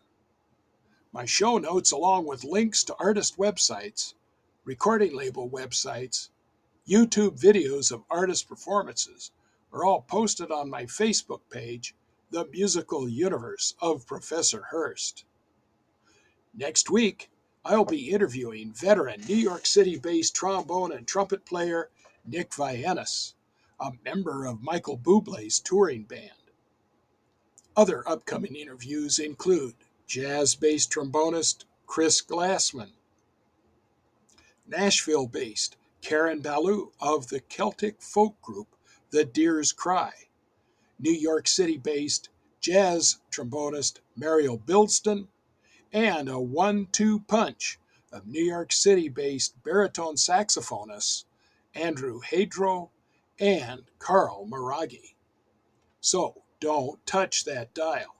My 1.12 1.26
show 1.26 1.58
notes, 1.58 1.92
along 1.92 2.28
with 2.28 2.44
links 2.44 2.84
to 2.86 2.96
artist 3.00 3.38
websites, 3.38 4.14
recording 4.64 5.16
label 5.16 5.50
websites, 5.50 6.30
YouTube 6.88 7.40
videos 7.40 7.92
of 7.92 8.04
artist 8.10 8.48
performances, 8.48 9.32
are 9.72 9.86
all 9.86 10.02
posted 10.02 10.52
on 10.52 10.70
my 10.70 10.84
Facebook 10.84 11.42
page, 11.50 11.96
The 12.32 12.46
Musical 12.46 13.08
Universe 13.08 13.76
of 13.82 14.08
Professor 14.08 14.64
Hurst. 14.72 15.26
Next 16.54 16.90
week, 16.90 17.30
I'll 17.64 17.86
be 17.86 18.10
interviewing 18.10 18.74
veteran 18.74 19.22
New 19.28 19.36
York 19.36 19.66
City 19.66 19.98
based 19.98 20.36
trombone 20.36 20.92
and 20.92 21.08
trumpet 21.08 21.46
player 21.46 21.90
Nick 22.26 22.52
Vayenas, 22.52 23.34
a 23.80 23.92
member 24.04 24.46
of 24.46 24.62
Michael 24.62 24.98
Bublé's 24.98 25.60
touring 25.60 26.04
band. 26.04 26.32
Other 27.76 28.08
upcoming 28.08 28.56
interviews 28.56 29.20
include 29.20 29.76
jazz 30.08 30.56
based 30.56 30.92
trombonist 30.92 31.66
Chris 31.86 32.22
Glassman, 32.22 32.92
Nashville 34.68 35.28
based 35.28 35.78
Karen 36.02 36.42
Ballou 36.42 36.92
of 37.00 37.28
the 37.28 37.40
Celtic 37.40 38.02
folk 38.02 38.42
group 38.42 38.76
The 39.12 39.26
Deer's 39.26 39.72
Cry, 39.72 40.14
New 41.00 41.12
York 41.12 41.48
City 41.48 41.78
based 41.78 42.30
jazz 42.62 43.18
trombonist 43.32 44.02
Mariel 44.16 44.60
Bildsten, 44.60 45.28
and 45.92 46.30
a 46.30 46.40
one 46.40 46.86
two 46.92 47.22
punch 47.22 47.80
of 48.12 48.28
New 48.28 48.44
York 48.44 48.72
City 48.72 49.10
based 49.10 49.64
baritone 49.64 50.16
saxophonists 50.16 51.24
Andrew 51.74 52.22
Hadro 52.22 52.90
and 53.40 53.84
Carl 53.98 54.48
Maraghi. 54.48 55.16
So 56.02 56.44
don't 56.60 57.04
touch 57.08 57.46
that 57.46 57.74
dial. 57.74 58.16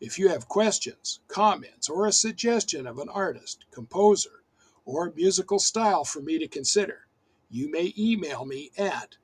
If 0.00 0.18
you 0.18 0.28
have 0.28 0.48
questions, 0.48 1.18
comments, 1.26 1.88
or 1.88 2.06
a 2.06 2.12
suggestion 2.12 2.86
of 2.86 3.00
an 3.00 3.08
artist, 3.08 3.64
composer, 3.72 4.44
or 4.84 5.12
musical 5.16 5.58
style 5.58 6.04
for 6.04 6.20
me 6.20 6.38
to 6.38 6.46
consider, 6.46 7.06
you 7.50 7.68
may 7.68 7.92
email 7.98 8.44
me 8.44 8.70
at 8.78 9.16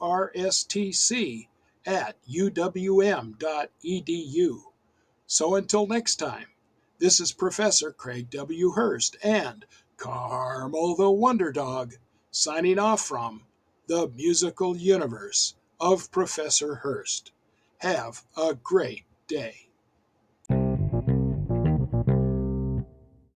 hurstc 0.00 1.48
at 1.86 2.16
uwm.edu. 2.28 3.36
So 5.26 5.54
until 5.54 5.86
next 5.86 6.16
time, 6.16 6.46
this 6.98 7.20
is 7.20 7.32
Professor 7.32 7.92
Craig 7.92 8.30
W. 8.30 8.70
Hurst 8.70 9.16
and 9.22 9.64
Carmel 9.96 10.96
the 10.96 11.10
Wonder 11.10 11.52
Dog 11.52 11.94
signing 12.30 12.78
off 12.78 13.00
from 13.00 13.42
the 13.86 14.08
musical 14.08 14.76
universe 14.76 15.54
of 15.80 16.10
Professor 16.10 16.76
Hurst. 16.76 17.32
Have 17.78 18.24
a 18.36 18.54
great 18.54 19.04
day. 19.26 19.68